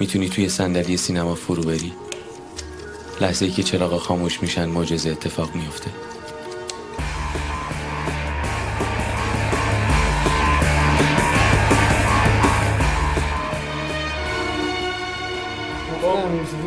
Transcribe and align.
می‌تونی 0.00 0.28
توی 0.28 0.48
صندلی 0.48 0.96
سینما 0.96 1.34
فرو 1.34 1.62
بری؟ 1.62 1.92
لحظه 3.20 3.44
ای 3.44 3.50
که 3.50 3.62
چراغا 3.62 3.98
خاموش 3.98 4.42
میشن 4.42 4.64
معجزه 4.64 5.10
اتفاق 5.10 5.54
میفته 5.54 5.90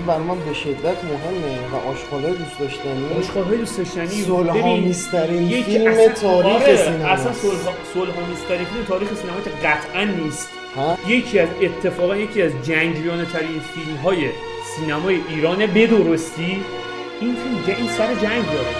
برای 0.07 0.23
من 0.23 0.39
به 0.39 0.54
شدت 0.54 1.04
مهمه 1.04 1.71
و 1.71 1.75
آشغالای 1.75 2.31
دوست 2.31 2.59
داشتنی. 2.59 3.20
آشغالهای 3.20 3.57
دوست 3.57 3.77
داشتنی. 3.77 4.07
سلحامیسترین 4.07 5.43
یکی 5.43 5.63
فیلم 5.63 6.07
تاریخ 6.07 6.61
آره، 6.61 6.75
سینما 6.75 7.07
اصلا 7.07 7.34
سلحامیسترین 7.93 8.65
فیلم 8.65 8.86
تاریخ 8.88 9.09
سینما 9.13 9.41
که 9.41 9.49
قطعا 9.49 10.04
نیست. 10.04 10.49
ها؟ 10.75 10.97
یکی 11.07 11.39
از 11.39 11.49
اتفاقا 11.61 12.15
یکی 12.18 12.41
از 12.41 12.51
جنگیانه 12.64 13.25
ترین 13.25 13.60
فیلم 13.60 13.97
های 13.97 14.18
سینمای 14.75 15.19
ایرانه 15.29 15.68
به 15.68 15.87
درستی 15.87 16.57
این 17.21 17.36
فیلم 17.36 17.64
جه- 17.68 17.78
این 17.78 17.87
سر 17.87 18.14
جنگ 18.15 18.43
داره. 18.46 18.75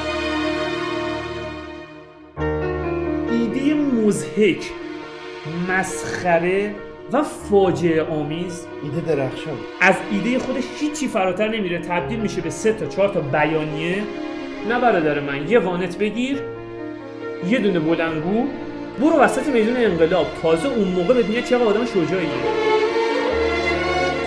ایده 3.32 3.74
مزهک 3.74 4.70
مسخره 5.70 6.76
و 7.12 7.24
فاجعه 7.24 8.04
آمیز. 8.04 8.66
ایده 8.84 9.16
درخشان. 9.16 9.58
از 9.82 9.96
ایده 10.12 10.40
خودش 10.40 10.64
هیچی 10.80 11.08
فراتر 11.08 11.48
نمیره. 11.48 11.80
تبدیل 11.80 12.20
میشه 12.20 12.42
به 12.42 12.50
سه 12.50 12.74
تا 12.74 12.86
چهار 12.86 13.10
تا 13.10 13.20
بیانیه. 13.22 14.04
نه 14.70 14.80
برادر 14.82 15.20
من 15.20 15.50
یه 15.50 15.60
وانت 15.60 15.98
بگیر 15.98 16.42
یه 17.50 17.60
دونه 17.60 17.80
بلنگو 17.80 18.48
برو 19.00 19.20
وسط 19.20 19.48
میدون 19.48 19.78
انقلاب. 19.78 20.28
تازه 20.42 20.68
اون 20.68 20.88
موقع 20.88 21.14
بدونی 21.14 21.42
چقدر 21.42 21.64
آدم 21.64 21.86
شجاعیه. 21.86 22.30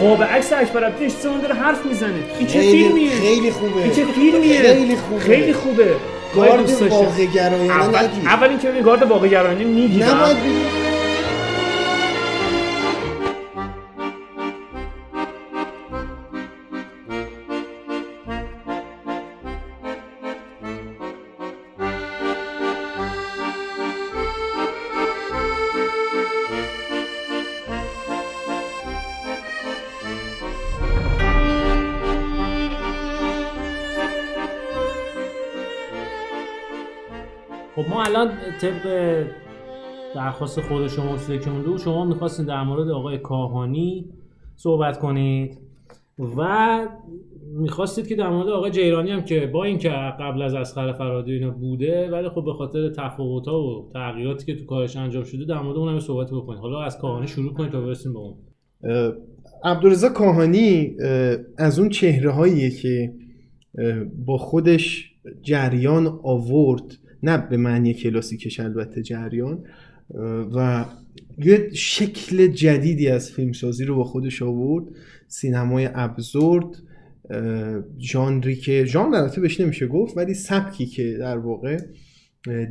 قاب 0.00 0.22
عکس 0.22 0.52
اکبر 0.52 0.84
عبدی 0.84 1.04
اون 1.24 1.40
داره 1.40 1.54
حرف 1.54 1.86
می‌زنه. 1.86 2.14
این 2.38 2.46
چه 2.46 2.60
فیلمیه؟ 2.60 3.10
خیلی 3.10 3.50
خوبه. 3.50 3.82
این 3.82 3.92
چه 3.92 4.04
فیلمیه؟ 4.04 4.62
خیلی 4.62 4.96
خوبه. 4.96 5.20
خیلی 5.20 5.52
خوبه. 5.52 5.94
گارد. 6.34 6.82
واقع 6.82 7.24
گرایانه 7.24 7.72
اول, 7.72 7.98
نگیر 7.98 8.28
اول 8.28 8.48
اینکه 8.48 8.68
ببین 8.68 8.82
گارد 8.82 9.02
واقع 9.02 9.28
گرایانه 9.28 9.64
می‌گیرم. 9.64 10.08
نباید 10.08 10.36
الان 38.00 38.30
طبق 38.60 39.24
درخواست 40.14 40.60
خود 40.60 40.88
شما 40.88 41.16
بود 41.64 41.78
شما 41.78 42.04
می‌خواستین 42.04 42.46
در 42.46 42.62
مورد 42.62 42.88
آقای 42.88 43.18
کاهانی 43.18 44.04
صحبت 44.56 44.98
کنید 44.98 45.58
و 46.36 46.80
می‌خواستید 47.54 48.06
که 48.06 48.16
در 48.16 48.28
مورد 48.28 48.48
آقای 48.48 48.70
جیرانی 48.70 49.10
هم 49.10 49.22
که 49.24 49.46
با 49.46 49.64
اینکه 49.64 49.88
قبل 50.20 50.42
از 50.42 50.54
اسخر 50.54 50.92
فرادی 50.92 51.32
اینا 51.32 51.50
بوده 51.50 52.10
ولی 52.10 52.28
خب 52.28 52.44
به 52.44 52.52
خاطر 52.52 52.88
تفاوت 52.88 53.48
ها 53.48 53.62
و 53.62 53.90
تغییراتی 53.92 54.46
که 54.46 54.60
تو 54.60 54.66
کارش 54.66 54.96
انجام 54.96 55.24
شده 55.24 55.44
در 55.44 55.58
مورد 55.58 55.76
اونم 55.76 56.00
صحبت 56.00 56.30
بکنید. 56.30 56.60
حالا 56.60 56.82
از 56.82 56.98
کاهانی 56.98 57.26
شروع 57.26 57.54
کنید 57.54 57.72
تا 57.72 57.80
برسیم 57.80 58.12
به 58.12 58.18
اون. 58.18 58.34
اه، 58.84 59.12
عبدالرضا 59.64 60.08
کاهانی 60.08 60.94
اه، 61.00 61.36
از 61.58 61.78
اون 61.78 61.88
چهره 61.88 62.30
هاییه 62.30 62.70
که 62.70 63.12
با 64.26 64.38
خودش 64.38 65.10
جریان 65.42 66.20
آورد 66.22 66.99
نه 67.22 67.36
به 67.36 67.56
معنی 67.56 67.94
کلاسیکش 67.94 68.60
البته 68.60 69.02
جریان 69.02 69.64
و 70.54 70.84
یه 71.38 71.70
شکل 71.72 72.46
جدیدی 72.46 73.08
از 73.08 73.30
فیلمسازی 73.30 73.84
رو 73.84 73.96
با 73.96 74.04
خودش 74.04 74.42
آورد. 74.42 74.84
سینمای 75.28 75.88
ابزورد 75.94 76.76
ژانری 78.00 78.56
که 78.56 78.84
ژانر 78.84 79.14
البته 79.14 79.40
بهش 79.40 79.60
نمیشه 79.60 79.86
گفت 79.86 80.16
ولی 80.16 80.34
سبکی 80.34 80.86
که 80.86 81.16
در 81.20 81.38
واقع 81.38 81.78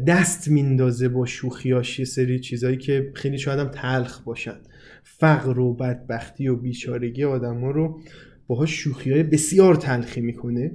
دست 0.07 0.47
میندازه 0.47 1.09
با 1.09 1.25
شوخیاش 1.25 1.99
یه 1.99 2.05
سری 2.05 2.39
چیزایی 2.39 2.77
که 2.77 3.11
خیلی 3.15 3.37
شاید 3.37 3.59
هم 3.59 3.67
تلخ 3.67 4.21
باشن. 4.21 4.55
فقر 5.03 5.59
و 5.59 5.73
بدبختی 5.73 6.47
و 6.47 6.55
بیچارگی 6.55 7.23
آدم 7.23 7.61
ها 7.61 7.71
رو 7.71 8.01
باهاش 8.47 8.71
شوخی 8.71 9.11
های 9.11 9.23
بسیار 9.23 9.75
تلخی 9.75 10.21
می‌کنه. 10.21 10.71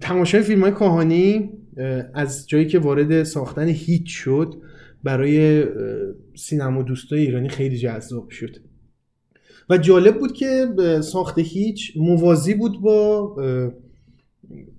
تماشای 0.00 0.42
فیلم 0.42 0.62
های 0.62 0.72
کاهانی 0.72 1.50
اه، 1.76 2.04
از 2.14 2.48
جایی 2.48 2.66
که 2.66 2.78
وارد 2.78 3.22
ساختن 3.22 3.68
هیچ 3.68 4.04
شد 4.06 4.54
برای 5.04 5.64
سینما 6.36 6.82
دوستای 6.82 7.20
ایرانی 7.20 7.48
خیلی 7.48 7.78
جذاب 7.78 8.30
شد. 8.30 8.56
و 9.70 9.78
جالب 9.78 10.18
بود 10.18 10.32
که 10.32 10.66
ساخت 11.00 11.38
هیچ 11.38 11.92
موازی 11.96 12.54
بود 12.54 12.80
با 12.80 13.36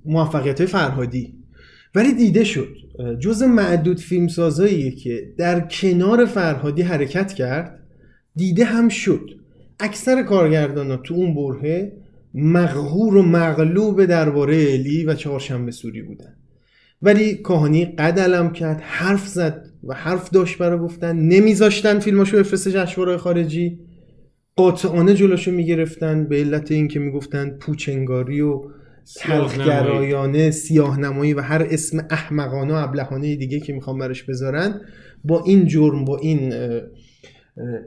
موفقیت 0.06 0.66
فرهادی. 0.66 1.34
ولی 1.96 2.14
دیده 2.14 2.44
شد. 2.44 2.76
جز 3.20 3.44
معدود 3.44 4.00
فیلمسازاییه 4.00 4.92
که 4.92 5.34
در 5.38 5.60
کنار 5.60 6.26
فرهادی 6.26 6.82
حرکت 6.82 7.34
کرد 7.34 7.80
دیده 8.36 8.66
هم 8.66 8.90
شد. 8.90 9.30
اکثر 9.80 10.24
کارگردان 10.24 10.98
تو 10.98 11.14
اون 11.14 11.36
برهه 11.36 11.92
مغهور 12.38 13.16
و 13.16 13.22
مغلوب 13.22 14.06
درباره 14.06 14.56
الی 14.56 15.06
و 15.06 15.14
چهارشنبه 15.14 15.72
سوری 15.72 16.02
بودن. 16.02 16.36
ولی 17.02 17.36
کاهانی 17.36 17.86
قد 17.86 18.20
علم 18.20 18.52
کرد 18.52 18.82
حرف 18.82 19.28
زد 19.28 19.66
و 19.84 19.94
حرف 19.94 20.30
داشت 20.30 20.58
برای 20.58 20.80
گفتن. 20.80 21.16
نمیذاشتن 21.16 22.00
فیلماشو 22.00 22.38
بفرسته 22.38 22.72
جشنواره 22.72 23.18
خارجی. 23.18 23.80
قاطعانه 24.56 25.14
جلوشو 25.14 25.52
می‌گرفتن 25.52 26.24
به 26.24 26.38
علت 26.38 26.72
اینکه 26.72 27.00
می‌گفتن 27.00 27.50
پوچنگاری 27.50 28.42
و 28.42 28.62
تلخگرایانه 29.16 30.52
سیاه 30.52 31.00
نمایی 31.00 31.34
و 31.34 31.42
هر 31.42 31.68
اسم 31.70 32.08
احمقانه 32.10 32.74
و 32.74 32.76
ابلهانه 32.76 33.36
دیگه 33.36 33.60
که 33.60 33.74
می‌خوان 33.74 33.98
براش 33.98 34.24
بذارن 34.24 34.82
با 35.24 35.44
این 35.44 35.68
جرم 35.68 36.06
با 36.06 36.18
این 36.18 36.54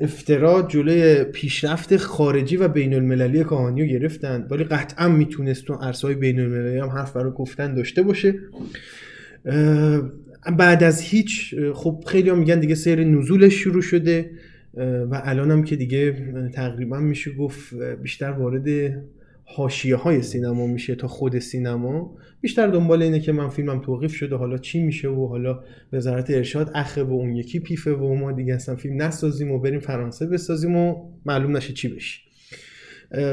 افترا 0.01 0.63
جلوی 0.63 1.25
پیشرفت 1.25 1.97
خارجی 1.97 2.57
و 2.57 2.69
بین 2.69 2.95
المللی 2.95 3.45
کاهانی 3.45 3.83
رو 3.83 3.89
گرفتن 3.89 4.47
ولی 4.51 4.65
قطعا 4.65 5.09
می‌تونست 5.09 5.65
تو 5.65 5.75
عرصه 5.75 6.15
بین 6.15 6.41
المللی 6.41 6.79
هم 6.79 6.89
حرف 6.89 7.13
برای 7.13 7.33
گفتن 7.33 7.75
داشته 7.75 8.03
باشه. 8.03 8.35
بعد 10.59 10.85
از 10.85 11.01
هیچ 11.01 11.55
خب 11.75 12.05
خیلی 12.07 12.31
هم 12.31 12.39
میگن 12.39 12.61
دیگه 12.61 12.75
سیر 12.75 13.05
نزولش 13.05 13.55
شروع 13.55 13.83
شده 13.83 14.31
و 15.11 15.21
الان 15.25 15.51
هم 15.51 15.63
که 15.63 15.77
دیگه 15.77 16.17
تقریبا 16.53 16.99
میشه 17.01 17.31
گفت 17.31 17.75
بیشتر 18.03 18.31
وارد 18.31 18.93
حاشیه 19.51 19.97
های 19.97 20.23
سینما 20.23 20.67
میشه 20.67 20.95
تا 20.95 21.09
خود 21.09 21.39
سینما. 21.39 22.17
بیشتر 22.41 22.67
دنبال 22.67 23.03
اینه 23.03 23.21
که 23.21 23.33
من 23.33 23.49
فیلمم 23.49 23.81
توقیف 23.81 24.15
شده 24.15 24.37
حالا 24.37 24.59
چی 24.59 24.83
میشه 24.83 25.09
و 25.09 25.27
حالا 25.27 25.61
وزارت 25.93 26.31
ارشاد 26.31 26.71
اخه 26.75 27.03
و 27.03 27.13
اون 27.13 27.37
یکی 27.37 27.61
پیفه 27.61 27.93
و 27.93 28.15
ما 28.15 28.33
دیگه 28.33 28.55
اصلا 28.55 28.77
فیلم 28.77 29.03
نسازیم 29.03 29.51
و 29.51 29.59
بریم 29.59 29.81
فرانسه 29.81 30.27
بسازیم 30.27 30.77
و 30.77 31.11
معلوم 31.27 31.57
نشه 31.57 31.73
چی 31.73 31.89
بشه. 31.89 32.21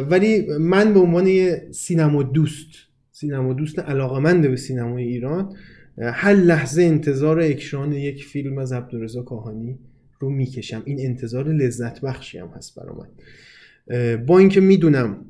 ولی 0.10 0.48
من 0.60 0.94
به 0.94 1.00
عنوان 1.00 1.28
یه 1.28 1.68
سینما 1.72 2.24
دوست 2.24 2.68
سینما 3.12 3.54
دوست 3.54 3.80
علاقمند 3.80 4.50
به 4.50 4.56
سینمای 4.56 5.04
ایران 5.04 5.56
هر 5.98 6.34
لحظه 6.34 6.84
انتظار 6.84 7.40
اکران 7.40 7.94
یک 7.94 8.26
فیلم 8.26 8.58
از 8.58 8.74
عبدالرضا 8.74 9.22
کاهانی 9.22 9.80
رو 10.20 10.30
می‌کشم. 10.30 10.82
این 10.86 11.00
انتظار 11.00 11.48
لذت 11.48 12.02
بخشی 12.02 12.38
هم 12.38 12.48
هست 12.48 12.80
برای 12.80 12.96
من. 12.98 14.26
با 14.26 14.40
اینکه 14.40 14.62
می‌دونم 14.62 15.26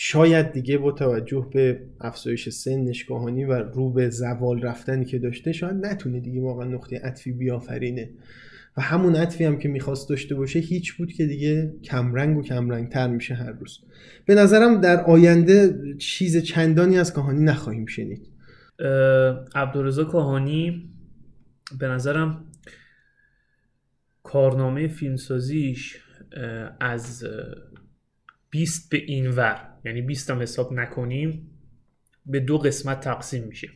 شاید 0.00 0.52
دیگه 0.52 0.78
با 0.78 0.92
توجه 0.92 1.48
به 1.52 1.80
افزایش 2.00 2.48
سنش 2.48 3.04
کاهانی 3.04 3.44
و 3.44 3.52
رو 3.52 3.92
به 3.92 4.10
زوال 4.10 4.62
رفتنی 4.62 5.04
که 5.04 5.18
داشته 5.18 5.52
شاید 5.52 5.86
نتونه 5.86 6.20
دیگه 6.20 6.40
واقعا 6.40 6.64
نقطه 6.64 6.98
عطفی 6.98 7.32
بیافرینه. 7.32 8.10
و 8.76 8.80
همون 8.80 9.16
عطفی 9.16 9.44
هم 9.44 9.58
که 9.58 9.68
می‌خواست 9.68 10.08
داشته 10.08 10.34
باشه 10.34 10.58
هیچ 10.58 10.94
بود 10.94 11.12
که 11.12 11.26
دیگه 11.26 11.72
کمرنگ 11.84 12.38
و 12.38 12.42
کمرنگ 12.42 12.88
تر 12.88 13.08
میشه 13.08 13.34
هر 13.34 13.52
روز. 13.52 13.78
به 14.26 14.34
نظرم 14.34 14.80
در 14.80 15.04
آینده 15.04 15.74
چیز 15.98 16.36
چندانی 16.36 16.98
از 16.98 17.12
کاهانی 17.12 17.44
نخواهیم 17.44 17.86
شنید. 17.86 18.26
اه، 18.78 18.88
عبدالرضا 19.54 20.04
کاهانی 20.04 20.90
به 21.78 21.88
نظرم 21.88 22.44
کارنامه 24.22 24.88
فیلمسازیش 24.88 25.98
از 26.80 27.24
اه، 27.24 27.30
20 28.50 28.90
به 28.90 28.98
این 29.06 29.30
ور 29.30 29.77
یعنی 29.88 30.02
20 30.02 30.30
هم 30.30 30.42
حساب 30.42 30.72
نکنیم 30.72 31.50
به 32.26 32.40
دو 32.40 32.58
قسمت 32.58 33.00
تقسیم 33.00 33.44
میشه. 33.44 33.68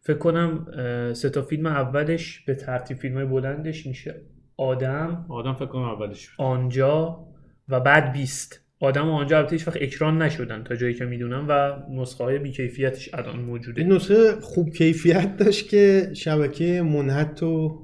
فکر 0.00 0.18
کنم 0.18 0.66
سه 1.12 1.30
تا 1.30 1.42
فیلم 1.42 1.66
اولش 1.66 2.40
به 2.40 2.54
ترتیب 2.54 2.96
فیلم 2.96 3.14
های 3.14 3.24
بلندش 3.24 3.86
میشه. 3.86 4.14
آدم. 4.56 5.26
آدم 5.28 5.54
فکر 5.54 5.66
کنم 5.66 5.82
اولش 5.82 6.28
بود. 6.28 6.46
آنجا 6.46 7.26
و 7.68 7.80
بعد 7.80 8.12
بیست. 8.12 8.60
آدم 8.80 9.08
و 9.08 9.12
آنجا 9.12 9.38
البته 9.38 9.52
هیچ 9.52 9.68
وقت 9.68 9.76
اکران 9.80 10.22
نشدن 10.22 10.64
تا 10.64 10.76
جایی 10.76 10.94
که 10.94 11.04
می‌دونم 11.04 11.46
و 11.48 11.76
نسخه 11.90 12.24
های 12.24 12.38
بیکیفیتش 12.38 13.14
الان 13.14 13.40
موجوده. 13.40 13.82
این 13.82 13.92
نسخه 13.92 14.40
خوب 14.40 14.70
کیفیت 14.70 15.36
داشت 15.36 15.68
که 15.68 16.10
شبکه 16.14 16.82
منحت 16.82 17.42
و 17.42 17.82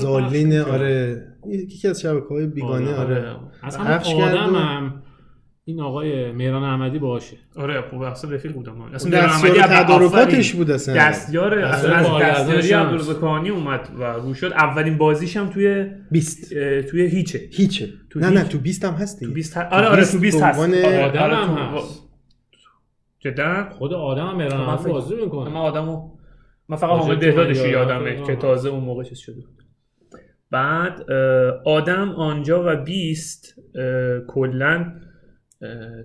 زالین 0.00 0.58
آره 0.58 1.22
یکی 1.46 1.88
از 1.88 2.00
شبکه 2.00 2.28
های 2.28 2.46
بیگانه 2.46 2.94
آره، 2.94 3.30
آره. 3.30 3.40
اصلا 3.62 3.98
کرد 3.98 4.34
آدم 4.34 4.54
هم 4.54 5.02
این 5.68 5.80
آقای 5.80 6.32
مهران 6.32 6.62
احمدی 6.62 6.98
باشه. 6.98 7.36
آره 7.56 7.80
خوب 7.90 8.02
اصلا 8.02 8.30
رفیق 8.30 8.52
بودم. 8.52 8.80
اصلا 8.80 9.20
محمدی 9.20 9.58
اول- 9.60 9.82
تدارکاتش. 9.84 10.52
بود 10.54 10.70
اصلا. 10.70 10.94
دستیار 10.94 11.58
اصلا 11.58 11.94
از 11.96 12.50
دستیاری 12.50 13.14
کاهانی 13.20 13.48
اومد 13.50 13.88
و 13.98 14.02
رو 14.04 14.34
شد. 14.34 14.46
اولین 14.52 14.98
بازیش 14.98 15.36
هم 15.36 15.46
توی 15.50 15.86
بیست. 16.10 16.52
اه، 16.56 16.82
توی 16.82 17.06
هیچه. 17.06 17.40
هیچه. 17.52 17.88
تو 18.10 18.20
نه 18.20 18.28
نه. 18.30 18.44
تو 18.44 18.58
بیست 18.58 18.84
هم 18.84 18.94
هست 18.94 19.18
تو 19.18 19.24
دیگه 19.24 19.34
20 19.34 19.54
ه- 19.54 19.72
آره 19.72 19.86
آره 19.86 20.04
تو 20.04 20.18
20 20.18 20.40
به 20.40 20.46
هست. 20.46 20.58
آره، 20.60 21.04
آدم 21.04 21.18
آره، 21.22 21.36
هم 21.36 21.54
هست. 21.76 22.02
جدا؟ 23.20 23.68
خود 23.70 23.92
آدم 23.92 24.26
هم 24.26 24.36
مهران 24.36 24.60
من 24.60 24.66
احمدی 24.66 24.90
بازی 24.90 25.14
من 25.14 25.20
می‌کنه 25.24 25.58
آدمو 25.58 26.10
من 26.68 26.76
فقط 26.76 26.90
حامد 26.90 27.18
بهدادش 27.20 27.58
تو 27.58 27.66
یادمه 27.66 28.10
یادم. 28.10 28.24
که 28.26 28.36
تازه 28.36 28.68
اون 28.68 28.84
موقع 28.84 29.04
چیز 29.04 29.18
شده. 29.18 29.34
بود 29.34 29.62
بعد 30.50 31.10
آدم 31.64 32.10
آنجا 32.10 32.62
و 32.66 32.76
بیست 32.76 33.54
کلا 34.28 34.92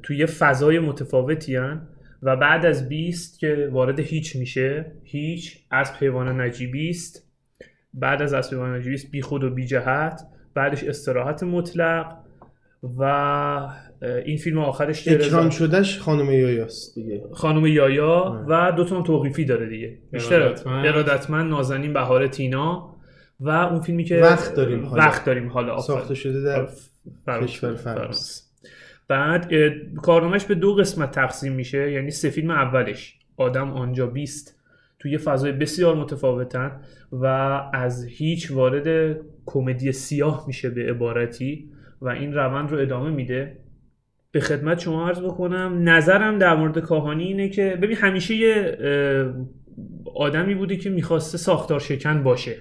توی 0.04 0.18
یه 0.18 0.26
فضای 0.26 0.80
متفاوتی 0.80 1.56
هن 1.56 1.88
و 2.24 2.36
بعد 2.36 2.66
از 2.66 2.90
بیست 2.90 3.40
که 3.40 3.70
وارد 3.72 4.00
هیچ 4.00 4.36
میشه 4.36 4.92
هیچ 5.04 5.58
از 5.72 5.92
حیوان 5.92 6.42
نجیبی 6.42 6.90
است 6.90 7.28
بعد 7.94 8.22
از 8.22 8.34
اسب 8.34 8.54
حیوان 8.54 8.76
نجیبی 8.76 8.96
است 8.96 9.12
بی 9.12 9.22
خود 9.22 9.44
و 9.44 9.50
بی 9.50 9.66
جهت 9.66 10.22
بعدش 10.54 10.84
استراحت 10.84 11.44
مطلق 11.44 12.18
و 12.98 13.04
این 14.26 14.38
فیلم 14.38 14.58
آخرش 14.58 15.08
اکران 15.08 15.50
شدهش 15.50 16.00
خانم 16.00 16.32
یایاست 16.32 16.96
دیگه 16.96 17.24
خانم 17.34 17.66
یایا 17.66 18.10
آه. 18.10 18.46
و 18.48 18.72
دو 18.72 18.86
تا 18.86 19.02
توقیفی 19.02 19.46
داره 19.46 19.70
دیگه 19.70 19.98
بیشتر 20.12 20.42
ارادتمند. 20.66 21.50
نازنین 21.52 21.94
بهار 21.94 22.28
تینا 22.28 22.96
و 23.40 23.50
اون 23.50 23.82
فیلمی 23.82 24.04
که 24.04 24.18
وقت 24.18 24.56
داریم 24.56 24.86
حالا. 24.86 25.04
وقت 25.04 25.26
داریم 25.26 25.50
حالا. 25.50 25.80
ساخته 25.80 26.16
شده 26.16 26.42
در. 26.42 26.68
کشور 27.42 27.76
فرانسه. 27.76 28.51
بعد 29.12 29.54
کارنامهش 30.02 30.46
به 30.46 30.56
دو 30.56 30.76
قسمت 30.76 31.12
تقسیم 31.12 31.54
میشه 31.54 31.92
یعنی 31.92 32.12
سه 32.12 32.30
فیلم 32.30 32.52
اولش 32.52 33.20
آدم 33.38 33.72
آنجا 33.72 34.08
بیست 34.08 34.60
توی 35.00 35.18
فضای 35.18 35.52
بسیار 35.52 35.96
متفاوتن 35.96 36.82
و 37.12 37.26
از 37.74 38.06
هیچ 38.06 38.52
وارد 38.52 39.18
کمدی 39.46 39.92
سیاه 39.92 40.44
میشه 40.48 40.70
به 40.70 40.90
عبارتی 40.90 41.70
و 42.02 42.10
این 42.10 42.34
روند 42.34 42.72
رو 42.72 42.78
ادامه 42.80 43.10
میده. 43.10 43.58
به 44.32 44.40
خدمت 44.40 44.80
شما 44.80 45.08
عرض 45.08 45.20
بکنم 45.20 45.90
نظرم 45.90 46.38
در 46.38 46.56
مورد 46.56 46.80
کاهانی 46.80 47.24
اینه 47.24 47.50
که 47.50 47.78
ببین 47.82 47.98
همیشه 47.98 48.36
یه 48.36 48.78
آدمی 50.16 50.56
بوده 50.56 50.78
که 50.78 50.90
می‌خواسته 50.90 51.38
ساختار 51.38 51.80
شکن 51.80 52.24
باشه 52.24 52.56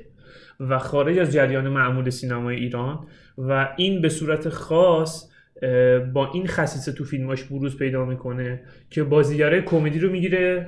و 0.61 0.79
خارج 0.79 1.19
از 1.19 1.33
جریان 1.33 1.69
معمول 1.69 2.11
سینمای 2.11 2.57
ایران 2.57 3.07
و 3.39 3.69
این 3.77 4.01
به 4.01 4.09
صورت 4.09 4.49
خاص 4.49 5.30
با 6.15 6.31
این 6.35 6.47
خصیصه 6.47 6.93
تو 6.93 7.05
فیلماش 7.05 7.45
بروز 7.45 7.77
پیدا 7.79 8.05
می‌کنه 8.05 8.61
که 8.91 9.03
بازیگره 9.03 9.63
کمدی 9.63 9.99
رو 9.99 10.11
می‌گیره 10.11 10.67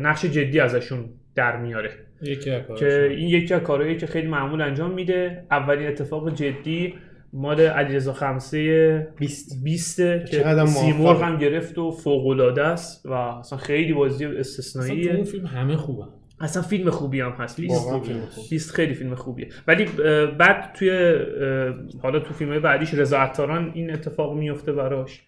نقش 0.00 0.24
جدی 0.24 0.60
ازشون 0.60 1.04
در 1.34 1.56
میاره 1.56 1.90
یکی. 2.22 2.50
که 2.78 3.08
این 3.10 3.28
یکی 3.28 3.54
از 3.54 3.62
کارهایی 3.62 3.96
که 3.96 4.06
خیلی 4.06 4.26
معمول 4.26 4.60
انجام 4.60 4.94
میده 4.94 5.44
اولین 5.50 5.86
اتفاق 5.88 6.34
جدی 6.34 6.94
مال 7.32 7.60
علیرضا 7.60 8.12
خمسه 8.12 9.08
20 9.18 9.64
بیسته 9.64 10.24
که 10.30 10.36
چقدر 10.36 10.66
سیمرغ. 10.66 11.22
هم 11.22 11.38
گرفت 11.38 11.78
و 11.78 11.90
فوق 11.90 12.26
العاده 12.26 12.62
است 12.62 13.06
و 13.06 13.12
اصلا 13.12 13.58
خیلی 13.58 13.92
بازی 13.92 14.24
اصلا 14.24 14.32
تو 14.32 14.38
استثنائیه 14.38 15.14
اون 15.14 15.24
فیلم 15.24 15.46
همه 15.46 15.76
خوبه 15.76 16.04
اصلا 16.40 16.62
فیلم 16.62 16.90
خوبی 16.90 17.20
هم 17.20 17.30
هست. 17.30 17.60
خوب. 17.66 18.02
بیست 18.50 18.74
خیلی 18.74 18.94
فیلم 18.94 19.14
خوبیه. 19.14 19.48
ولی 19.68 19.84
بعد 20.38 20.72
توی 20.74 21.16
حالا 22.02 22.20
تو 22.20 22.34
فیلم 22.34 22.58
بعدیش 22.58 22.94
رضا 22.94 23.18
عطاران 23.18 23.70
این 23.74 23.92
اتفاق 23.92 24.36
میفته 24.36 24.72
براش 24.72 25.22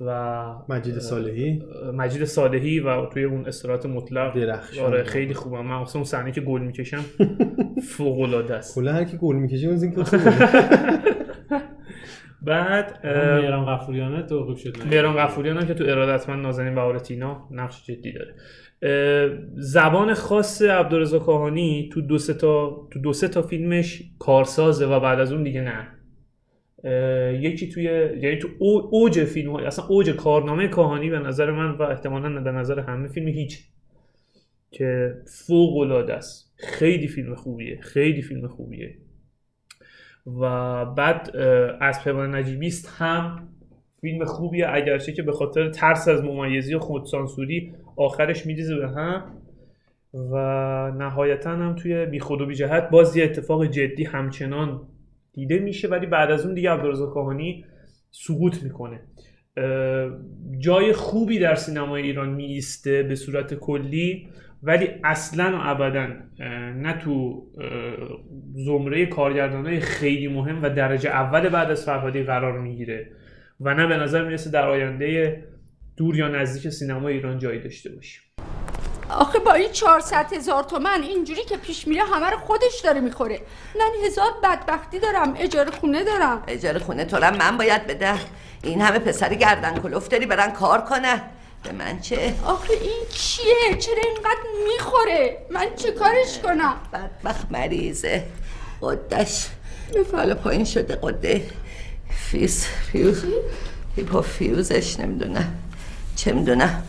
و 0.00 0.44
مجید 0.68 0.98
صالحی؟ 0.98 1.62
مجید 1.94 2.24
صالحی 2.24 2.80
و 2.80 3.06
توی 3.06 3.24
اون 3.24 3.46
استراحت 3.46 3.86
مطلق. 3.86 4.34
درخشان. 4.34 4.84
آره 4.84 5.04
خیلی 5.04 5.34
خوبه 5.34 5.62
من 5.62 5.74
اصلا 5.74 5.98
اون 6.00 6.04
صحنه 6.04 6.32
که 6.32 6.40
گل 6.40 6.60
می‌کشم 6.62 7.04
فوق 7.96 8.20
العاده 8.20 8.54
است. 8.54 8.74
کلا 8.74 8.92
هر 8.92 9.04
کی 9.04 9.16
گل 9.16 9.36
می‌کشه 9.36 9.68
از 9.68 9.82
اینکه 9.82 10.04
خوبه. 10.04 10.22
بعد 12.42 13.00
اون 13.04 13.40
مهران 13.40 13.64
غفوریانه 13.64 14.22
توقیف 14.22 14.58
شد؟ 14.58 14.76
مهران 14.90 15.16
غفوریان 15.16 15.56
هم 15.56 15.66
که 15.66 15.74
تو 15.74 15.84
ارادتمند 15.84 16.42
نازنین 16.42 16.74
بهار 16.74 16.98
تینا 16.98 17.48
نقش 17.50 17.86
جدی 17.86 18.12
داره. 18.12 18.34
زبان 19.56 20.14
خاص 20.14 20.62
عبدالرضا 20.62 21.18
کاهانی 21.18 21.90
تو 21.92 22.00
دو 22.00 22.18
تا 22.18 22.86
تو 22.90 22.98
دو 22.98 23.12
سه 23.12 23.28
تا 23.28 23.42
فیلمش 23.42 24.02
کارسازه 24.18 24.86
و 24.86 25.00
بعد 25.00 25.20
از 25.20 25.32
اون 25.32 25.42
دیگه 25.42 25.60
نه. 25.60 25.88
یکی 27.40 27.68
توی 27.68 27.82
یعنی 28.22 28.38
تو 28.38 28.48
او- 28.58 28.88
اوج 28.92 29.24
فیلم 29.24 29.54
اصلا 29.54 29.84
اوج 29.86 30.10
کارنامه 30.10 30.68
کاهانی 30.68 31.10
به 31.10 31.18
نظر 31.18 31.50
من 31.50 31.70
و 31.70 31.82
احتمالا 31.82 32.40
به 32.40 32.52
نظر 32.52 32.80
همه 32.80 33.08
فیلم 33.08 33.28
هیچ. 33.28 33.64
که 34.70 35.14
فوق 35.46 35.76
العاده 35.76 36.14
است. 36.14 36.54
خیلی 36.56 37.08
فیلم 37.08 37.34
خوبیه. 37.34 37.80
خیلی 37.80 38.22
فیلم 38.22 38.48
خوبیه. 38.48 38.94
و 40.26 40.84
بعد 40.84 41.36
از 41.80 42.04
پیمان 42.04 42.34
نجیبیست 42.34 42.94
هم 42.98 43.48
فیلم 44.00 44.24
خوبیه. 44.24 44.66
اگرچه 44.68 45.12
که 45.12 45.22
به 45.22 45.32
خاطر 45.32 45.70
ترس 45.70 46.08
از 46.08 46.24
ممیزی 46.24 46.74
و 46.74 46.78
خودسانسوری 46.78 47.74
آخرش 47.96 48.46
میریزه 48.46 48.76
به 48.76 48.88
هم. 48.88 49.24
و 50.14 50.36
نهایتا 50.98 51.50
هم 51.50 51.74
توی 51.74 52.06
بی 52.06 52.20
خود 52.20 52.40
و 52.40 52.46
بی 52.46 52.54
جهت 52.54 52.90
باز 52.90 53.18
اتفاق 53.18 53.66
جدی 53.66 54.04
همچنان 54.04 54.80
دیده 55.32 55.58
میشه 55.58 55.88
ولی 55.88 56.06
بعد 56.06 56.30
از 56.30 56.44
اون 56.46 56.54
دیگه 56.54 56.70
عبدالرضا 56.70 57.06
کاهانی 57.06 57.64
سقوط 58.10 58.62
می‌کنه. 58.62 59.00
جای 60.58 60.92
خوبی 60.92 61.38
در 61.38 61.54
سینمای 61.54 62.02
ایران 62.02 62.28
میایسته 62.28 63.02
به 63.02 63.14
صورت 63.14 63.54
کلی 63.54 64.28
ولی 64.62 64.88
اصلا 65.04 65.58
و 65.58 65.60
ابدا 65.62 66.06
نه 66.74 66.98
تو 66.98 67.42
زمره 68.54 69.06
کارگردانای 69.06 69.80
خیلی 69.80 70.28
مهم 70.28 70.62
و 70.62 70.70
درجه 70.70 71.10
اول 71.10 71.48
بعد 71.48 71.70
از 71.70 71.84
فرهادی 71.84 72.22
قرار 72.22 72.58
می‌گیره. 72.58 73.10
و 73.60 73.74
نه 73.74 73.86
به 73.86 73.96
نظر 73.96 74.24
می‌رسه 74.24 74.50
در 74.50 74.68
آینده 74.68 75.42
دور 75.96 76.16
یا 76.16 76.28
نزدیک 76.28 76.72
سینما 76.72 77.08
ایران 77.08 77.38
جایی 77.38 77.60
داشته 77.60 77.90
باشه. 77.90 78.20
آخه 79.10 79.38
با 79.38 79.52
این 79.52 79.72
400 79.72 80.32
هزار 80.32 80.62
تومن 80.62 81.02
اینجوری 81.02 81.44
که 81.44 81.56
پیش 81.56 81.88
میره 81.88 82.02
همه 82.02 82.30
رو 82.30 82.36
خودش 82.36 82.80
داره 82.84 83.00
می‌خوره. 83.00 83.40
من 83.78 84.06
هزار 84.06 84.30
بدبختی 84.42 84.98
دارم 84.98 85.34
اجاره 85.38 85.70
خونه 85.70 86.04
دارم. 86.04 86.42
اجاره 86.48 86.78
خونه 86.78 87.04
تو 87.04 87.16
رو 87.16 87.24
هم 87.24 87.36
من 87.36 87.56
باید 87.56 87.86
بده 87.86 88.14
این 88.62 88.80
همه 88.80 88.98
پسر 88.98 89.34
گردن 89.34 89.78
کلوف 89.78 90.08
داری 90.08 90.26
برن 90.26 90.50
کار 90.50 90.80
کنن 90.80 91.22
به 91.64 91.72
من 91.72 92.00
چه؟ 92.00 92.34
آخه 92.44 92.72
این 92.72 93.06
چیه؟ 93.10 93.78
چرا 93.78 94.02
اینقدر 94.04 94.40
می‌خوره؟ 94.72 95.46
من 95.50 95.66
چه 95.76 95.92
کارش 95.92 96.38
کنم؟ 96.38 96.76
بدبخت 96.92 97.46
مریضه. 97.52 98.24
قدش. 98.82 99.46
حالا 100.12 100.34
پایین 100.34 100.64
شده 100.64 100.98
قده. 101.02 101.42
فیز 102.30 102.64
فیوز 102.64 103.24
هیپوفیوزش 103.96 105.00
نمی‌دونم 105.00 105.54
چه 106.16 106.32
می‌دونم 106.32 106.82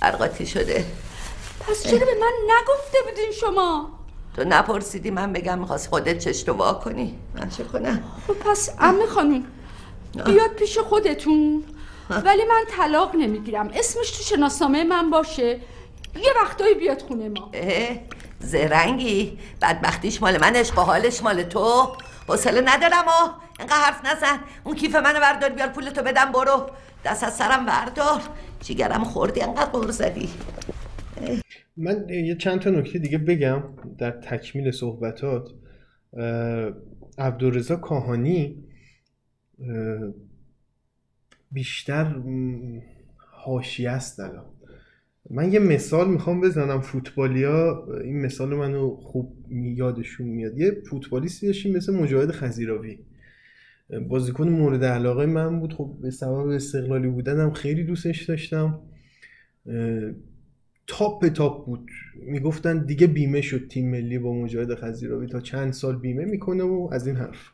برق 0.00 0.23
قاطی 0.23 0.46
شده 0.46 0.84
پس 1.60 1.82
چرا 1.82 1.98
به 1.98 2.14
من 2.20 2.32
نگفته 2.44 2.98
بودین 3.08 3.32
شما 3.40 3.90
تو 4.36 4.44
نپرسیدی 4.44 5.10
من 5.10 5.32
بگم 5.32 5.58
می‌خواست 5.58 5.88
خودت 5.88 6.18
چش 6.18 6.42
تو 6.42 6.52
وا 6.52 6.72
کنی 6.72 7.18
من 7.34 7.48
چه 7.48 7.64
کنم 7.64 8.02
خب 8.26 8.32
پس 8.32 8.70
عمه 8.78 9.06
خانوم 9.06 9.44
بیاد 10.26 10.50
پیش 10.50 10.78
خودتون 10.78 11.64
ولی 12.10 12.44
من 12.44 12.64
طلاق 12.76 13.16
نمی‌گیرم 13.16 13.70
اسمش 13.74 14.10
تو 14.10 14.22
شناسنامه 14.22 14.84
من 14.84 15.10
باشه 15.10 15.60
یه 16.16 16.32
وقتایی 16.42 16.74
بیاد 16.74 17.02
خونه 17.02 17.28
ما 17.28 17.50
اه 17.52 17.96
زرنگی 18.40 19.38
بدبختیش 19.62 20.22
مال 20.22 20.40
من 20.40 20.56
عشق 20.56 20.78
و 20.78 20.80
حالش 20.80 21.22
مال 21.22 21.42
تو 21.42 21.96
حوصله 22.28 22.60
ندارم 22.60 23.04
و 23.06 23.41
اینقدر 23.58 23.76
حرف 23.76 24.00
نزن. 24.06 24.38
اون 24.64 24.76
کیف 24.76 24.94
منو 24.94 25.20
بردار 25.20 25.50
بیار 25.50 25.68
پولتو 25.68 26.02
بدم 26.02 26.32
برو. 26.32 26.70
دست 27.04 27.24
از 27.24 27.36
سرم 27.36 27.66
بردار. 27.66 28.20
جیگرم 28.60 29.04
خوردی 29.04 29.40
انقدر 29.40 29.70
قور 29.70 29.90
زدی. 29.90 30.28
من 31.76 32.08
یه 32.08 32.36
چند 32.36 32.60
تا 32.60 32.70
نکته 32.70 32.98
دیگه 32.98 33.18
بگم 33.18 33.62
در 33.98 34.10
تکمیل 34.10 34.70
صحبتات. 34.70 35.48
اه، 36.16 36.72
عبدالرضا 37.18 37.76
کاهانی 37.76 38.64
اه، 39.60 40.12
بیشتر 41.52 42.14
حاشیه 43.16 43.90
است 43.90 44.20
الان. 44.20 44.44
من 45.30 45.52
یه 45.52 45.58
مثال 45.58 46.10
می‌خوام 46.10 46.40
بزنم. 46.40 46.80
فوتبالیا 46.80 47.86
این 48.04 48.20
مثال 48.20 48.48
منو 48.48 48.96
خوب 48.96 49.36
یادشون 49.50 50.26
میاد. 50.26 50.58
یه 50.58 50.82
فوتبالیستی 50.90 51.46
داشتیم 51.46 51.76
مثل 51.76 51.94
مجاهد 51.94 52.30
خزیراوی 52.30 52.98
بازیکن 54.08 54.48
مورد 54.48 54.84
علاقه 54.84 55.26
من 55.26 55.60
بود. 55.60 55.74
خب 55.74 55.96
به 56.02 56.10
سبب 56.10 56.46
استقلالی 56.48 57.08
بودنم 57.08 57.52
خیلی 57.52 57.84
دوستش 57.84 58.22
داشتم. 58.24 58.78
تاپ 60.86 61.28
تاپ 61.28 61.66
بود. 61.66 61.90
می‌گفتن 62.26 62.84
دیگه 62.84 63.06
بیمه 63.06 63.40
شد 63.40 63.68
تیم 63.68 63.90
ملی 63.90 64.18
با 64.18 64.34
مجاهد 64.34 64.74
خزیراوی 64.74 65.26
تا 65.26 65.40
چند 65.40 65.72
سال 65.72 65.98
بیمه 65.98 66.24
می‌کنه 66.24 66.62
و 66.62 66.88
از 66.92 67.06
این 67.06 67.16
حرف. 67.16 67.50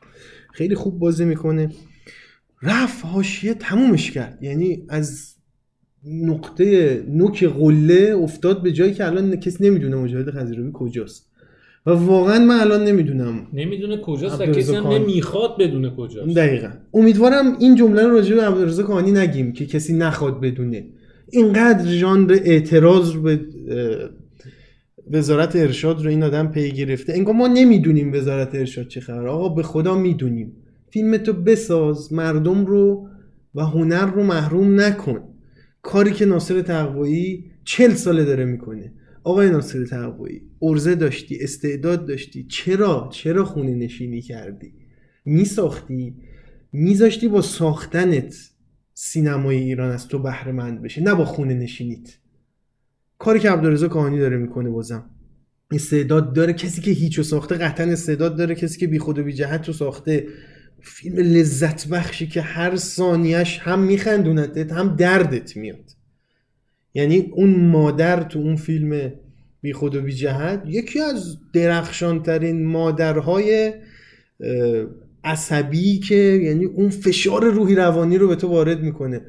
خیلی 0.52 0.74
خوب 0.74 0.98
بازی 0.98 1.24
می‌کنه. 1.24 1.70
رفت 2.62 3.04
حاشیه 3.04 3.54
تمومش 3.54 4.10
کرد. 4.10 4.42
یعنی 4.42 4.86
از 4.88 5.34
نقطه 6.04 7.02
نوک 7.08 7.44
قله 7.44 8.14
افتاد 8.16 8.62
به 8.62 8.72
جایی 8.72 8.94
که 8.94 9.06
الان 9.06 9.36
کسی 9.36 9.68
نمی‌دونه 9.68 9.96
مجاهد 9.96 10.30
خزیراوی 10.30 10.70
کجاست. 10.74 11.27
و 11.88 11.92
واقعا 11.92 12.38
من 12.38 12.60
الان 12.60 12.84
نمی‌دونم 12.84 13.46
نمی‌دونه 13.52 13.96
کجاست 13.96 14.40
و 14.40 14.46
کسی 14.46 14.74
هم. 14.74 14.86
نمی‌خواد 14.86 15.50
بدونه 15.58 15.90
کجاست. 15.90 16.36
دقیقا. 16.36 16.68
امیدوارم 16.94 17.56
این 17.58 17.74
جمله 17.74 18.02
رو 18.02 18.10
راجع 18.10 18.36
به 18.36 18.42
عبدالرزاق 18.42 18.86
کاهانی 18.86 19.12
نگیم 19.12 19.52
که 19.52 19.66
کسی 19.66 19.96
نخواد 19.96 20.40
بدونه. 20.40 20.84
اینقدر 21.30 21.86
ژانر 21.86 22.38
اعتراض 22.44 23.12
رو 23.12 23.22
به 23.22 23.38
وزارت 25.10 25.56
ارشاد 25.56 26.02
رو 26.04 26.10
این 26.10 26.22
آدم 26.22 26.46
پی 26.46 26.70
گرفته. 26.70 27.12
انگار 27.12 27.34
ما 27.34 27.46
نمی‌دونیم 27.46 28.12
وزارت 28.12 28.54
ارشاد 28.54 28.88
چه 28.88 29.00
خبر 29.00 29.26
آقا 29.26 29.48
به 29.48 29.62
خدا 29.62 29.94
می‌دونیم. 29.94 30.52
فیلم 30.90 31.16
تو 31.16 31.32
بساز 31.32 32.12
مردم 32.12 32.66
رو 32.66 33.08
و 33.54 33.60
هنر 33.60 34.06
رو 34.06 34.22
محروم 34.22 34.80
نکن. 34.80 35.20
کاری 35.82 36.10
که 36.12 36.24
ناصر 36.24 36.62
تقوایی 36.62 37.44
چل 37.64 37.90
ساله 37.90 38.24
داره 38.24 38.44
می‌کنه. 38.44 38.92
آقای 39.28 39.50
ناصر 39.50 39.86
تقوایی 39.86 40.42
ارزه 40.62 40.94
داشتی 40.94 41.38
استعداد 41.40 42.06
داشتی. 42.06 42.44
چرا؟ 42.44 43.08
چرا 43.12 43.44
خونه 43.44 43.74
نشینی 43.74 44.22
کردی؟ 44.22 44.72
میساختی؟ 45.24 46.16
میذاشتی 46.72 47.28
با 47.28 47.42
ساختنت 47.42 48.50
سینمای 48.94 49.56
ایران 49.56 49.90
از 49.90 50.08
تو 50.08 50.18
بهره 50.18 50.52
مند 50.52 50.82
بشه؟ 50.82 51.02
نه 51.02 51.14
با 51.14 51.24
خونه 51.24 51.54
نشینیت. 51.54 52.18
کاری 53.18 53.40
که 53.40 53.50
عبدالرضا 53.50 53.88
کاهانی 53.88 54.18
داره 54.18 54.36
می‌کنه 54.36 54.70
بازم. 54.70 55.10
استعداد 55.70 56.34
داره. 56.34 56.52
کسی 56.52 56.80
که 56.80 56.90
هیچو 56.90 57.22
ساخته 57.22 57.54
قطعا 57.54 57.86
استعداد 57.86 58.36
داره. 58.36 58.54
کسی 58.54 58.80
که 58.80 58.86
بی 58.86 58.98
خود 58.98 59.18
و 59.18 59.22
بی 59.22 59.32
جهت 59.32 59.66
رو 59.66 59.72
ساخته. 59.72 60.26
فیلم 60.82 61.18
لذت 61.18 61.88
بخشی 61.88 62.26
که 62.26 62.40
هر 62.40 62.76
ثانیش 62.76 63.58
هم 63.58 63.82
میخندونتت 63.82 64.72
هم 64.72 64.96
دردت 64.96 65.56
میاد. 65.56 65.97
یعنی 66.98 67.30
اون 67.32 67.50
مادر 67.50 68.22
تو 68.22 68.38
اون 68.38 68.56
فیلم 68.56 69.12
بی 69.60 69.72
خود 69.72 69.94
و 69.94 70.02
بی 70.02 70.12
جهت 70.12 70.62
یکی 70.66 71.00
از 71.00 71.36
درخشان 71.52 72.22
ترین 72.22 72.66
مادرهای 72.66 73.72
عصبی 75.24 75.98
که 75.98 76.14
یعنی 76.14 76.64
اون 76.64 76.88
فشار 76.88 77.44
روحی 77.44 77.74
روانی 77.74 78.18
رو 78.18 78.28
به 78.28 78.36
تو 78.36 78.48
وارد 78.48 78.80
می‌کنه. 78.80 79.20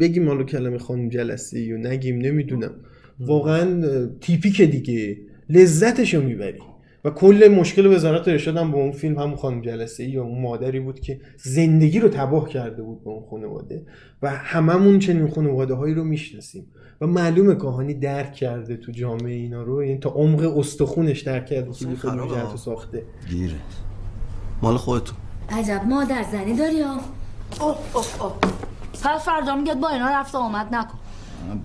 بگیم 0.00 0.28
حالا 0.28 0.44
کلمه 0.44 0.78
خانم 0.78 1.08
جلسه 1.08 1.60
یا 1.60 1.76
نگیم 1.76 2.18
نمی‌دونم. 2.18 2.74
واقعا 3.20 3.82
تیپیک 4.20 4.62
دیگه. 4.62 5.16
لذتشو 5.48 6.22
می‌بری. 6.22 6.58
و 7.04 7.10
کل 7.10 7.54
مشکل 7.58 7.86
وزارت 7.86 8.28
ارشاد 8.28 8.56
هم 8.56 8.70
با 8.70 8.78
اون 8.78 8.92
فیلم 8.92 9.18
همون 9.18 9.36
خانم 9.36 9.60
جلسه 9.60 10.04
یا 10.04 10.22
اون 10.22 10.42
مادری 10.42 10.80
بود 10.80 11.00
که 11.00 11.20
زندگی 11.36 12.00
رو 12.00 12.08
تباه 12.08 12.48
کرده 12.48 12.82
بود 12.82 13.04
به 13.04 13.10
اون 13.10 13.22
خانواده 13.30 13.86
و 14.22 14.30
هممون 14.30 14.98
چنین 14.98 15.30
خانواده 15.30 15.74
هایی 15.74 15.94
رو 15.94 16.04
می‌شناسیم 16.04 16.66
و 17.00 17.06
معلومه 17.06 17.54
کاهانی 17.54 17.94
درک 17.94 18.34
کرده 18.34 18.76
تو 18.76 18.92
جامعه 18.92 19.34
اینا 19.34 19.62
رو 19.62 19.84
یعنی 19.84 19.98
تا 19.98 20.10
عمق 20.10 20.58
استخونش 20.58 21.20
درک 21.20 21.46
کرده 21.46 21.72
که 21.72 21.96
خود 21.96 22.56
ساخته. 22.56 23.02
گیره. 23.30 23.54
مال 24.62 24.76
خودتون 24.76 25.16
عجب 25.50 25.82
مادر 25.88 26.24
زنی 26.32 26.56
داری 26.56 26.80
ها. 26.80 27.00
اوه 27.60 27.76
اوه 27.94 28.22
اوه. 28.22 28.34
پس 28.92 29.24
فردا 29.24 29.56
میگه 29.56 29.74
با 29.74 29.88
اینا 29.88 30.10
رفت 30.10 30.34
و 30.34 30.38
آمد 30.38 30.74
نکن. 30.74 30.98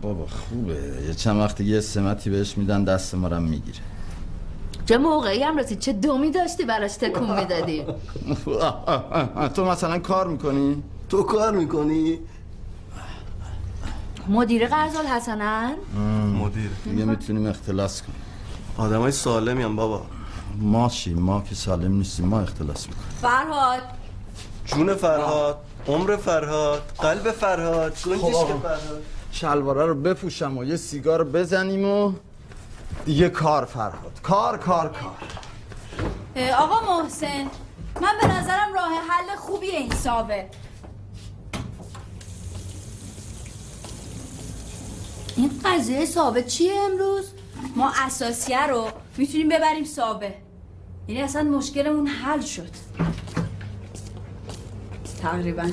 بابا 0.01 0.25
خوبه. 0.25 0.73
یه 1.07 1.13
چند 1.13 1.37
وقت 1.37 1.61
یه 1.61 1.79
سمتی 1.79 2.29
بهش 2.29 2.57
میدن 2.57 2.83
دست 2.83 3.15
ما 3.15 3.27
رو 3.27 3.35
هم 3.35 3.43
می‌گیره. 3.43 3.77
چه 4.87 4.97
موقعی 4.97 5.43
هم 5.43 5.57
رسید. 5.57 5.79
چه 5.79 5.93
دومی 5.93 6.31
داشتی 6.31 6.65
براش 6.65 6.93
تکون 6.93 7.39
می‌دادی؟ 7.39 7.85
تو 9.55 9.65
مثلا 9.65 9.99
کار 9.99 10.27
می‌کنی؟ 10.27 10.83
تو 11.09 11.23
کار 11.23 11.51
می‌کنی؟ 11.51 12.19
مدیر 14.29 14.67
قرض 14.67 14.95
حسنن؟ 14.95 15.75
مدیر. 16.41 16.69
دیگه 16.83 17.05
می‌تونیم 17.05 17.47
اختلاس 17.47 18.01
کنیم. 18.01 18.15
آدم 18.77 18.99
های 18.99 19.11
سالمی 19.11 19.63
هم 19.63 19.75
بابا. 19.75 20.01
ما 20.59 20.89
چی؟ 20.89 21.13
ما 21.13 21.41
که 21.49 21.55
سالم 21.55 21.91
نیستیم 21.91 22.25
ما 22.25 22.39
اختلاس 22.39 22.87
می‌کنیم. 22.87 23.07
فرهاد. 23.21 23.81
جون 24.65 24.95
فرهاد 24.95 25.57
عمر 25.87 26.15
فرهاد 26.15 26.81
قلب 26.99 27.31
فرهاد. 27.31 27.97
گنجشک 28.05 28.47
فرهاد؟ 28.63 29.03
شلواره 29.31 29.85
رو 29.85 29.95
بپوشم 29.95 30.57
و 30.57 30.63
یه 30.63 30.75
سیگار 30.75 31.23
بزنیم 31.23 31.85
و 31.85 32.11
دیگه 33.05 33.29
کار 33.29 33.65
فرهاد. 33.65 34.19
کار 34.23 34.57
کار 34.57 34.89
کار. 34.89 35.17
آقا 36.57 37.01
محسن 37.01 37.47
من 38.01 38.13
به 38.21 38.27
نظرم 38.27 38.73
راه 38.73 38.91
حل 39.09 39.35
خوبی 39.35 39.67
این 39.67 39.91
ساوه. 39.91 40.45
این 45.35 45.61
قضیه 45.65 46.05
ثابت 46.05 46.47
چیه 46.47 46.73
امروز؟ 46.91 47.31
ما 47.75 47.91
اساسیه 48.05 48.67
رو 48.67 48.87
می‌تونیم 49.17 49.49
ببریم 49.49 49.83
ساوه. 49.83 50.33
یعنی 51.07 51.21
اصلا 51.21 51.43
مشکلمون 51.43 52.07
حل 52.07 52.41
شد. 52.41 52.69
تقریبا. 55.21 55.69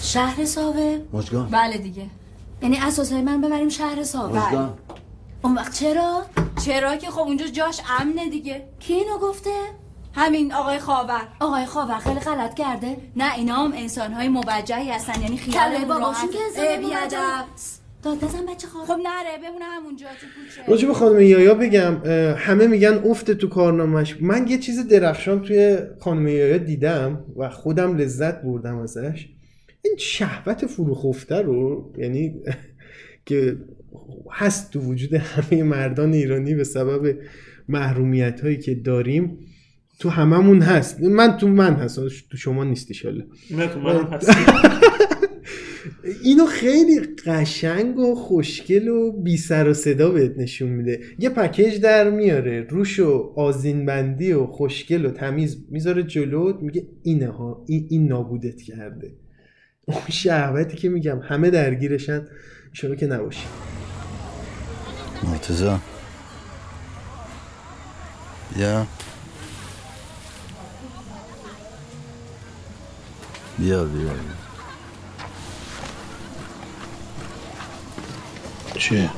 شهر 0.00 0.44
ساوه؟ 0.44 1.00
مجگان 1.12 1.48
بله 1.48 1.78
دیگه. 1.78 2.06
یعنی 2.62 2.78
اساسای 2.78 3.22
من 3.22 3.40
ببریم 3.40 3.68
شهر 3.68 4.02
ساوه. 4.02 4.46
مجگان 4.46 4.78
اون 5.44 5.54
وقت 5.54 5.72
چرا؟ 5.72 6.22
چرا 6.64 6.96
که 6.96 7.10
خب 7.10 7.20
اونجا 7.20 7.46
جاش 7.46 7.80
امنه 8.00 8.30
دیگه. 8.30 8.62
کی 8.78 8.94
اینو 8.94 9.18
گفته؟ 9.18 9.50
همین 10.14 10.52
آقای 10.52 10.78
خاور. 10.78 11.28
آقای 11.40 11.66
خاور 11.66 11.98
خیلی 11.98 12.20
غلط 12.20 12.54
کرده. 12.54 12.96
نه 13.16 13.34
اینا 13.34 13.54
هم 13.54 13.72
انسان 13.72 14.12
های 14.12 14.28
موجهی 14.28 14.90
هستن 14.90 15.20
یعنی 15.22 15.36
کله 15.38 15.52
خیال 15.52 15.84
باباشون 15.84 16.30
که 16.30 16.38
انسان. 16.60 17.44
داد 18.02 18.24
نزن 18.24 18.46
بچه 18.46 18.66
خواهر 18.66 18.86
خب 18.86 18.92
نره 18.92 19.48
بمونه 19.48 19.64
همونجا 19.64 20.06
تو 20.06 20.26
کوچه. 20.26 20.70
راجع 20.70 20.88
به 20.88 20.94
خانم 20.94 21.20
یایا 21.20 21.54
بگم 21.54 21.96
همه 22.36 22.66
میگن 22.66 23.02
افت 23.04 23.30
تو 23.30 23.48
کارنامش 23.48 24.16
من 24.20 24.48
یه 24.48 24.58
چیز 24.58 24.88
درخشان 24.88 25.42
توی 25.42 25.78
خانم 26.00 26.28
یایا 26.28 26.58
دیدم 26.58 27.24
و 27.36 27.48
خودم 27.48 27.96
لذت 27.96 28.42
بردم 28.42 28.78
ازش. 28.78 29.28
این 29.82 29.96
شهوت 29.98 30.66
فروخفته 30.66 31.42
رو 31.42 31.92
یعنی 31.98 32.34
که 33.26 33.56
هست 34.32 34.72
تو 34.72 34.80
وجود 34.80 35.14
همه 35.14 35.62
مردان 35.62 36.12
ایرانی 36.12 36.54
به 36.54 36.64
سبب 36.64 37.16
محرومیت 37.68 38.40
هایی 38.40 38.58
که 38.58 38.74
داریم 38.74 39.38
تو 39.98 40.08
هممون 40.08 40.60
هست. 40.60 41.02
من 41.02 41.36
تو 41.36 41.48
من 41.48 41.74
هست. 41.74 42.00
تو 42.30 42.36
شما 42.36 42.64
نیستی 42.64 42.94
شاله 42.94 43.26
نه 43.50 43.66
تو 43.66 43.80
منم 43.80 44.04
هستی 44.04 44.32
اینو 46.24 46.46
خیلی 46.46 47.00
قشنگ 47.26 47.98
و 47.98 48.14
خوشگل 48.14 48.88
و 48.88 49.12
بی 49.12 49.36
سر 49.36 49.68
و 49.68 49.74
صدا 49.74 50.10
بهت 50.10 50.38
نشون 50.38 50.68
میده. 50.68 51.00
یه 51.18 51.28
پکیج 51.28 51.80
در 51.80 52.10
میاره. 52.10 52.60
روش 52.60 53.00
و 53.00 53.32
آزین 53.36 53.86
بندی 53.86 54.32
و 54.32 54.46
خوشگل 54.46 55.06
و 55.06 55.10
تمیز. 55.10 55.64
می‌ذاره 55.70 56.02
جلوت 56.02 56.56
میگه 56.62 56.86
اینه 57.02 57.28
ها 57.28 57.64
این, 57.68 57.86
این 57.90 58.08
نابودت 58.08 58.62
کرده. 58.62 59.12
اون 59.84 59.98
شهوتی 60.10 60.76
که 60.76 60.88
میگم 60.88 61.18
همه 61.18 61.50
درگیرشن. 61.50 62.26
شما 62.72 62.94
که 62.94 63.06
نباشی 63.06 63.46
مرتزا 65.28 65.78
بیا. 68.56 68.86
بیا 73.58 73.84
بیا 73.84 74.12
چیه؟ 78.78 79.10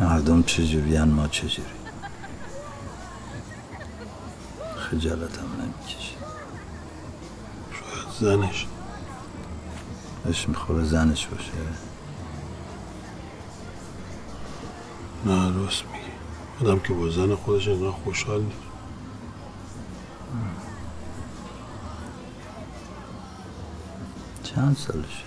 مردم 0.00 0.42
چجوری؟ 0.42 0.98
ما 1.04 1.28
چجوری؟ 1.28 1.68
خجالتم 4.76 5.46
نمی‌کشه 5.62 5.99
شاید 5.99 5.99
زنش. 8.20 8.66
بهش 10.24 10.48
می‌خوره 10.48 10.84
زنش 10.84 11.26
باشه. 11.26 11.52
نه 15.26 15.52
درست 15.52 15.82
میگی. 15.84 16.04
آدم 16.60 16.80
که 16.80 16.92
با 16.92 17.10
زن 17.10 17.34
خودش 17.34 17.68
انقدر 17.68 17.90
خوشحال 17.90 18.42
نیست. 18.42 18.56
چند 24.42 24.76
سالشه؟ 24.76 25.24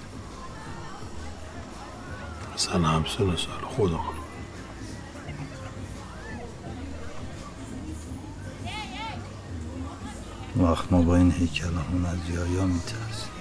اصلا 2.55 2.87
همسن 2.87 3.17
سال 3.17 3.61
خودمون. 3.75 4.22
وقت 10.63 10.91
ما 10.91 11.01
با 11.01 11.15
این 11.15 11.31
هیکلمون 11.31 12.05
از 12.05 12.17
جایا 12.27 12.65
میترسیم. 12.65 13.33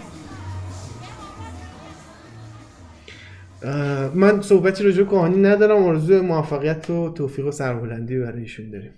من 4.14 4.41
صحبتی 4.41 4.85
راجع 4.85 5.02
به 5.02 5.11
کاهانی 5.11 5.43
ندارم 5.43 5.83
آرزو 5.83 6.23
موفقیت 6.23 6.91
و 6.91 7.12
توفیق 7.12 7.47
و 7.47 7.50
سربلندی 7.50 8.19
برای 8.19 8.41
ایشون 8.41 8.71
داریم. 8.71 8.93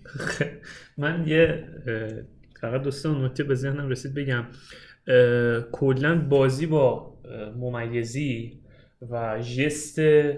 من 0.98 1.24
یه 1.26 1.64
فقط 2.60 2.82
دوستان 2.82 3.24
نکته 3.24 3.44
به 3.44 3.54
ذهنم 3.54 3.88
رسید 3.88 4.14
بگم. 4.14 4.44
کلا 5.72 6.18
بازی 6.18 6.66
با 6.66 7.14
ممیزی 7.56 8.60
و 9.10 9.40
ژست 9.40 9.98
اه، 9.98 10.34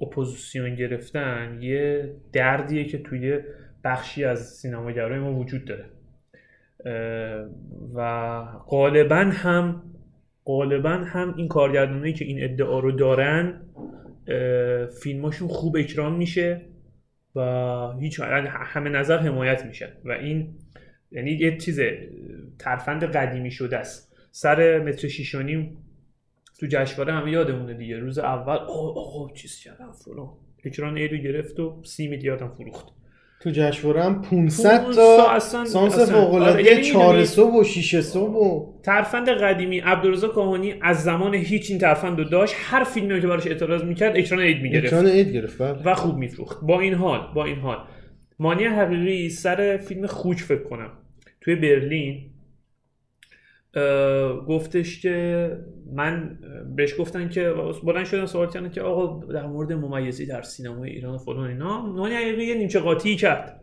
اپوزیسیون 0.00 0.74
گرفتن 0.74 1.58
یه 1.62 2.14
دردیه 2.32 2.84
که 2.84 2.98
توی 2.98 3.38
بخشی 3.84 4.24
از 4.24 4.48
سینماگرای 4.48 5.18
ما 5.18 5.34
وجود 5.34 5.64
داره. 5.64 5.84
و 7.94 8.42
غالبا 8.66 9.16
هم 9.16 9.82
غالبا 10.44 10.90
هم 10.90 11.34
این 11.36 11.48
کارگردانایی 11.48 12.12
که 12.12 12.24
این 12.24 12.44
ادعا 12.44 12.78
رو 12.78 12.92
دارن 12.92 13.60
فیلماشون 15.02 15.48
خوب 15.48 15.76
اکران 15.76 16.14
میشه 16.14 16.60
و 17.36 17.40
هیچ 18.00 18.20
از 18.20 18.38
همه 18.38 18.90
نظر 18.90 19.18
حمایت 19.18 19.66
میشن 19.66 19.88
و 20.04 20.12
این 20.12 20.54
یعنی 21.10 21.30
یه 21.30 21.56
چیز 21.56 21.80
ترفند 22.58 23.04
قدیمی 23.04 23.50
شده 23.50 23.76
است. 23.76 24.16
سر 24.30 24.78
متر 24.78 25.08
شیش 25.08 25.34
و 25.34 25.42
نیم 25.42 25.76
تو 26.60 26.66
جشنواره 26.70 27.12
همه 27.12 27.30
یادمونه 27.30 27.74
دیگه. 27.74 27.98
روز 27.98 28.18
اول 28.18 28.56
آقا 28.56 29.00
آقا 29.00 29.34
چیز 29.34 29.58
کردم 29.58 29.92
فلان. 29.92 30.28
اکران 30.64 30.96
ایدو 30.96 31.16
گرفت 31.16 31.60
و 31.60 31.82
سی 31.84 32.08
میلیاردم 32.08 32.48
فروخت. 32.48 32.97
تو 33.40 33.50
جشنواره 33.50 34.04
هم 34.04 34.22
500 34.22 34.84
500 34.84 34.94
تا 35.16 35.30
اصلا- 35.30 35.64
سانس. 35.64 36.10
فوق 36.10 36.34
العاده 36.34 36.62
یعنی 36.62 36.82
4 36.82 37.06
می‌دونی- 37.06 37.24
صبح 37.24 37.54
و 37.54 37.64
6 37.64 38.00
صبح 38.00 38.32
و 38.36 38.72
ترفند 38.82 39.28
قدیمی 39.28 39.78
عبدالرضا 39.78 40.28
کاهانی 40.28 40.74
از 40.82 41.02
زمان 41.02 41.34
هیچ 41.34 41.70
این 41.70 41.78
ترفند 41.78 42.18
رو 42.18 42.24
داشت 42.24 42.54
هر 42.58 42.84
فیلمی 42.84 43.20
که 43.20 43.26
براش 43.26 43.46
اعتراض 43.46 43.82
می‌کرد 43.84 44.16
اکران 44.16 44.40
عید 44.40 44.62
می‌گرفت 44.62 44.86
اکران 44.86 45.06
عید 45.06 45.28
گرفت 45.32 45.58
بله. 45.62 45.82
و 45.84 45.94
خوب 45.94 46.16
میفروخت 46.16 46.58
با 46.62 46.80
این 46.80 46.94
حال 46.94 47.20
با 47.34 47.44
این 47.44 47.56
حال 47.58 47.76
مانی 48.38 48.64
حقیقی 48.64 49.28
سر 49.28 49.76
فیلم 49.76 50.06
خوک 50.06 50.38
فکر 50.40 50.62
کنم 50.62 50.90
توی 51.40 51.54
برلین 51.54 52.20
گفتش 54.48 55.02
که 55.02 55.50
من 55.92 56.38
بهش 56.76 57.00
گفتن 57.00 57.28
که 57.28 57.54
بلند 57.84 58.04
شدن 58.04 58.26
سوال 58.26 58.50
کردن 58.50 58.70
که 58.70 58.80
آقا 58.80 59.32
در 59.32 59.46
مورد 59.46 59.72
ممیزی 59.72 60.26
در 60.26 60.42
سینمای 60.42 60.90
ایران 60.90 61.14
و 61.14 61.18
فلان 61.18 61.50
اینا. 61.50 61.86
مانی 61.86 62.14
حقیقی 62.14 62.44
یه 62.44 62.54
نیمچه 62.54 62.80
قاطی 62.80 63.16
کرد. 63.16 63.60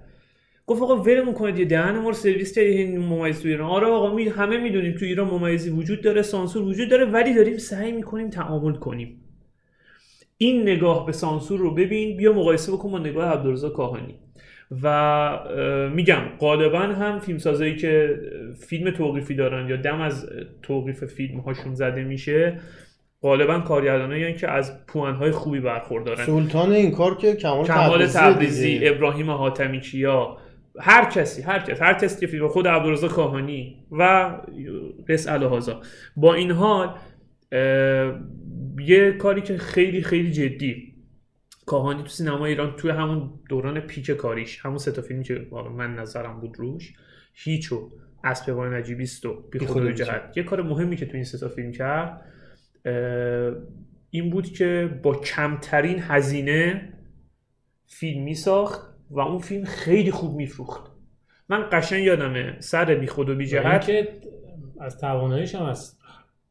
گفت 0.68 0.82
آقا 0.82 0.96
ولمون 0.96 1.34
کنید 1.34 1.60
یه 1.60 1.66
دهن 1.66 2.00
ما 2.00 2.10
رو 2.10 2.14
سرویس 2.14 2.56
کردید 2.56 2.78
این 2.78 3.00
ممیز 3.00 3.42
تو 3.42 3.48
ایران. 3.48 3.70
آره 3.70 3.88
آقا 3.88 4.16
می 4.16 4.28
همه 4.28 4.58
می‌دونیم 4.58 4.96
تو 4.96 5.06
ایران 5.06 5.28
ممیزی 5.28 5.70
وجود 5.70 6.02
داره 6.02 6.22
سانسور 6.22 6.64
وجود 6.64 6.90
داره 6.90 7.06
ولی 7.06 7.34
داریم 7.34 7.58
سعی 7.58 7.92
می‌کنیم 7.92 8.30
تعامل 8.30 8.74
کنیم. 8.74 9.22
این 10.38 10.62
نگاه 10.62 11.06
به 11.06 11.12
سانسور 11.12 11.60
رو 11.60 11.74
ببین 11.74 12.18
بیا 12.18 12.34
مقایسه 12.34 12.72
بکن 12.72 12.92
با 12.92 13.00
نگاه 13.00 13.32
عبدالرضا 13.32 13.70
کاهانی. 13.70 14.20
و 14.84 15.90
میگم 15.94 16.22
غالبا 16.40 16.80
هم 16.80 17.20
فیلمسازایی 17.20 17.76
که 17.76 18.20
اه، 18.50 18.54
فیلم 18.54 18.92
توقیفی 18.92 19.36
دارن 19.36 19.70
یا 19.70 19.76
دم 19.76 20.02
از 20.02 20.30
توقیف 20.62 21.04
فیلم 21.04 21.40
هاشون 21.40 21.76
زده 21.76 22.04
میشه 22.04 22.60
غالبا 23.22 23.60
کارگردانایی 23.60 24.34
که 24.34 24.52
از 24.52 24.86
پوانهای 24.86 25.32
خوبی 25.32 25.60
برخوردارن 25.60 26.26
سلطان 26.26 26.72
این 26.72 26.92
کار 26.92 27.18
که 27.18 27.36
کمال, 27.36 27.66
کمال 27.66 28.08
تبریزی. 28.08 28.80
ابراهیم 28.84 29.32
حاتمی 29.32 29.80
کیا 29.80 30.38
هر 30.80 31.10
کسی 31.10 31.42
هر 31.42 31.60
کس 31.60 31.82
هر 31.82 31.94
کسی 31.94 32.20
که 32.20 32.28
فیلم 32.28 32.48
خود 32.48 32.68
عبدالرضا 32.68 33.08
کاهانی 33.08 33.86
و 33.92 34.32
رس 35.10 35.28
الهازا 35.28 35.82
با 36.16 36.34
این 36.34 36.52
حال 36.52 36.96
یه 38.80 39.12
کاری 39.12 39.42
که 39.42 39.58
خیلی 39.58 40.02
خیلی 40.02 40.32
جدی 40.32 40.95
کاهانی 41.66 42.04
تو 42.04 42.10
سینما 42.10 42.46
ایران 42.46 42.76
توی 42.76 42.92
همون 42.92 43.40
دوران 43.50 43.80
پیک 43.80 44.12
کاریش 44.12 44.66
همون 44.66 44.78
سه 44.78 44.92
تا 44.92 45.02
فیلمی 45.02 45.24
که 45.24 45.48
واقعا 45.52 45.72
من 45.72 45.96
نظرم 45.96 46.40
بود 46.40 46.60
روش 46.60 46.94
هیچو 47.34 47.92
اسپوان 48.24 48.74
نجیبیست 48.74 49.26
و 49.26 49.42
بی 49.52 49.60
خود 49.60 49.92
جهت. 49.92 50.38
یه 50.38 50.44
کار 50.44 50.62
مهمی 50.62 50.96
که 50.96 51.06
تو 51.06 51.14
این 51.14 51.24
سه 51.24 51.38
تا 51.38 51.50
فیلم 51.50 51.72
کرد 51.72 52.26
این 54.10 54.30
بود 54.30 54.46
که 54.48 55.00
با 55.04 55.16
کمترین 55.16 56.00
هزینه 56.00 56.94
فیلمی 57.88 58.36
ساخت 58.36 58.96
و 59.10 59.20
اون 59.20 59.40
فیلم 59.40 59.66
خیلی 59.66 60.12
خوب 60.12 60.36
میفروخت. 60.36 60.92
من 61.50 61.70
قشنگ 61.72 62.04
یادمه 62.04 62.58
سر 62.60 62.96
بی 62.96 63.08
خود 63.08 63.30
و 63.30 63.36
بی 63.36 63.46
جهت 63.46 63.86
که 63.86 64.08
از 64.80 64.98
تواناییش 64.98 65.56
هم 65.56 65.64
از 65.64 65.98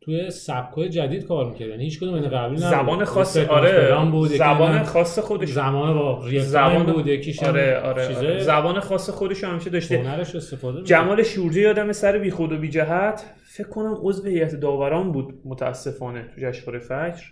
توی 0.05 0.31
سبکای 0.31 0.88
جدید 0.88 1.27
کار 1.27 1.51
می‌کرد. 1.51 1.69
یعنی 1.69 1.85
هیچ 1.85 2.01
کدوم 2.01 2.14
این 2.14 2.29
قبلی 2.29 2.57
نبود. 2.57 2.59
زبان 2.59 3.05
خاص 3.05 3.37
آره 3.37 4.11
بود 4.11 4.29
زبان 4.29 4.83
خاص 4.83 5.19
خودش. 5.19 5.49
زمان 5.49 5.95
با 5.95 6.29
زبان 6.40 6.93
بود 6.93 7.07
یکیش 7.07 7.43
هم 7.43 7.49
آره 7.49 7.81
آره, 7.81 8.09
چیزه. 8.09 8.19
آره. 8.19 8.38
زبان 8.38 8.81
خاص 8.81 9.11
خودش 9.11 9.45
همیشه 9.45 9.71
داشته. 9.71 9.99
هنرش 9.99 10.35
استفاده 10.35 10.77
می‌کنه. 10.77 10.88
جمال 10.88 11.23
شورجی 11.23 11.61
یادم 11.61 11.93
سر 11.93 12.19
بی 12.19 12.31
خود 12.31 12.53
و 12.53 12.59
بی 12.59 12.69
جهت. 12.69 13.25
فکر 13.45 13.69
کنم 13.69 13.97
عضو 14.03 14.29
هیئت 14.29 14.55
داوران 14.55 15.12
بود 15.12 15.40
متاسفانه 15.45 16.29
تو 16.35 16.40
جشنواره 16.40 16.79
فجر. 16.79 17.25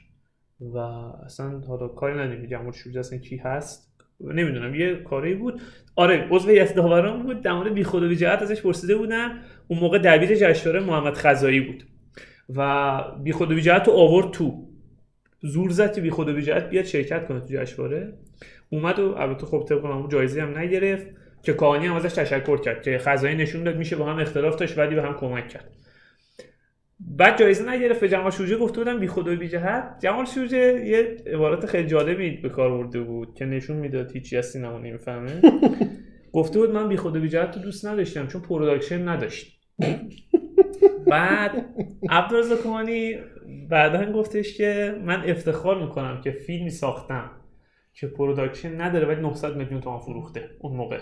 و 0.60 0.76
اصلا 1.24 1.60
حالا 1.68 1.88
کاری 1.88 2.14
نداریم. 2.14 2.46
جمال 2.46 2.72
شورجی 2.72 2.98
اصلا 2.98 3.18
کی 3.18 3.36
هست؟ 3.36 3.92
نمی‌دونم. 4.20 4.74
یه 4.74 4.94
کاری 4.94 5.34
بود. 5.34 5.60
آره 5.96 6.28
عضو 6.30 6.48
هیئت 6.48 6.74
داوران 6.74 7.22
بود. 7.22 7.42
در 7.42 7.52
مورد 7.52 7.74
بی 7.74 7.84
خود 7.84 8.02
و 8.02 8.08
بی 8.08 8.16
جهت 8.16 8.42
ازش 8.42 8.62
پرسیده 8.62 8.96
بودن. 8.96 9.38
اون 9.68 9.80
موقع 9.80 9.98
دبیر 9.98 10.34
جشنواره 10.34 10.80
محمد 10.80 11.14
خزایی 11.14 11.60
بود. 11.60 11.84
و 12.56 13.02
بی 13.22 13.32
خود 13.32 13.52
و 13.52 13.54
بی 13.54 13.62
جهت 13.62 13.88
رو 13.88 13.92
آورد 13.92 14.30
تو. 14.30 14.68
زور 15.40 15.70
زد 15.70 15.94
که 15.94 16.00
بی 16.00 16.10
خود 16.10 16.28
و 16.28 16.34
بی 16.34 16.42
جهت 16.42 16.68
بیاد 16.70 16.84
شرکت 16.84 17.28
کنه 17.28 17.40
تو 17.40 17.46
جشنواره. 17.50 18.12
اومد 18.70 18.98
و 18.98 19.14
البته 19.16 19.46
خب 19.46 19.64
طبق 19.68 19.84
معمول 19.86 20.10
جایزه 20.10 20.42
هم 20.42 20.58
نگرفت 20.58 21.06
که 21.42 21.52
کاهانی 21.52 21.86
هم 21.86 21.94
ازش 21.94 22.12
تشکر 22.12 22.56
کرد 22.56 22.82
که 22.82 22.98
خزایی 22.98 23.36
نشون 23.36 23.64
داد 23.64 23.76
میشه 23.76 23.96
با 23.96 24.04
هم 24.04 24.18
اختلاف 24.18 24.56
داشت 24.56 24.78
ولی 24.78 24.94
به 24.94 25.02
هم 25.02 25.14
کمک 25.14 25.48
کرد. 25.48 25.70
بعد 27.00 27.38
جایزه 27.38 27.70
نگرفت. 27.70 28.00
به 28.00 28.08
جمال 28.08 28.30
شورجه 28.30 28.56
گفته 28.56 28.78
بودن 28.78 29.00
بی 29.00 29.06
خود 29.06 29.28
و 29.28 29.36
بی 29.36 29.48
جهت 29.48 29.98
جمال 30.02 30.24
شورجه 30.24 30.86
یه 30.86 31.16
عبارت 31.26 31.66
خیلی 31.66 31.88
جالبی 31.88 32.30
به 32.30 32.48
کار 32.48 32.70
برده 32.70 33.00
بود 33.00 33.34
که 33.34 33.44
نشون 33.44 33.76
می‌داد 33.76 34.12
هیچی 34.12 34.36
از 34.36 34.46
سینما 34.46 34.78
نمی‌فهمه. 34.78 35.42
گفته 36.32 36.58
بود 36.58 36.70
من 36.70 36.88
بی 36.88 36.96
خود 36.96 37.16
و 37.16 37.20
بی 37.20 37.28
جهت 37.28 37.56
رو 37.56 37.62
دوست 37.62 37.86
نداشتم 37.86 38.26
چون 38.26 38.40
production 38.40 39.08
نداشت. 39.08 39.60
بعد 41.12 41.66
عبدالرضا 42.10 42.56
کاهانی 42.56 43.16
بعدا 43.70 44.12
گفتش 44.12 44.56
که 44.56 45.00
من 45.04 45.30
افتخار 45.30 45.82
می‌کنم 45.82 46.20
که 46.20 46.30
فیلمی 46.30 46.70
ساختم 46.70 47.30
که 47.94 48.06
production 48.06 48.80
نداره 48.80 49.06
ولی 49.06 49.20
900 49.20 49.56
میلیون 49.56 49.80
تومان 49.80 49.98
فروخته 49.98 50.50
اون 50.60 50.76
موقع. 50.76 50.98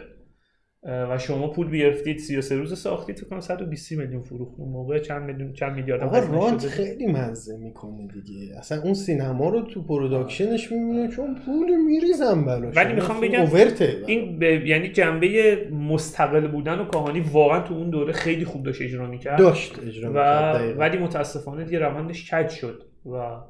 و 0.83 1.19
شما 1.19 1.49
پول 1.49 1.69
بیافتید 1.69 2.19
33 2.19 2.57
روز 2.57 2.79
ساختید 2.81 3.17
فکر 3.19 3.27
کنم 3.29 3.41
120 3.41 3.93
میلیون 3.93 4.23
فروخت 4.23 4.55
اون 4.59 4.69
موقع 4.73 4.99
چند 4.99 5.23
میلیون 5.23 5.53
چند 5.53 5.73
میلیارد 5.77 6.03
آقا 6.03 6.19
رانت. 6.19 6.67
خیلی 6.67 7.07
مزه 7.07 7.57
می‌کنه 7.59 8.07
دیگه. 8.07 8.59
اصلا 8.59 8.83
اون 8.83 8.95
سینما 8.95 9.49
رو 9.49 9.63
تو 9.63 9.83
production 9.83 10.58
ش 10.58 10.73
می‌بینه 10.73 11.09
چون 11.09 11.35
پول 11.47 11.77
میریزن 11.87 12.45
براش 12.45 12.77
ولی 12.77 12.93
می‌خوام 12.93 13.21
بگم 13.21 13.41
اوورته 13.41 13.97
این 14.07 14.39
به- 14.39 14.63
یعنی 14.69 14.89
جنبه 14.89 15.57
مستقل 15.73 16.47
بودن 16.49 16.79
و 16.79 16.85
کاهانی 16.85 17.21
واقعا 17.21 17.61
تو 17.61 17.75
اون 17.75 17.91
دوره 17.91 18.13
خیلی 18.13 18.45
خوب 18.45 18.63
داشت 18.63 18.83
اجرا 18.83 19.07
می‌کرد. 19.07 19.39
داشت 19.39 19.79
اجرا 19.87 20.11
و 20.11 20.13
می‌کرد،. 20.13 20.79
ولی 20.79 20.99
متاسفانه 20.99 21.65
دیگه 21.65 21.79
روندش 21.79 22.31
کج 22.35 22.49
شد 22.49 22.83
و 23.07 23.41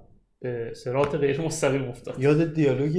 به 0.42 0.72
سرات 0.74 1.14
غیر 1.14 1.40
مستقیم 1.40 1.88
افتاد. 1.88 2.14
یاد 2.18 2.54
دیالوگ 2.54 2.96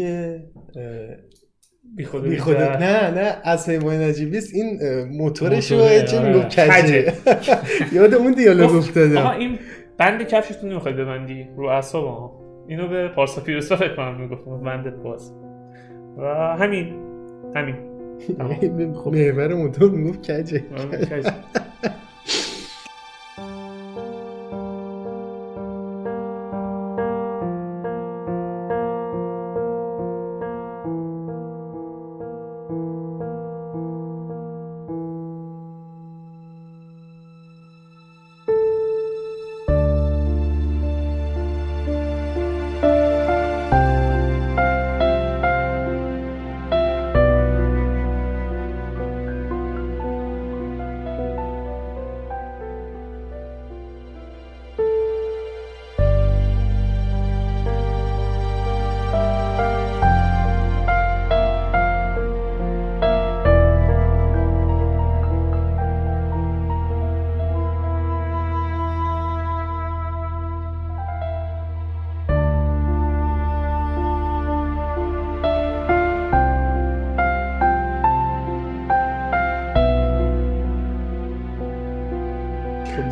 بی 1.96 2.06
خود 2.06 2.24
بی 2.24 2.38
خودت 2.38 2.82
نه. 2.82 3.12
نه 3.12 3.36
از 3.44 3.66
پیمان 3.66 3.96
نجیبیست 3.96 4.54
این 4.56 4.80
اه، 4.82 5.04
موتورش 5.04 5.72
رو 5.72 5.78
چه. 6.08 6.28
می‌گفت 6.28 6.48
کجه؟ 6.48 7.14
یاد 7.96 8.14
اون 8.14 8.32
دیالوگ 8.32 8.76
افتادم 8.76 9.18
آقا 9.18 9.32
این 9.32 9.60
بند 9.98 10.24
کفشتون 10.28 10.70
نمی‌خواد 10.70 10.96
ببندی؟ 10.96 11.48
رو 11.58 11.66
اعصاب 11.66 12.06
ها 12.06 12.42
اینو 12.68 12.88
به 12.88 13.08
پارسا 13.08 13.42
پیروسا 13.42 13.76
فکر 13.76 13.96
کنم 13.96 14.22
می‌گفت 14.22 14.46
بندت 14.66 14.96
باز. 14.96 15.32
و 16.18 16.24
همین 16.60 16.94
همین. 17.56 17.76
تمام. 18.38 18.56
محور 19.06 19.54
موتور 19.54 19.92
می‌گفت 19.92 20.32
کجه. 20.32 20.64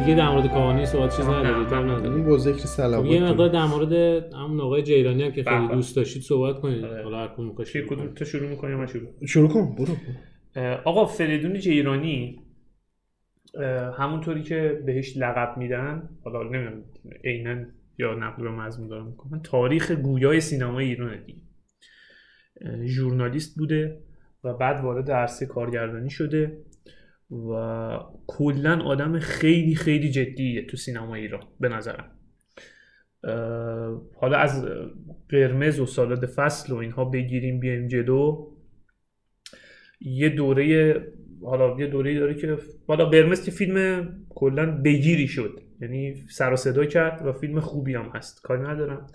دیگه 0.10 0.22
در 0.22 0.30
مورد 0.30 0.48
کاهانی 0.48 0.86
صحبت 0.86 1.16
چیز 1.18 1.26
ندارید. 1.26 1.68
هم 1.68 1.92
ندارید. 1.92 2.12
این 2.12 2.26
با 2.26 2.38
ذکر 2.38 2.58
صلوات 2.58 3.06
یه. 3.06 3.24
مقدار 3.24 3.50
در 3.50 3.66
مورد 3.66 3.94
همون 4.34 4.62
آقای 4.62 4.84
جیرانی 4.84 5.24
هم 5.24 5.32
که 5.32 5.44
خیلی 5.44 5.68
بله. 5.68 5.76
دوست 5.76 5.96
داشتید 5.96 6.22
صحبت 6.22 6.62
کنید. 6.62 6.86
آره. 6.86 7.04
حالا 7.04 7.20
هر 7.20 7.28
کدوم 7.28 7.56
کدوم. 7.90 8.14
تو 8.14 8.26
شروع 8.26 8.50
می‌کنی 8.50 8.76
من 8.76 8.86
شروع؟ 8.86 9.26
شروع 9.26 9.50
کن 9.50 9.76
برو. 9.76 9.96
آقا 10.86 11.06
فریدون 11.06 11.60
جیرانی 11.60 12.44
همونطوری 13.98 14.44
که 14.44 14.82
بهش 14.86 15.18
لقب 15.18 15.58
میدن 15.58 16.10
حالا 16.24 16.44
نمی‌دونم 16.44 16.84
عینا 17.24 17.66
یا 17.98 18.14
نقل 18.14 18.48
و 18.48 18.52
مضمون 18.52 18.88
دارم 18.88 19.08
می‌کنن 19.08 19.42
تاریخ 19.42 19.92
گویای 19.92 20.42
سینمای 20.42 20.86
ایران 20.86 21.24
دیگه. 21.26 21.40
ژورنالیست 22.86 23.58
بوده 23.58 24.02
و 24.44 24.54
بعد 24.54 24.84
وارد 24.84 25.12
عرصه 25.12 25.46
کارگردانی 25.46 26.10
شده. 26.10 26.58
و 27.32 28.00
کلا 28.28 28.82
آدم 28.84 29.20
خیلی 29.20 29.76
خیلی 29.76 30.10
جدیه 30.12 30.66
تو 30.66 30.78
سینما 30.78 31.16
ایران 31.16 31.44
به 31.60 31.70
نظرم. 31.70 32.12
حالا 34.16 34.38
از 34.38 34.66
قرمز 35.30 35.80
و 35.80 35.86
سالاد 35.86 36.26
فصل 36.26 36.74
و 36.74 36.76
اینها 36.76 37.06
بگیریم 37.06 37.60
بیایم 37.60 37.88
جلو. 37.88 38.48
یه 40.02 40.30
دوره 40.30 40.96
حالا 41.42 41.80
یه 41.80 41.88
دوره 41.88 42.20
داره 42.20 42.34
که 42.34 42.58
حالا 42.88 43.06
قرمز 43.06 43.46
که 43.46 43.52
فیلم 43.52 44.08
کلا 44.30 44.82
بگیری 44.82 45.28
شد. 45.28 45.60
یعنی 45.82 46.16
سر 46.30 46.54
و 46.54 46.56
صدا 46.56 46.86
کرد 46.86 47.26
و 47.26 47.34
فیلم 47.34 47.60
خوبی 47.60 47.96
هم 47.96 48.12
هست. 48.16 48.42
کاری 48.42 48.62
ندارم. 48.62 49.08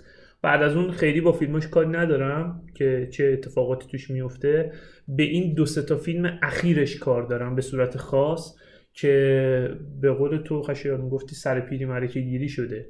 بعد 0.44 0.62
از 0.62 0.76
اون 0.76 0.90
خیلی 0.90 1.20
با 1.20 1.32
فیلماش 1.32 1.68
کاری 1.68 1.88
ندارم 1.88 2.62
که 2.74 3.08
چه 3.12 3.24
اتفاقاتی 3.32 3.88
توش 3.88 4.10
میفته 4.10 4.72
به 5.08 5.22
این 5.22 5.54
دو 5.54 5.64
تا 5.64 5.96
فیلم 5.96 6.38
اخیرش 6.42 6.96
کار 6.96 7.22
دارم 7.22 7.54
به 7.54 7.62
صورت 7.62 7.96
خاص 7.96 8.56
که 8.92 9.70
به 10.00 10.12
قول 10.12 10.38
تو 10.38 10.62
خشایار 10.62 11.08
گفتی 11.08 11.34
سر 11.34 11.60
پیری 11.60 11.84
مرکه 11.84 12.20
گیری 12.20 12.48
شده. 12.48 12.86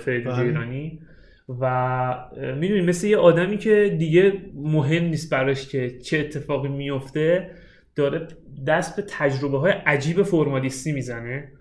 فریدون 0.00 0.32
بله. 0.32 0.44
جیرانی 0.44 1.00
و 1.48 2.14
می‌دونی 2.56 2.80
مثل 2.80 3.06
یه 3.06 3.16
آدمی 3.16 3.58
که 3.58 3.96
دیگه 3.98 4.32
مهم 4.54 5.04
نیست 5.04 5.30
براش 5.30 5.68
که 5.68 5.98
چه 5.98 6.18
اتفاقی 6.18 6.68
میفته 6.68 7.50
داره 7.96 8.28
دست 8.66 8.96
به 8.96 9.02
تجربه 9.08 9.58
های 9.58 9.72
عجیب 9.72 10.22
فرمالیستی 10.22 10.92
می‌زنه 10.92 11.52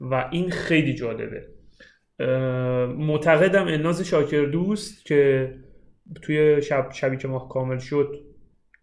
و 0.00 0.28
این 0.32 0.50
خیلی 0.50 0.94
جالبه 0.94 1.57
معتقدم 2.98 3.66
الناز 3.66 4.02
شاکر 4.02 4.44
دوست 4.44 5.06
که 5.06 5.50
توی 6.22 6.62
شب 6.62 6.88
شبی 6.92 7.16
که 7.16 7.28
ماه 7.28 7.48
کامل 7.48 7.78
شد 7.78 8.20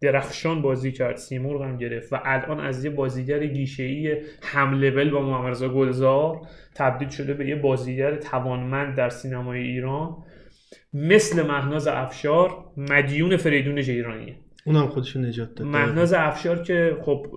درخشان 0.02 0.62
بازی 0.62 0.92
کرد 0.92 1.16
سیمرغ 1.16 1.62
هم 1.62 1.78
گرفت 1.78 2.14
و 2.14 2.20
الان 2.24 2.60
از 2.60 2.86
یه 2.86 2.92
بازیگر 2.92 3.46
گیشه‌ای 3.46 4.18
هم 4.42 4.74
لول 4.74 5.10
با 5.10 5.22
محمد 5.22 5.52
رضا 5.52 5.70
گلزار 5.70 6.42
تبدیل 6.76 7.10
شده 7.10 7.34
به 7.34 7.48
یه 7.48 7.56
بازیگر 7.56 8.16
توانمند 8.16 8.98
در 8.98 9.10
سینمای 9.10 9.60
ایران 9.60 10.24
مثل 10.94 11.48
مهناز 11.48 11.88
افشار 11.88 12.66
مدیون 12.78 13.38
فریدون 13.38 13.82
جیرانیه. 13.82 14.45
اونم 14.66 14.88
خودشو 14.88 15.20
نجات 15.20 15.56
داد. 15.56 15.68
مهناز 15.68 16.14
افشار 16.14 16.64
که 16.64 16.98
خب 17.02 17.28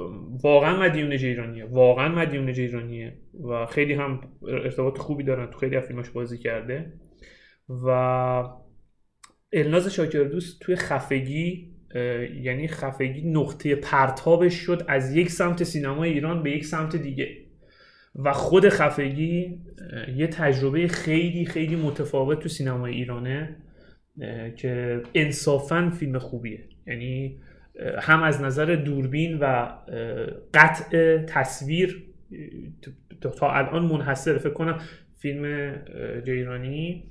واقعا 0.43 0.81
مدیون 0.81 1.17
جیرانیه. 1.17 1.65
واقعا 1.65 2.09
مدیون 2.09 2.53
جیرانیه 2.53 3.19
و 3.49 3.67
خیلی 3.67 3.95
هم 3.95 4.21
ارتباط 4.49 4.99
خوبی 4.99 5.25
دارن 5.25 5.51
تو 5.51 5.59
خیلی 5.59 5.77
از 5.77 5.85
فیلماش 5.85 6.11
بازی 6.11 6.39
کرده. 6.39 6.93
و 7.69 7.89
الناز 9.53 9.89
شاکردوست 9.95 10.61
توی 10.61 10.77
خفگی 10.77 11.75
یعنی 12.43 12.69
خفگی 12.69 13.31
نقطه 13.31 13.75
پرتابش 13.75 14.55
شد 14.55 14.85
از 14.89 15.17
یک 15.17 15.31
سمت 15.31 15.65
سینمای 15.65 16.11
ایران 16.11 16.43
به 16.43 16.51
یک 16.51 16.65
سمت 16.65 16.97
دیگه. 16.97 17.29
و 18.15 18.33
خود 18.33 18.69
خفگی 18.69 19.61
یه 20.17 20.27
تجربه 20.27 20.89
خیلی 20.89 21.45
خیلی 21.45 21.77
متفاوت 21.77 22.39
تو 22.39 22.49
سینمای 22.49 22.95
ایرانه 22.95 23.57
که 24.57 25.03
انصافا 25.15 25.93
فیلم 25.99 26.19
خوبیه. 26.19 26.69
یعنی 26.89 27.39
هم 27.99 28.23
از 28.23 28.43
نظر 28.43 28.75
دوربین 28.75 29.39
و 29.39 29.69
قطع 30.55 31.19
تصویر 31.19 32.05
تا- 33.21 33.51
الان 33.53 33.87
منحصر 33.87 34.39
فکر 34.39 34.53
کنم 34.53 34.79
فیلم 35.19 35.73
جیرانی 36.27 37.05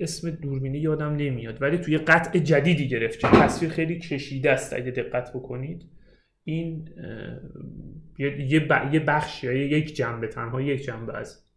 اسم 0.00 0.30
دوربینی 0.30 0.78
یادم 0.78 1.16
نمیاد 1.16 1.62
ولی 1.62 1.78
توی 1.78 1.98
قطع 1.98 2.38
جدیدی 2.38 2.88
گرفت. 2.88 3.18
که 3.20 3.26
تصویر 3.28 3.70
خیلی 3.70 3.98
کشیده 3.98 4.50
است 4.50 4.72
اگه 4.72 4.90
دقت 4.90 5.30
بکنید. 5.32 5.82
این 6.44 6.88
یه- 8.18 9.00
بخش 9.00 9.44
یا 9.44 9.52
یک 9.52 9.96
جنبه 9.96 10.26
تنها 10.26 10.60
یک 10.62 10.84
جنبه 10.84 11.14
اه، 11.18 11.47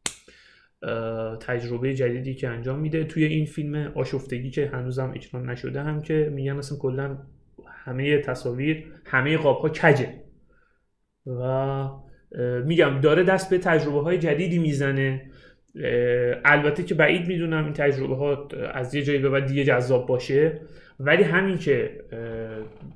تجربه 1.39 1.93
جدیدی 1.93 2.35
که 2.35 2.49
انجام 2.49 2.79
میده. 2.79 3.03
توی 3.03 3.23
این 3.23 3.45
فیلم 3.45 3.91
آشفتگی 3.95 4.49
که 4.49 4.67
هنوزم 4.73 5.11
اکران 5.15 5.49
نشده 5.49 5.81
هم 5.81 6.01
که 6.01 6.31
میگن 6.33 6.57
اصلا 6.57 6.77
کلا 6.77 7.17
همه 7.67 8.17
تصاویر 8.17 8.85
همه 9.05 9.37
قاب 9.37 9.57
ها 9.57 9.69
کجه. 9.69 10.13
و 11.25 11.89
میگم 12.65 12.99
داره 13.01 13.23
دست 13.23 13.49
به 13.49 13.57
تجربه 13.57 14.01
های 14.01 14.17
جدیدی 14.17 14.59
می‌زنه. 14.59 15.31
البته 16.45 16.83
که 16.83 16.95
بعید 16.95 17.27
می‌دونم 17.27 17.63
این 17.63 17.73
تجربه 17.73 18.15
ها 18.15 18.47
از 18.73 18.95
یه 18.95 19.01
جایی 19.03 19.19
به 19.19 19.29
بعد 19.29 19.45
دیگه 19.45 19.63
جذاب 19.63 20.07
باشه 20.07 20.59
ولی 20.99 21.23
همین 21.23 21.57
که 21.57 21.89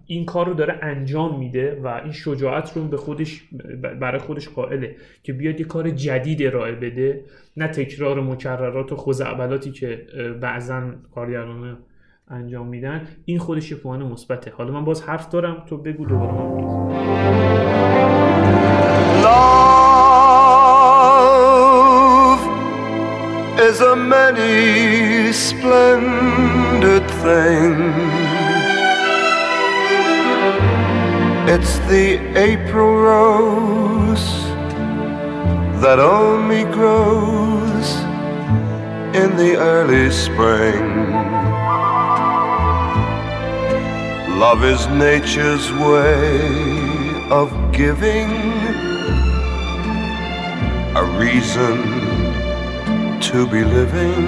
این 0.05 0.25
کار 0.25 0.47
رو 0.47 0.53
داره 0.53 0.79
انجام 0.81 1.39
میده 1.39 1.81
و 1.83 1.87
این 1.87 2.11
شجاعت 2.11 2.73
رو 2.75 2.87
به 2.87 2.97
خودش 2.97 3.43
برای 3.99 4.19
خودش 4.19 4.49
قائله 4.49 4.95
که 5.23 5.33
بیاد 5.33 5.59
یه 5.59 5.65
کار 5.65 5.89
جدید 5.89 6.43
ارائه 6.43 6.71
بده 6.71 7.21
نه 7.57 7.67
تکرار 7.67 8.21
مکررات 8.21 8.91
و 8.91 8.95
خزعبلاتی 8.95 9.71
که 9.71 10.05
بعضا 10.41 10.81
کارگران 11.15 11.77
انجام 12.27 12.67
میدن. 12.67 13.07
این 13.25 13.39
خودش 13.39 13.71
یه 13.71 13.77
پوان 13.77 14.03
مثبته. 14.03 14.51
حالا 14.51 14.73
من 14.73 14.85
باز 14.85 15.03
حرف 15.03 15.29
دارم 15.29 15.63
تو 15.69 15.77
بگو 15.77 16.05
دوباره. 16.05 16.31
من 19.23 19.74
is 23.75 23.81
a 23.81 23.95
many 23.95 25.33
splendid 25.33 27.05
thing. 27.23 27.73
It's 31.53 31.79
the 31.91 32.07
April 32.37 32.95
rose 32.95 34.27
that 35.83 35.99
only 35.99 36.63
grows 36.71 37.87
in 39.21 39.35
the 39.35 39.57
early 39.57 40.09
spring. 40.09 41.11
Love 44.39 44.63
is 44.63 44.87
nature's 44.87 45.69
way 45.73 46.39
of 47.29 47.51
giving 47.73 48.29
a 50.95 51.03
reason 51.19 52.04
to 53.31 53.47
be 53.47 53.63
living. 53.63 54.27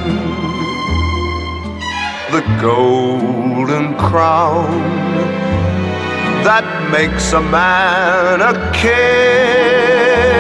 The 2.32 2.42
golden 2.60 3.96
crown 3.96 4.72
that 6.44 6.66
makes 6.92 7.32
a 7.34 7.42
man 7.42 8.42
a 8.42 8.54
king. 8.74 10.37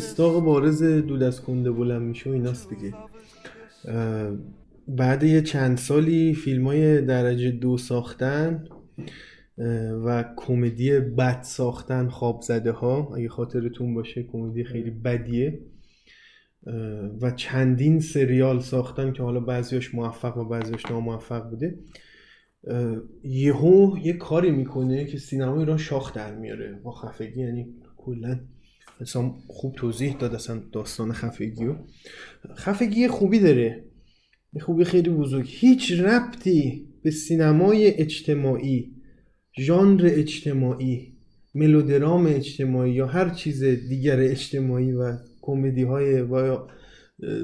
مستاق 0.00 0.44
بارز 0.44 0.82
دود 0.82 1.22
از 1.22 1.40
کنده 1.40 1.70
بلند 1.70 2.02
میشه 2.02 2.30
و 2.30 2.32
ایناست 2.32 2.70
دیگه. 2.70 2.94
بعد 4.88 5.22
یه 5.22 5.42
چند 5.42 5.78
سالی 5.78 6.34
فیلم 6.34 6.66
های 6.66 7.00
درجه 7.00 7.50
دو 7.50 7.78
ساختن 7.78 8.64
و 10.04 10.24
کمدی 10.36 11.00
بد 11.00 11.42
ساختن 11.42 12.08
خواب 12.08 12.42
زده 12.42 12.72
ها 12.72 13.14
اگه 13.16 13.28
خاطرتون 13.28 13.94
باشه 13.94 14.22
کمدی 14.22 14.64
خیلی 14.64 14.90
بدیه. 14.90 15.60
و 17.20 17.30
چندین 17.30 18.00
سریال 18.00 18.60
ساختن 18.60 19.12
که 19.12 19.22
حالا 19.22 19.40
بعضیاش 19.40 19.94
موفق 19.94 20.36
و 20.36 20.44
بعضیاش 20.44 20.86
ناموفق 20.90 21.50
بوده. 21.50 21.78
یهو 23.24 23.98
یه 24.02 24.12
کاری 24.12 24.50
می‌کنه 24.50 25.04
که 25.04 25.18
سینما 25.18 25.58
ایران 25.58 25.78
شاخ 25.78 26.14
در 26.14 26.34
میاره. 26.34 26.80
با 26.82 26.92
خفگی 26.92 27.40
یعنی 27.40 27.66
کلا 27.96 28.40
اصلا 29.00 29.34
خوب 29.46 29.74
توضیح 29.76 30.16
داد 30.16 30.34
اصلا 30.34 30.62
داستان 30.72 31.12
خفگی 31.12 31.64
رو 31.64 31.76
خفگی 32.56 33.08
خوبی 33.08 33.38
داره. 33.38 33.84
یه 34.52 34.62
خوبی 34.62 34.84
خیلی 34.84 35.10
بزرگ. 35.10 35.46
هیچ 35.48 35.92
ربطی 35.92 36.88
به 37.02 37.10
سینمای 37.10 37.86
اجتماعی 37.86 38.96
ژانر 39.60 40.10
اجتماعی 40.12 41.16
ملودرام 41.54 42.26
اجتماعی 42.26 42.92
یا 42.92 43.06
هر 43.06 43.28
چیز 43.28 43.64
دیگر 43.64 44.20
اجتماعی 44.20 44.92
و 44.92 45.16
کمدی 45.40 45.82
های 45.82 46.20
و 46.20 46.58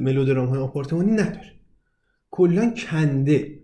ملودرام 0.00 0.48
های 0.48 0.58
آپارتمانی 0.58 1.12
نداره. 1.12 1.52
کلا 2.30 2.74
کنده. 2.90 3.58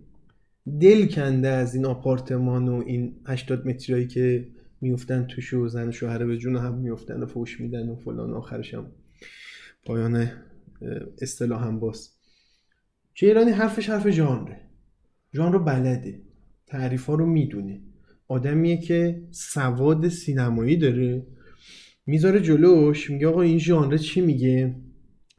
دل 0.81 1.07
کنده 1.07 1.49
از 1.49 1.75
این 1.75 1.87
آپارتمان 1.87 2.69
و 2.69 2.83
این 2.87 3.15
80 3.27 3.67
متری 3.67 4.07
که 4.07 4.49
میفتن 4.83 5.27
توش 5.27 5.55
و 5.55 5.69
زن 5.69 5.89
و 5.89 5.93
شوهر 5.93 6.25
به 6.25 6.39
جون 6.39 6.57
هم 6.57 6.75
میفتن 6.75 7.23
و 7.23 7.27
فوش 7.27 7.61
میدن 7.61 7.89
و 7.89 7.97
فلان 7.97 8.33
آخرش 8.33 8.75
هم 8.75 8.93
پایان 9.85 10.31
اصطلاح 11.23 11.67
هم 11.67 11.81
باز. 11.81 12.11
ایرانی 13.23 13.51
حرفش 13.51 13.91
حرف 13.91 14.11
ژانره. 14.11 14.61
ژانر 15.35 15.53
رو 15.53 15.65
بلده. 15.65 16.23
تعریف 16.67 17.07
ها 17.07 17.15
رو 17.15 17.27
می‌دونه. 17.27 17.81
آدمیه 18.29 18.81
که 18.81 19.23
سواد 19.31 20.09
سینمایی 20.09 20.77
داره. 20.77 21.27
می‌ذاره 22.07 22.41
جلوش 22.41 23.11
میگه 23.11 23.29
آقا 23.29 23.43
این 23.43 23.59
ژانر 23.59 23.97
چی 23.97 24.21
میگه؟ 24.21 24.77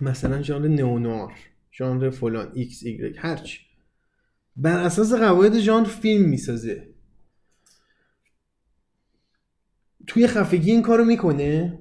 مثلا 0.01 0.41
ژانر 0.41 0.67
نئونوار 0.67 1.34
ژانر 1.77 2.10
فلان 2.10 2.51
ایکس 2.53 2.84
ایگرگ 2.84 3.15
هرچی 3.17 3.60
بر 4.56 4.79
اساس 4.79 5.13
قواعد 5.13 5.60
ژانر 5.60 5.88
فیلم 5.88 6.29
می‌سازه. 6.29 6.92
توی 10.08 10.28
خفگی 10.28 10.72
این 10.72 10.82
کارو 10.82 11.06
می‌کنه 11.06 11.80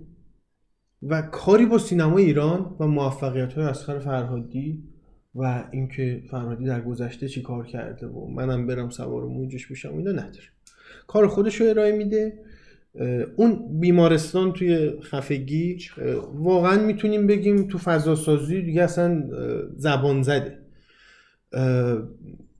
و 1.02 1.22
کاری 1.22 1.66
با 1.66 1.78
سینما 1.78 2.18
ایران 2.18 2.76
و 2.80 2.86
موفقیت 2.86 3.52
های 3.52 3.64
اسخر 3.64 3.98
فرهادی 3.98 4.82
و 5.34 5.64
اینکه 5.70 6.22
فرهادی 6.30 6.64
در 6.64 6.80
گذشته 6.80 7.28
چی 7.28 7.42
کار 7.42 7.66
کرده 7.66 8.06
و 8.06 8.26
منم 8.26 8.66
برم 8.66 8.90
سوار 8.90 9.24
موجش 9.24 9.66
بشم 9.66 9.96
اینا 9.96 10.10
نداره. 10.10 10.48
کار 11.06 11.26
خودش 11.26 11.60
رو 11.60 11.66
ارائه 11.66 11.96
میده. 11.96 12.38
اون 13.36 13.80
بیمارستان 13.80 14.52
توی 14.52 15.00
خفگی 15.00 15.78
واقعا 16.34 16.86
می‌تونیم 16.86 17.26
بگیم 17.26 17.68
تو 17.68 17.78
فضا 17.78 18.14
سازی 18.14 18.62
دیگه 18.62 18.82
اصلا 18.82 19.22
زبان 19.76 20.22
زده. 20.22 20.58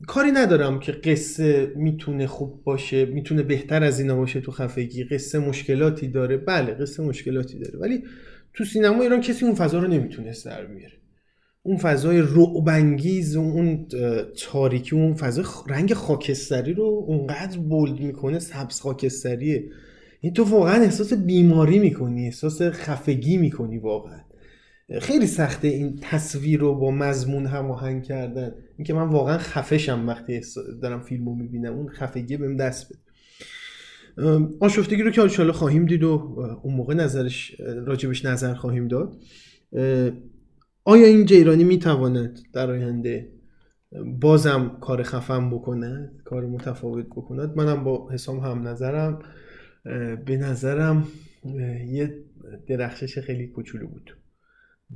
کاری 0.06 0.32
ندارم 0.32 0.80
که 0.80 0.92
قصه 0.92 1.72
می‌تونه 1.76 2.26
خوب 2.26 2.64
باشه 2.64 3.04
می‌تونه 3.04 3.42
بهتر 3.42 3.84
از 3.84 4.00
اینا 4.00 4.16
باشه 4.16 4.40
تو 4.40 4.52
خفگی. 4.52 5.04
قصه 5.04 5.38
مشکلاتی 5.38 6.08
داره. 6.08 6.36
بله 6.36 6.74
قصه 6.74 7.02
مشکلاتی 7.02 7.58
داره. 7.58 7.78
ولی 7.78 8.02
تو 8.54 8.64
سینما 8.64 9.02
ایران 9.02 9.20
کسی 9.20 9.44
اون 9.44 9.54
فضا 9.54 9.78
رو 9.78 9.88
نمی‌تونه 9.88 10.32
در 10.44 10.66
بیاره. 10.66 10.94
اون 11.62 11.76
فضای 11.76 12.20
رعبانگیز 12.20 13.36
اون 13.36 13.86
تاریکی 14.42 14.96
اون 14.96 15.14
فضای 15.14 15.44
رنگ 15.68 15.94
خاکستری 15.94 16.74
رو 16.74 17.04
اونقدر 17.06 17.58
بولد 17.58 18.00
می‌کنه 18.00 18.38
سبز 18.38 18.80
خاکستریه. 18.80 19.64
این 20.20 20.32
تو 20.32 20.44
واقعا 20.44 20.82
احساس 20.82 21.12
بیماری 21.12 21.78
می‌کنی 21.78 22.24
احساس 22.24 22.62
خفگی 22.62 23.36
می‌کنی 23.36 23.78
واقعا. 23.78 24.20
خیلی 25.00 25.26
سخته 25.26 25.68
این 25.68 25.98
تصویر 26.00 26.60
رو 26.60 26.74
با 26.74 26.90
مضمون 26.90 27.46
هماهنگ 27.46 28.02
کردن. 28.02 28.54
اینکه 28.82 28.94
من 28.94 29.08
واقعا 29.08 29.38
خفشم 29.38 30.08
وقتی 30.08 30.40
دارم 30.82 31.00
فیلم 31.00 31.28
رو 31.28 31.34
می‌بینم. 31.34 31.74
اون 31.74 31.88
خفگی 31.88 32.36
بهم 32.36 32.56
دست 32.56 32.92
بده. 32.92 32.98
آشفتگی 34.60 35.02
رو 35.02 35.10
که 35.10 35.22
انشالله 35.22 35.52
خواهیم 35.52 35.86
دید 35.86 36.04
و 36.04 36.08
اون 36.62 36.74
موقع 36.74 36.94
نظرش 36.94 37.60
راجبش 37.60 38.24
نظر 38.24 38.54
خواهیم 38.54 38.88
داد. 38.88 39.16
آیا 40.84 41.06
این 41.06 41.24
جیرانی 41.24 41.64
می‌تواند 41.64 42.38
در 42.52 42.70
آینده 42.70 43.32
بازم 44.20 44.78
کار 44.80 45.02
خفم 45.02 45.50
بکند 45.50 46.22
کار 46.24 46.46
متفاوت 46.46 47.06
بکند؟ 47.06 47.56
منم 47.56 47.84
با 47.84 48.10
حسام 48.10 48.40
هم 48.40 48.68
نظرم. 48.68 49.18
به 50.26 50.36
نظرم 50.36 51.08
یه 51.86 52.24
درخشش 52.66 53.18
خیلی 53.18 53.46
کوچولو 53.46 53.86
بود. 53.86 54.16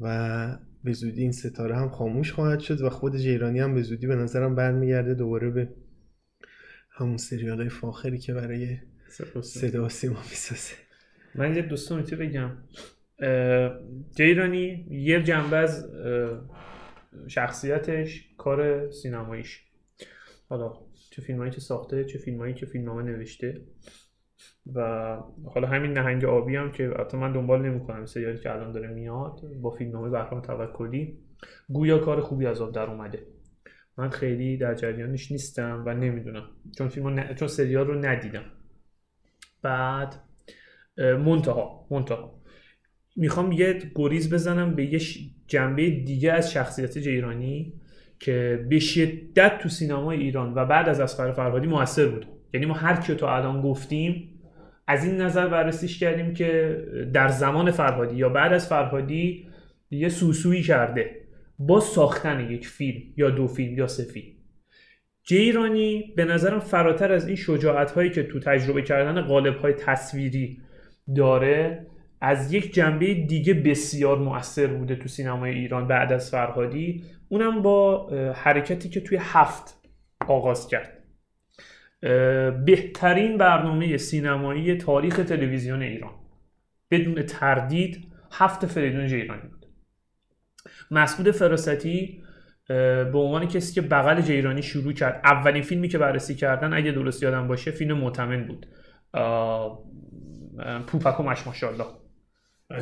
و 0.01 0.59
به 0.87 0.93
زودی 0.93 1.23
این 1.23 1.33
ستاره 1.33 1.77
هم 1.77 1.89
خاموش 1.89 2.33
خواهد 2.33 2.61
شد 2.61 2.81
و 2.81 2.91
خود 2.91 3.17
جیرانی 3.17 3.61
هم 3.61 3.75
به 3.75 3.83
زودی 3.83 4.07
به 4.07 4.17
نظرم 4.17 4.55
برمیگرده 4.55 5.15
دوباره 5.15 5.51
به 5.51 5.69
همون 6.91 7.17
سریال 7.17 7.61
های 7.61 7.69
فاخری 7.69 8.19
که 8.19 8.35
برای 8.35 8.79
صدا 9.43 9.89
سیما 9.89 10.19
می‌سازه. 10.19 10.75
من 11.35 11.57
یه 11.57 11.63
دوستان 11.63 12.03
بگم. 12.03 12.51
جیرانی 14.17 14.87
یه 14.91 15.23
جنبه 15.23 15.57
از 15.57 15.91
شخصیتش 17.29 18.29
کار 18.39 18.91
سینماییش. 18.91 19.63
حالا 20.49 20.73
چه 21.11 21.23
فیلمایی 21.23 21.51
که 21.51 21.61
ساخته 21.61 22.05
چه 22.05 22.19
فیلمایی 22.19 22.55
که 22.55 22.67
فیلمنامه 22.67 23.03
نوشته. 23.03 23.61
و 24.75 24.81
حالا 25.55 25.69
همین 25.69 25.93
نهنگ 25.93 26.25
آبی 26.25 26.57
هم 26.57 26.73
که 26.73 26.91
حتی 27.01 27.17
من 27.17 27.33
دنبال 27.33 27.63
نمی‌کنم 27.63 28.07
سریالی 28.07 28.39
که 28.39 28.53
الان 28.53 28.73
داره 28.73 28.89
میاد 28.89 29.41
با 29.63 29.71
فیلمنامه 29.71 30.11
بهرام 30.11 30.41
توکلی 30.41 31.19
گویا 31.69 31.99
کار 31.99 32.21
خوبی 32.21 32.47
از 32.47 32.61
آب 32.61 32.75
در 32.75 32.91
اومده. 32.91 33.27
من 33.99 34.09
خیلی 34.09 34.57
در 34.57 34.75
جریانش 34.75 35.33
نیستم 35.33 35.83
و 35.87 35.95
نمی‌دونم. 35.95 36.45
چون 36.79 36.89
فیلم 36.89 37.35
چون 37.35 37.49
سریال 37.49 37.87
رو 37.87 38.07
ندیدم. 38.07 38.45
بعد 39.63 40.15
منتها 40.99 41.87
منتها. 41.91 42.41
می‌خوام 43.17 43.53
یه 43.53 43.79
گریز 43.95 44.35
بزنم 44.35 44.75
به 44.75 44.85
یه 44.85 45.01
جنبه 45.47 45.91
دیگه 45.91 46.33
از 46.33 46.53
شخصیت 46.53 46.97
ایرانی 46.97 47.81
که 48.19 48.67
به 48.69 48.79
شدت 48.79 49.59
تو 49.59 49.69
سینما 49.69 50.11
ایران 50.13 50.55
و 50.55 50.65
بعد 50.65 50.89
از 50.89 51.01
اسقر 51.01 51.33
فرهادی 51.33 51.67
موثر 51.67 52.09
بود 52.09 52.27
یعنی 52.55 52.67
ما 52.67 52.75
هر 52.75 53.01
کیو 53.01 53.15
تا 53.15 53.37
الان 53.37 53.63
گفتیم 53.63 54.36
از 54.87 55.05
این 55.05 55.17
نظر 55.17 55.49
بررسیش 55.49 55.99
کردیم 55.99 56.35
که 56.35 56.83
در 57.13 57.29
زمان 57.29 57.71
فرهادی 57.71 58.17
یا 58.17 58.29
بعد 58.29 58.53
از 58.53 58.69
فرهادی 58.69 59.49
یه 59.91 60.09
سوسویی 60.09 60.63
کرده 60.63 61.11
با 61.59 61.81
ساختن 61.81 62.51
یک 62.51 62.69
فیلم 62.69 63.03
یا 63.17 63.31
دو 63.31 63.47
فیلم 63.47 63.79
یا 63.79 63.87
سه 63.87 64.05
فیلم. 64.05 64.33
جیرانی 65.25 66.13
به 66.17 66.25
نظرم 66.25 66.61
فراتر 66.61 67.13
از 67.13 67.27
این 67.27 67.37
شجاعت 67.37 67.91
هایی 67.91 68.11
که 68.11 68.23
تو 68.23 68.41
تجربه 68.41 68.83
کردن 68.83 69.21
قالب 69.23 69.57
های 69.57 69.73
تصویری 69.73 70.59
داره 71.17 71.87
از 72.21 72.53
یک 72.53 72.75
جنبه 72.75 73.15
دیگه 73.15 73.55
بسیار 73.55 74.19
مؤثر 74.19 74.67
بوده 74.67 74.97
تو 74.97 75.09
سینمای 75.09 75.51
ایران 75.51 75.89
بعد 75.89 76.13
از 76.13 76.31
فرهادی. 76.31 77.05
اونم 77.29 77.63
با 77.63 78.09
حرکتی 78.35 78.89
که 78.89 79.01
توی 79.01 79.19
هفت 79.21 79.77
آغاز 80.29 80.69
کرد. 80.69 80.96
بهترین 82.67 83.39
برنامه 83.39 83.97
سینمایی 83.97 84.77
تاریخ 84.77 85.17
تلویزیون 85.17 85.83
ایران. 85.83 86.15
بدون 86.91 87.23
تردید 87.23 88.13
هفت 88.33 88.67
فریدون 88.67 89.01
ایرانی 89.01 89.49
بود. 89.49 89.67
مسعود 90.91 91.31
فراستی 91.31 92.23
به 92.69 93.19
عنوان 93.19 93.49
کسی 93.49 93.75
که 93.75 93.81
بغل 93.81 94.21
جیرانی 94.21 94.63
شروع 94.63 94.93
کرد 94.93 95.21
اولین 95.25 95.63
فیلمی 95.63 95.89
که 95.89 95.99
بررسی 95.99 96.35
کردن 96.35 96.75
اگه 96.75 96.93
درست 96.93 97.23
یادم 97.23 97.49
باشه 97.49 97.71
فیلم 97.71 97.99
معتمن 97.99 98.47
بود. 98.47 98.67
پوپک 100.87 101.21
و 101.21 101.23
مش 101.23 101.47
ماشاءالله 101.47 101.87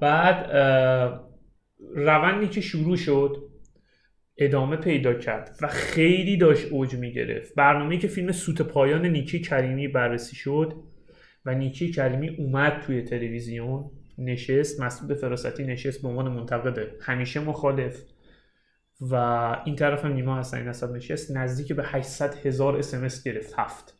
بعد 0.00 0.50
روندی 1.94 2.48
که 2.48 2.60
شروع 2.60 2.96
شد 2.96 3.47
ادامه 4.38 4.76
پیدا 4.76 5.14
کرد 5.14 5.58
و 5.62 5.68
خیلی 5.68 6.36
داشت 6.36 6.72
اوج 6.72 6.94
می‌گرفت. 6.94 7.54
برنامه 7.54 7.98
که 7.98 8.08
فیلم 8.08 8.32
سوت 8.32 8.62
پایان 8.62 9.06
نیکی 9.06 9.40
کریمی 9.40 9.88
بررسی 9.88 10.36
شد 10.36 10.74
و 11.44 11.54
نیکی 11.54 11.90
کریمی 11.90 12.28
اومد 12.28 12.80
توی 12.80 13.02
تلویزیون 13.02 13.90
نشست 14.18 14.80
مسعود 14.80 15.14
فراستی 15.14 15.64
نشست 15.64 16.02
به 16.02 16.08
عنوان 16.08 16.28
منتقد 16.28 16.78
همیشه 17.00 17.40
مخالف 17.40 18.02
و 19.00 19.14
این 19.64 19.76
طرف 19.76 20.04
هم 20.04 20.12
نیما 20.12 20.38
حسنی 20.38 20.64
نصب 20.68 20.92
نشست 20.92 21.36
نزدیک 21.36 21.72
به 21.72 21.84
800 21.86 22.46
هزار 22.46 22.76
اسمس 22.76 23.22
گرفت 23.22 23.54
هفت. 23.58 23.94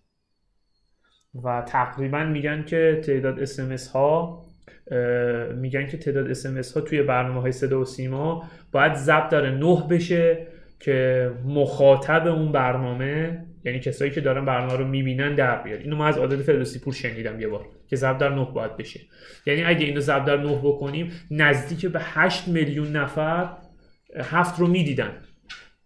و 1.44 1.62
تقریبا 1.62 2.24
میگن 2.24 2.64
که 2.64 3.02
تعداد 3.04 3.40
اسمس 3.40 3.88
ها 3.88 4.44
میگن 5.54 5.86
که 5.86 5.96
تعداد 5.96 6.30
اسمس 6.30 6.72
ها 6.72 6.80
توی 6.80 7.02
برنامه 7.02 7.40
های 7.40 7.52
صدا 7.52 7.80
و 7.80 7.84
سیما 7.84 8.50
باید 8.72 8.94
ضبط 8.94 9.30
داره. 9.30 9.50
نه 9.50 9.86
بشه 9.90 10.46
که 10.80 11.30
مخاطب 11.44 12.26
اون 12.26 12.52
برنامه 12.52 13.44
یعنی 13.64 13.80
کسایی 13.80 14.10
که 14.10 14.20
دارن 14.20 14.44
برنامه 14.44 14.76
رو 14.76 14.88
می‌بینن 14.88 15.34
در 15.34 15.62
بیاد. 15.62 15.80
اینو 15.80 15.96
ما 15.96 16.06
از 16.06 16.18
عادت 16.18 16.42
فردوسی 16.42 16.78
پور 16.78 16.92
شنیدم 16.94 17.40
یه 17.40 17.48
بار 17.48 17.66
که 17.86 17.96
ضبط 17.96 18.18
در 18.18 18.28
نه 18.28 18.44
باید 18.54 18.76
بشه. 18.76 19.00
یعنی 19.46 19.64
اگه 19.64 19.86
اینو 19.86 20.00
ضبط 20.00 20.24
در 20.24 20.36
نه 20.36 20.56
بکنیم 20.62 21.12
نزدیک 21.30 21.86
به 21.86 22.00
8 22.02 22.48
میلیون 22.48 22.96
نفر 22.96 23.48
هفت 24.16 24.60
رو 24.60 24.66
می‌دیدن. 24.66 25.10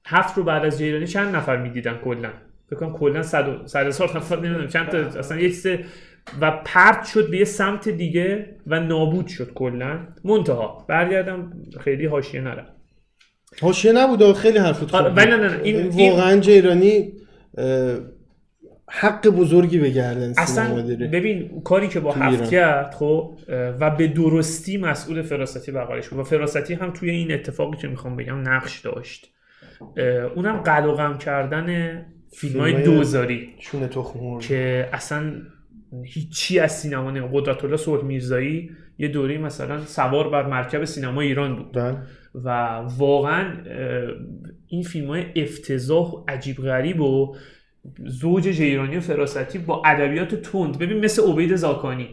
هفت 0.07 0.37
رو 0.37 0.45
بعد 0.45 0.65
از 0.65 0.79
جیرانی 0.79 1.07
چند 1.07 1.37
نفر 1.37 1.57
می‌دیدن 1.57 1.95
کلا؟ 2.05 2.31
فکر 2.71 2.77
کنم 2.77 2.93
کلا 2.93 3.23
100 3.23 3.67
100 3.67 3.87
نفر 4.17 4.37
نمی‌دونم 4.37 4.67
چند 4.67 4.89
تا 4.89 4.99
اصلا 4.99 5.39
یک 5.39 5.55
سه 5.55 5.85
و 6.41 6.51
پرت 6.65 7.05
شد 7.05 7.31
به 7.31 7.39
یه 7.39 7.45
سمت 7.45 7.89
دیگه 7.89 8.57
و 8.67 8.81
نابود 8.81 9.27
شد 9.27 9.53
کلا. 9.55 9.99
منتها 10.25 10.85
برگردم 10.89 11.53
خیلی 11.81 12.07
حاشیه 12.07 12.41
نرم 12.41 12.67
حاشیه 13.61 13.93
نبود 13.93 14.33
خیلی 14.33 14.59
حرفت 14.59 14.91
خوب 14.91 15.21
نه 15.21 15.25
نه 15.25 15.49
نه 15.49 15.61
این 15.63 15.89
واقعا 15.89 16.41
جیرانی 16.41 17.13
حق 18.95 19.29
بزرگی 19.29 19.79
به 19.79 19.91
گردن 19.91 20.33
اصلا 20.37 20.83
ببین 21.13 21.63
کاری 21.65 21.89
که 21.89 22.01
با 22.01 22.13
هفت. 22.13 22.51
کرد 22.51 22.95
خب 22.95 23.35
و 23.49 23.91
به 23.91 24.07
درستی 24.07 24.77
مسئول 24.77 25.23
فراستی 25.23 25.73
بقالش 25.73 26.09
بود. 26.09 26.19
و 26.19 26.25
فراستی 26.25 26.75
هم 26.75 26.91
توی 26.91 27.11
این 27.11 27.33
اتفاقی 27.33 27.77
که 27.77 27.89
می‌خوام 27.89 28.17
بگم 28.17 28.49
نقش 28.49 28.81
داشت. 28.81 29.33
اونم 30.35 30.57
و 30.57 30.93
غم 30.93 31.19
کردن 31.19 31.99
فیلم 32.33 32.61
های 32.61 32.83
دوزاری 32.83 33.55
چون 33.59 33.89
تخم 33.89 34.21
مرغ. 34.21 34.41
که 34.41 34.89
اصلا 34.93 35.33
هیچی 36.05 36.59
از 36.59 36.79
سینما 36.79 37.11
نه 37.11 37.29
قدرت 37.33 37.65
الله 37.65 37.77
صلح 37.77 38.05
میرزایی 38.05 38.71
یه 38.99 39.09
دوره 39.09 39.39
مثلا 39.39 39.79
سوار 39.79 40.29
بر 40.29 40.47
مرکب 40.47 40.85
سینما 40.85 41.21
ایران 41.21 41.57
بود. 41.57 41.73
بله. 41.73 41.99
و 42.35 42.49
واقعا 42.99 43.57
این 44.67 44.83
فیلم 44.83 45.09
های 45.09 45.25
افتضاح 45.37 46.11
و 46.11 46.25
عجیب 46.29 46.57
غریب 46.57 47.01
و 47.01 47.37
زوج 48.07 48.49
جیرانی 48.49 48.97
و 48.97 49.01
فراستی 49.01 49.59
با 49.59 49.83
ادبیات 49.85 50.35
تند. 50.35 50.79
ببین 50.79 51.05
مثل 51.05 51.23
عبید 51.33 51.57
زاکانی. 51.57 52.09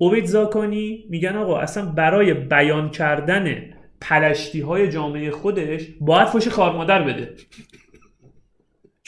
عبید 0.00 0.24
زاکانی 0.24 1.06
میگن 1.10 1.36
آقا 1.36 1.58
اصلا 1.58 1.86
برای 1.86 2.34
بیان 2.34 2.90
کردن 2.90 3.70
پلشتی 4.00 4.60
های 4.60 4.88
جامعه 4.90 5.30
خودش 5.30 5.86
باید 6.00 6.28
فوش 6.28 6.48
خارمادر 6.48 7.02
بده. 7.02 7.34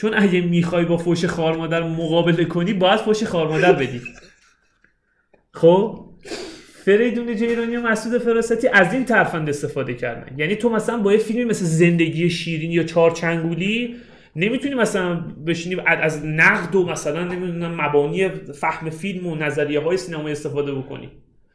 چون 0.01 0.15
اگه 0.15 0.41
می‌خوای 0.41 0.85
با 0.85 0.97
فوش 0.97 1.25
خارمادر 1.25 1.83
مقابله 1.83 2.45
کنی 2.45 2.73
باید 2.73 3.01
فوش 3.01 3.25
خارمادر 3.25 3.73
بدی. 3.73 4.01
خب؟ 5.55 6.05
فریدون 6.85 7.37
جیرانی 7.37 7.77
و 7.77 7.81
مسعود 7.81 8.23
فراستی 8.23 8.69
از 8.69 8.95
این 8.95 9.05
ترفند 9.05 9.49
استفاده 9.49 9.95
کردن. 9.95 10.39
یعنی 10.39 10.57
تو 10.57 10.71
مثلا 10.71 10.99
با 10.99 11.13
یه 11.13 11.19
فیلمی 11.19 11.45
مثل 11.45 11.65
زندگی 11.65 12.31
شیرین 12.31 12.71
یا 12.71 12.83
چارچنگولی 12.83 13.97
نمی‌تونی 14.37 14.75
مثلا 14.75 15.15
بشینی 15.47 15.77
از- 15.87 16.27
نقد 16.27 16.75
و 16.77 16.87
مثلا 16.87 17.25
نمی‌دونم 17.25 17.81
مبانی 17.81 18.29
فهم 18.29 18.91
فیلم 18.91 19.27
و 19.27 19.35
نظریه 19.35 19.81
های 19.81 19.97
سینمایی 19.97 20.33
استفاده 20.33 20.73
بکنی. 20.75 21.11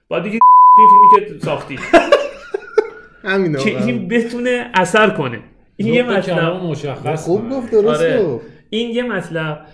باید 0.08 0.24
دیگه 0.24 0.40
این 0.78 0.88
فیلمی 1.16 1.40
که 1.40 1.46
ساختی. 1.46 1.80
همین 3.24 3.56
که. 3.58 3.86
این 3.86 4.08
بتونه 4.08 4.72
اثر 4.74 5.10
کنه. 5.10 5.40
این 5.78 5.94
یه 5.94 6.04
مطلب. 6.04 6.54
مشخص 6.54 7.26
خوب. 7.26 7.50
گفت 7.50 7.72
درست 7.72 8.02
آره. 8.02 8.24
گفت. 8.24 8.46
این 8.70 8.90
یه 8.90 9.04
مطلب. 9.04 9.66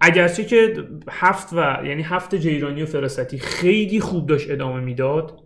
اگرچه 0.00 0.44
که 0.44 0.74
هفت 1.10 1.52
و 1.52 1.86
یعنی 1.86 2.02
هفت 2.02 2.34
جیرانی 2.34 2.82
و 2.82 2.86
فراستی 2.86 3.38
خیلی 3.38 4.00
خوب 4.00 4.28
داشت 4.28 4.50
ادامه 4.50 4.80
می‌داد 4.80 5.38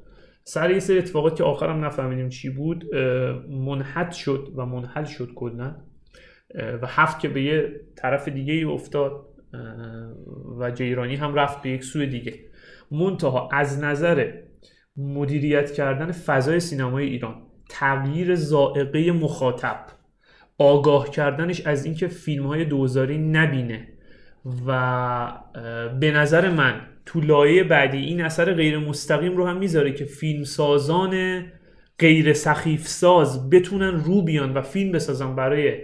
سر 0.44 0.70
یه 0.70 0.78
سری 0.78 0.98
اتفاقات 0.98 1.36
که 1.36 1.44
آخرم 1.44 1.84
نفهمیدیم 1.84 2.28
چی 2.28 2.50
بود 2.50 2.94
اه، 2.94 3.00
منحد 3.48 4.12
شد 4.12 4.52
و 4.56 4.66
منحل 4.66 5.04
شد 5.04 5.30
کلا. 5.34 5.76
و 6.82 6.86
هفت 6.86 7.20
که 7.20 7.28
به 7.28 7.42
یه 7.42 7.80
طرف 7.96 8.28
دیگه 8.28 8.54
ای 8.54 8.64
افتاد 8.64 9.26
و 10.60 10.70
جیرانی 10.70 11.16
هم 11.16 11.34
رفت 11.34 11.62
به 11.62 11.70
یک 11.70 11.84
سوی 11.84 12.06
دیگه. 12.06 12.34
منتها 12.90 13.48
از 13.52 13.84
نظر 13.84 14.32
مدیریت 14.96 15.72
کردن 15.72 16.12
فضای 16.12 16.60
سینمای 16.60 17.06
ایران. 17.06 17.42
تغییر 17.80 18.34
زائقه 18.34 19.12
مخاطب. 19.12 19.86
آگاه 20.58 21.10
کردنش 21.10 21.60
از 21.60 21.84
اینکه 21.84 22.08
فیلم 22.08 22.46
های 22.46 22.64
دوزاری 22.64 23.18
نبینه. 23.18 23.88
و 24.66 25.32
به 26.00 26.10
نظر 26.10 26.50
من 26.50 26.80
تو 27.06 27.20
لایه 27.20 27.64
بعدی 27.64 27.98
این 27.98 28.20
اثر 28.20 28.54
غیر 28.54 28.78
مستقیم 28.78 29.36
رو 29.36 29.46
هم 29.46 29.56
می‌ذاره 29.56 29.92
که 29.92 30.04
فیلم 30.04 30.44
سازان 30.44 31.44
غیر 31.98 32.32
سخیف 32.32 32.86
ساز 32.86 33.50
بتونن 33.50 34.04
رو 34.04 34.22
بیان 34.22 34.54
و 34.54 34.62
فیلم 34.62 34.92
بسازن 34.92 35.34
برای 35.34 35.82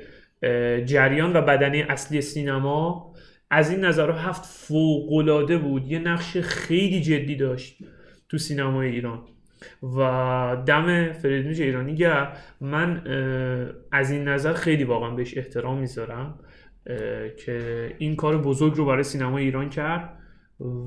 جریان 0.85 1.37
و 1.37 1.43
بدنه 1.43 1.87
اصلی 1.89 2.21
سینما. 2.21 3.13
از 3.51 3.71
این 3.71 3.81
نظر 3.81 4.11
هفت 4.11 4.45
فوقلاده 4.45 5.59
بود. 5.59 5.87
یه 5.87 5.99
نقش 5.99 6.37
خیلی 6.37 7.01
جدی 7.01 7.37
داشت 7.37 7.79
تو 8.29 8.39
سینمای 8.39 8.89
ایران. 8.89 9.23
و 9.83 10.57
دم 10.67 11.13
ایرانی 11.25 11.95
گرم. 11.95 12.33
من 12.61 13.03
از 13.93 14.11
این 14.11 14.29
نظر 14.29 14.53
خیلی 14.53 14.85
واقعا 14.85 15.11
بهش 15.11 15.39
احترام 15.39 15.79
می‌ذارم 15.79 16.39
که 17.37 17.89
این 17.99 18.17
کار 18.17 18.39
بزرگ 18.39 18.75
رو 18.75 18.87
برای 18.87 19.03
سینمای 19.03 19.45
ایران 19.45 19.71
کرد 19.71 20.19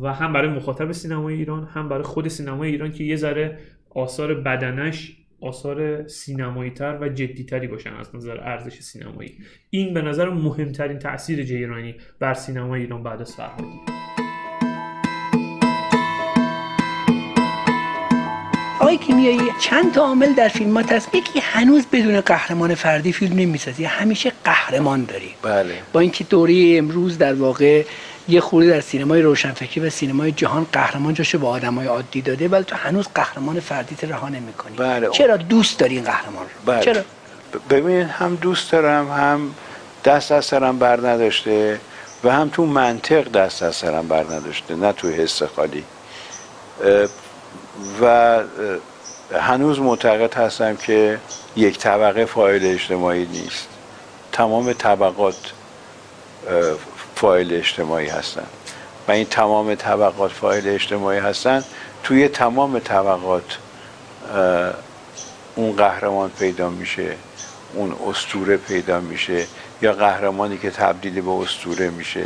و 0.02 0.14
هم 0.14 0.34
برای 0.34 0.50
مخاطب 0.50 0.92
سینمای 0.92 1.36
ایران 1.36 1.64
هم 1.64 1.90
برای 1.90 2.04
خود 2.04 2.28
سینمای 2.28 2.72
ایران 2.72 2.92
که 2.92 3.04
یه 3.04 3.16
ذره 3.16 3.58
آثار 3.90 4.34
بدنش 4.34 5.18
آثار 5.42 6.08
سینمایی 6.08 6.72
تر 6.72 6.98
و 7.02 7.10
جدی 7.10 7.44
تری 7.44 7.68
باشن 7.68 7.94
از 7.94 8.16
نظر 8.16 8.40
ارزش 8.40 8.80
سینمایی. 8.80 9.38
این 9.70 9.94
به 9.94 10.02
نظر 10.02 10.30
مهمترین 10.30 11.00
تاثیر 11.00 11.44
جیرانی 11.44 11.96
بر 12.20 12.34
سینمای 12.34 12.82
ایران 12.82 13.04
بعد 13.04 13.22
از 13.22 13.36
فرهادی 13.36 13.95
آقای 18.80 18.98
کیمیایی 18.98 19.42
چند 19.60 19.94
تا 19.94 20.02
عامل 20.02 20.34
در 20.34 20.48
فیلمات 20.48 20.92
هست؟ 20.92 21.16
یکی 21.16 21.40
هنوز 21.40 21.86
بدون 21.92 22.22
قهرمان 22.22 22.76
فردی 22.76 23.14
فیلم 23.14 23.40
نمی‌سازی 23.40 23.84
همیشه 23.84 24.32
قهرمان 24.44 25.06
داری 25.06 25.36
بله. 25.42 25.74
با 25.94 26.00
اینکه 26.00 26.24
دوره 26.24 26.76
امروز 26.78 27.18
در 27.18 27.34
واقع 27.34 27.84
یه 28.28 28.42
خورده 28.42 28.70
در 28.70 28.82
سینمای 28.82 29.22
روشنفکری 29.22 29.80
و 29.80 29.90
سینمای 29.90 30.32
جهان 30.32 30.68
قهرمان 30.74 31.14
جاشو 31.14 31.40
به 31.40 31.48
آدمای 31.48 31.88
عادی 31.88 32.22
داده 32.22 32.48
ولی 32.48 32.64
تو 32.64 32.76
هنوز 32.76 33.08
قهرمان 33.16 33.60
فردیت 33.60 34.04
رها 34.04 34.30
نمی‌کنی. 34.30 34.76
بله. 34.78 35.10
چرا 35.10 35.38
دوست 35.38 35.80
داری 35.80 35.96
این 35.96 36.04
قهرمان 36.04 36.44
رو؟ 36.44 36.74
بله. 36.74 36.82
چرا؟ 36.82 37.02
ببین 37.70 38.02
هم 38.02 38.36
دوست 38.36 38.72
دارم 38.72 39.12
هم 39.12 39.56
دست 40.06 40.32
از 40.32 40.46
سرم 40.46 40.80
بر 40.80 41.00
نداشته 41.10 41.80
و 42.24 42.32
هم 42.32 42.50
تو 42.50 42.66
منطق 42.66 43.32
دست 43.32 43.64
از 43.64 43.76
سرم 43.76 44.08
بر 44.08 44.24
نداشته 44.24 44.76
نه 44.76 44.92
تو 44.92 45.10
حس 45.10 45.44
خالی. 45.44 45.84
و 48.02 48.40
هنوز 49.40 49.80
معتقد 49.80 50.34
هستم 50.34 50.76
که 50.76 51.20
یک 51.56 51.78
طبقه 51.78 52.26
فاعل 52.26 52.60
اجتماعی 52.64 53.26
نیست. 53.26 53.68
تمام 54.32 54.74
طبقات 54.74 55.36
اه، 56.50 56.78
فاعل 57.16 57.54
اجتماعی 57.54 58.08
هستند 58.08 58.48
و 59.08 59.12
این 59.12 59.26
تمام 59.26 59.76
طبقات 59.76 60.32
فاعل 60.32 60.62
اجتماعی 60.66 61.20
هستند 61.20 61.66
توی 62.04 62.28
تمام 62.28 62.80
طبقات 62.80 63.58
اون 65.56 65.76
قهرمان 65.76 66.30
پیدا 66.40 66.70
میشه 66.70 67.16
اون 67.74 67.96
استوره 68.10 68.58
پیدا 68.58 69.00
میشه 69.00 69.46
یا 69.82 69.94
قهرمانی 69.94 70.58
که 70.58 70.72
تبدیل 70.72 71.22
به 71.22 71.32
استوره 71.32 71.90
میشه 71.90 72.24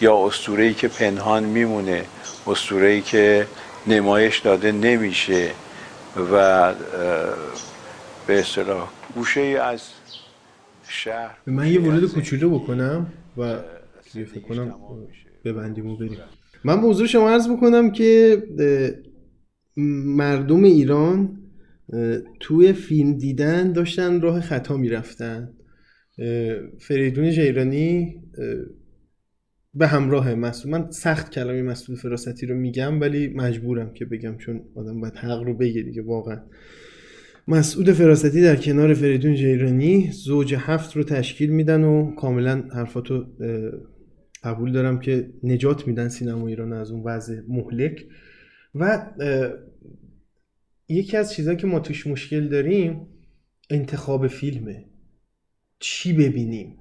یا 0.00 0.26
استوره‌ای 0.26 0.74
که 0.74 0.88
پنهان 0.88 1.42
میمونه 1.42 2.04
استوره‌ای 2.46 3.00
که 3.00 3.46
نمایش 3.86 4.38
داده 4.38 4.72
نمیشه 4.72 5.50
و 6.32 6.74
به 8.26 8.38
اصطلاح 8.38 8.90
گوشه 9.14 9.40
از 9.40 9.80
شهر 10.88 11.38
من 11.46 11.72
یه 11.72 11.80
ورود 11.80 12.12
کوچولو 12.12 12.58
بکنم 12.58 13.12
و 13.36 13.58
فکر 14.12 14.40
کنم 14.40 14.74
ببندیم 15.44 15.86
و 15.86 15.96
بریم. 15.96 16.18
من 16.64 16.80
به 16.80 16.86
حضور 16.86 17.06
شما 17.06 17.30
عرض 17.30 17.48
بکنم 17.48 17.90
که 17.90 18.42
مردم 20.16 20.64
ایران 20.64 21.40
توی 22.40 22.72
فیلم 22.72 23.18
دیدن 23.18 23.72
داشتن 23.72 24.20
راه 24.20 24.40
خطا 24.40 24.76
می‌رفتن. 24.76 25.52
فریدون 26.80 27.30
جیرانی 27.30 28.14
به 29.74 29.86
همراه 29.86 30.34
مسئول 30.34 30.72
من 30.72 30.90
سخت 30.90 31.30
کلمه 31.30 31.62
مسئول 31.62 31.96
فراستی 31.96 32.46
رو 32.46 32.54
میگم 32.54 33.00
ولی 33.00 33.28
مجبورم 33.28 33.92
که 33.92 34.04
بگم 34.04 34.36
چون 34.36 34.62
آدم 34.74 35.00
باید 35.00 35.16
حق 35.16 35.42
رو 35.42 35.54
بگه 35.54 35.82
دیگه 35.82 36.02
واقعا. 36.02 36.40
مسعود 37.48 37.92
فراستی 37.92 38.42
در 38.42 38.56
کنار 38.56 38.94
فریدون 38.94 39.34
جیرانی 39.34 40.10
زوج 40.12 40.54
هفت 40.54 40.96
رو 40.96 41.02
تشکیل 41.04 41.50
میدن 41.50 41.84
و 41.84 42.14
کاملا 42.14 42.64
حرفاتو 42.74 43.26
قبول 44.44 44.72
دارم 44.72 45.00
که 45.00 45.30
نجات 45.42 45.86
میدن 45.86 46.08
سینما 46.08 46.48
ایران 46.48 46.72
از 46.72 46.90
اون 46.90 47.02
وضع 47.02 47.40
مهلک. 47.48 48.06
و 48.74 49.06
یکی 50.88 51.16
از 51.16 51.32
چیزهایی 51.32 51.58
که 51.58 51.66
ما 51.66 51.80
توش 51.80 52.06
مشکل 52.06 52.48
داریم 52.48 53.06
انتخاب 53.70 54.26
فیلمه. 54.26 54.84
چی 55.78 56.12
ببینیم؟ 56.12 56.76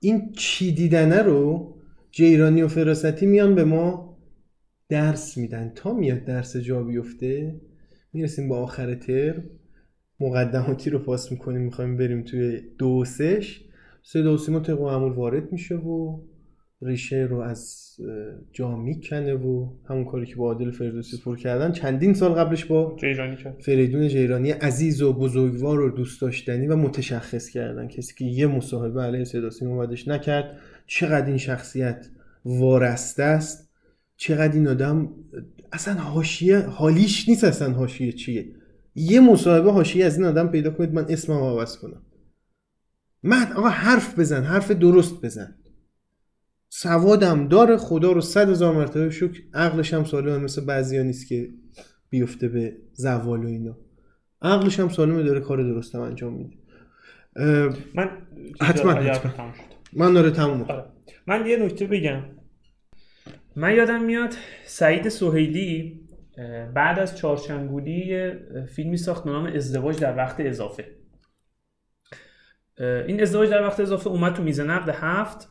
این 0.00 0.32
چی 0.32 0.72
دیدنه 0.72 1.22
رو 1.22 1.74
جیرانی 2.10 2.62
و 2.62 2.68
فراستی 2.68 3.26
میان 3.26 3.54
به 3.54 3.64
ما 3.64 4.16
درس 4.88 5.36
میدن. 5.36 5.72
تا 5.74 5.94
میاد 5.94 6.24
درس 6.24 6.56
جا 6.56 6.82
بیفته 6.82 7.60
می‌رسیم 8.12 8.48
به 8.48 8.54
آخر 8.54 8.94
ترم. 8.94 9.44
مقدماتی 10.20 10.90
رو 10.90 10.98
پاس 10.98 11.32
می‌کنیم 11.32 11.62
می‌خوایم 11.62 11.96
بریم 11.96 12.22
توی 12.22 12.60
دو 12.78 12.88
و 12.88 13.04
سش 13.04 13.60
صدا 14.02 14.34
و 14.34 14.38
سیما 14.38 14.62
معمول 14.68 15.12
وارد 15.12 15.52
میشه 15.52 15.74
و 15.74 16.20
ریشه 16.82 17.16
رو 17.30 17.40
از 17.40 17.86
جا 18.52 18.76
می‌کنه 18.76 19.34
و 19.34 19.68
همون 19.88 20.04
کاری 20.04 20.26
که 20.26 20.36
با 20.36 20.52
عادل 20.52 20.70
فردوسی 20.70 21.16
پر 21.24 21.36
کردن 21.36 21.72
چندین 21.72 22.14
سال 22.14 22.32
قبلش 22.32 22.64
با 22.64 22.96
جیرانی 23.00 23.36
کرد. 23.36 23.60
فریدون 23.60 24.08
جیرانی 24.08 24.50
عزیز 24.50 25.02
و 25.02 25.12
بزرگوار 25.12 25.80
و 25.80 25.90
دوست 25.90 26.20
داشتنی 26.20 26.66
و 26.66 26.76
متشخص 26.76 27.48
کردن. 27.48 27.88
کسی 27.88 28.14
که 28.14 28.24
یه 28.24 28.46
مصاحبه 28.46 29.02
علیه 29.02 29.24
صدا 29.24 29.76
بعدش 29.76 30.08
نکرد. 30.08 30.58
چقدر 30.86 31.26
این 31.26 31.36
شخصیت 31.36 32.06
وارسته 32.44 33.22
است. 33.22 33.70
چقدر 34.16 34.52
این 34.52 34.68
آدم 34.68 35.08
اصلا 35.72 35.94
حاشیه 35.94 36.58
حالیش 36.58 37.28
نیست 37.28 37.44
اصلا 37.44 37.72
حاشیه 37.72 38.12
چیه. 38.12 38.46
یه 38.94 39.20
مصاحبه 39.20 39.72
حاشیه 39.72 40.04
از 40.04 40.16
این 40.16 40.26
آدم 40.26 40.48
پیدا 40.48 40.70
کنید 40.70 40.92
من 40.92 41.06
اسمم 41.08 41.36
عوض 41.36 41.76
کنم. 41.76 42.02
من 43.22 43.52
آقا 43.56 43.68
حرف 43.68 44.18
بزن 44.18 44.42
حرف 44.42 44.70
درست 44.70 45.24
بزن. 45.24 45.54
سوادم 46.78 47.48
داره 47.48 47.76
خدا 47.76 48.12
رو 48.12 48.20
صد 48.20 48.50
هزار 48.50 48.74
مرتبه 48.74 49.10
شکر 49.10 49.42
عقلش 49.54 49.94
هم 49.94 50.04
سالمه 50.04 50.38
مثل 50.38 50.64
بعضیا 50.64 51.02
نیست 51.02 51.28
که 51.28 51.48
بیفته 52.10 52.48
به 52.48 52.76
زوال 52.92 53.44
و 53.44 53.48
اینا. 53.48 53.78
عقلش 54.42 54.80
هم 54.80 54.88
سالمه 54.88 55.22
داره 55.22 55.40
کار 55.40 55.62
درستم 55.62 56.00
انجام 56.00 56.32
میده. 56.32 56.56
من 57.94 58.10
حتما 58.60 58.92
حتما. 58.92 59.52
من 59.92 60.12
داره 60.12 60.30
تموم 60.30 60.62
آره. 60.62 60.84
من 61.26 61.46
یه 61.46 61.56
نکته 61.56 61.86
بگم. 61.86 62.22
من 63.56 63.74
یادم 63.74 64.04
میاد 64.04 64.34
سعید 64.64 65.08
سهیلی 65.08 66.00
اه، 66.38 66.66
بعد 66.66 66.98
از 66.98 67.16
چارچنگولی 67.16 68.30
فیلمی 68.66 68.96
ساخت 68.96 69.24
به 69.24 69.30
نام 69.30 69.46
ازدواج 69.46 70.00
در 70.00 70.16
وقت 70.16 70.40
اضافه. 70.40 70.95
این 72.80 73.22
ازدواج 73.22 73.50
در 73.50 73.62
وقت 73.62 73.80
اضافه 73.80 74.10
اومد 74.10 74.34
تو 74.34 74.42
میز 74.42 74.60
نقد 74.60 74.88
هفت 74.88 75.48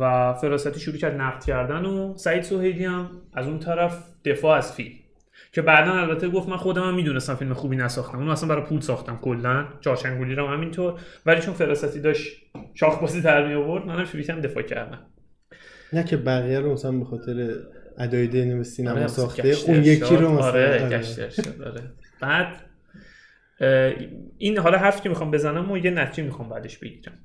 و 0.00 0.34
فراستی 0.34 0.80
شروع 0.80 0.96
کرد 0.96 1.20
نقد 1.20 1.44
کردن 1.44 1.84
و 1.84 2.16
سعید 2.16 2.42
سهیلی 2.42 2.84
هم 2.84 3.10
از 3.34 3.46
اون 3.46 3.58
طرف 3.58 4.04
دفاع 4.24 4.56
از 4.56 4.72
فیلم 4.72 4.94
که 5.52 5.62
بعدا 5.62 5.92
البته 5.92 6.28
گفت 6.28 6.48
من 6.48 6.56
خودم 6.56 6.82
هم 6.82 6.94
می‌دونستم 6.94 7.34
فیلم 7.34 7.54
خوبی 7.54 7.76
نساختم 7.76 8.18
اون 8.18 8.28
اصلا 8.28 8.48
برای 8.48 8.62
پول 8.62 8.80
ساختم 8.80 9.16
کلا 9.16 9.66
چارچنگولی 9.80 10.34
رو 10.34 10.46
هم 10.46 10.54
همینطور 10.54 11.00
ولی 11.26 11.40
چون 11.40 11.54
فراستی 11.54 12.00
داشت 12.00 12.42
شاخ 12.74 13.00
بازی 13.00 13.20
در 13.20 13.48
می 13.48 13.54
آورد 13.54 13.86
منم 13.86 14.04
شروع 14.04 14.22
کردم 14.22 14.40
دفاع 14.40 14.62
کردم 14.62 14.98
نه 15.92 16.04
که 16.04 16.16
بقیه 16.16 16.60
رو 16.60 16.72
مثلا 16.72 16.92
به 16.92 17.04
خاطر 17.04 17.54
ادای 17.98 18.26
دین 18.26 18.62
سینما 18.62 18.94
آره، 18.94 19.06
ساخته 19.06 19.56
اون 19.66 19.84
یکی 19.84 20.16
رو 20.16 20.30
ارشاد. 20.30 20.38
مثلا 20.38 20.46
آره 20.46 20.84
آره. 20.84 21.70
آره. 21.70 21.82
بعد 22.20 22.69
این 24.38 24.58
حالا 24.58 24.78
حرفی 24.78 25.00
که 25.02 25.08
می‌خوام 25.08 25.30
بزنم 25.30 25.70
و 25.70 25.78
یه 25.78 25.90
نتیجه 25.90 26.22
می‌خوام 26.22 26.48
بعدش 26.48 26.78
بگیرم. 26.78 27.18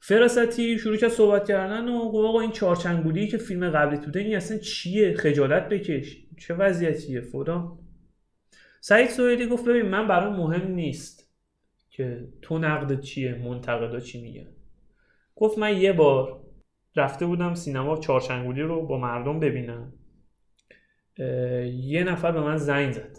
فراستی 0.00 0.78
شروع 0.78 0.96
کرد 0.96 1.10
صحبت 1.10 1.48
کردن 1.48 1.88
و 1.88 1.96
آقا 1.96 2.40
این 2.40 2.50
چارچنگولی 2.50 3.28
که 3.28 3.38
فیلم 3.38 3.70
قبلی 3.70 3.98
تو 3.98 4.18
این 4.18 4.36
اصلا 4.36 4.58
چیه؟ 4.58 5.14
خجالت 5.14 5.68
بکش. 5.68 6.16
چه 6.38 6.54
وضعیتیه 6.54 7.20
فلان. 7.20 7.78
سعید 8.80 9.08
سویدی 9.08 9.46
گفت 9.46 9.68
ببین 9.68 9.86
من 9.86 10.08
برام 10.08 10.36
مهم 10.36 10.70
نیست 10.70 11.30
که 11.90 12.28
تو 12.42 12.58
نقد 12.58 13.00
چیه 13.00 13.34
منتقدا 13.34 14.00
چی 14.00 14.22
میگن 14.22 14.50
گفت 15.36 15.58
من 15.58 15.76
یه 15.76 15.92
بار 15.92 16.40
رفته 16.96 17.26
بودم 17.26 17.54
سینما 17.54 17.96
چارچنگولی 17.96 18.62
رو 18.62 18.86
با 18.86 18.98
مردم 18.98 19.40
ببینم. 19.40 19.92
یه 21.72 22.04
نفر 22.04 22.32
به 22.32 22.40
من 22.40 22.56
زنگ 22.56 22.92
زد. 22.92 23.18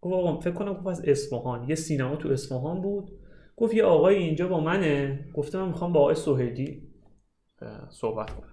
گفت 0.00 0.14
آقا 0.14 0.40
فکر 0.40 0.54
کنم 0.54 0.72
گفت 0.72 0.86
از 0.86 1.08
اصفهان. 1.08 1.68
یه 1.68 1.74
سینما 1.74 2.16
تو 2.16 2.28
اصفهان 2.28 2.80
بود. 2.80 3.10
گفت 3.56 3.74
یه 3.74 3.84
آقای 3.84 4.14
اینجا 4.16 4.48
با 4.48 4.60
منه. 4.60 5.24
گفته 5.34 5.58
من 5.58 5.68
می‌خوام 5.68 5.92
با 5.92 6.00
آقای 6.00 6.14
اه، 7.62 7.88
صحبت 7.90 8.30
کنم. 8.30 8.52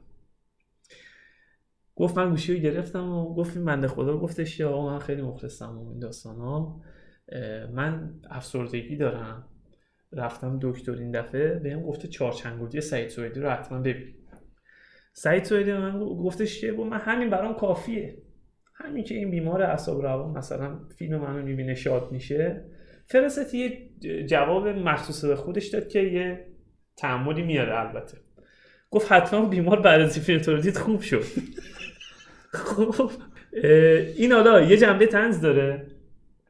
گفت 1.95 2.17
من 2.17 2.29
گوشی 2.29 2.53
رو 2.53 2.59
گرفتم 2.59 3.09
و 3.09 3.35
گفت 3.35 3.57
این 3.57 3.65
بنده 3.65 3.87
خدا 3.87 4.17
گفتش 4.17 4.57
که 4.57 4.65
آقا 4.65 4.85
من 4.85 4.99
خیلی 4.99 5.21
مخلصم 5.21 5.77
و 5.77 5.89
این 5.89 5.99
داستان 5.99 6.35
ها 6.35 6.81
من 7.73 8.19
افسردگی 8.29 8.95
دارم. 8.95 9.47
رفتم 10.11 10.59
دکتر 10.61 10.91
این 10.91 11.11
دفعه. 11.11 11.59
بهم 11.59 11.81
گفته 11.81 12.07
چارچنگولی 12.07 12.81
سعید 12.81 13.09
سویدی 13.09 13.39
رو 13.39 13.49
حتما 13.49 13.79
ببین. 13.79 14.15
سعید 15.13 15.43
سویدی 15.43 15.73
من 15.73 15.99
گفتش 15.99 16.61
که 16.61 16.71
من 16.71 16.97
همین 16.97 17.29
برام 17.29 17.53
کافیه. 17.53 18.17
همین 18.79 19.03
که 19.03 19.15
این 19.15 19.31
بیمار 19.31 19.61
اعصاب 19.61 20.01
روان 20.01 20.37
مثلا 20.37 20.79
فیلم 20.97 21.17
منو 21.17 21.41
می‌بینه 21.41 21.75
شاد 21.75 22.11
میشه 22.11 22.63
فراستی 23.05 23.57
یه 24.01 24.25
جواب 24.25 24.67
مخصوص 24.67 25.25
به 25.25 25.35
خودش 25.35 25.67
داد 25.67 25.87
که 25.87 25.99
یه 25.99 26.45
تعملی 26.97 27.41
میاره 27.41 27.79
البته. 27.79 28.17
گفت 28.91 29.11
حتما 29.11 29.45
بیمار 29.45 29.81
بعد 29.81 30.01
از 30.01 30.19
فیلم 30.19 30.61
دید 30.61 30.77
خوب 30.77 31.01
شد. 31.01 31.23
اه، 33.53 33.71
این 34.17 34.31
حالا 34.31 34.61
یه 34.61 34.77
جنبه 34.77 35.07
تنز 35.07 35.41
داره 35.41 35.87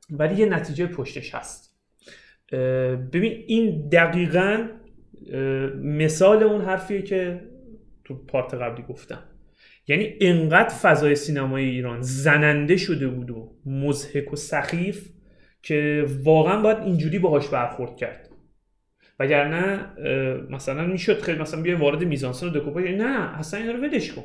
ولی 0.09 0.35
یه 0.35 0.45
نتیجه 0.45 0.87
پشتش 0.87 1.35
هست. 1.35 1.77
ببین 3.13 3.43
این 3.47 3.89
دقیقا 3.89 4.67
مثال 5.81 6.43
اون 6.43 6.61
حرفیه 6.61 7.01
که 7.01 7.41
تو 8.03 8.15
پارت 8.15 8.53
قبلی 8.53 8.83
گفتم. 8.83 9.23
یعنی 9.87 10.15
انقدر 10.21 10.69
فضای 10.69 11.15
سینمای 11.15 11.65
ایران 11.65 12.01
زننده 12.01 12.77
شده 12.77 13.07
بود 13.07 13.31
و 13.31 13.55
مزهک 13.65 14.33
و 14.33 14.35
سخیف 14.35 15.09
که 15.63 16.05
واقعا 16.23 16.61
باید 16.61 16.77
اینجوری 16.77 17.19
باهاش 17.19 17.47
برخورد 17.47 17.95
کرد. 17.95 18.29
وگرنه 19.19 19.85
مثلا 20.49 20.87
می‌شد 20.87 21.21
خیلی 21.21 21.39
مثلا 21.39 21.61
بیا 21.61 21.77
وارد 21.77 22.03
میزانسن 22.03 22.47
و 22.47 22.49
دکوپاژ 22.49 22.83
نه 22.83 23.39
اصلا 23.39 23.59
اینا 23.59 23.71
رو 23.71 23.79
ولش 23.79 24.11
کن. 24.11 24.23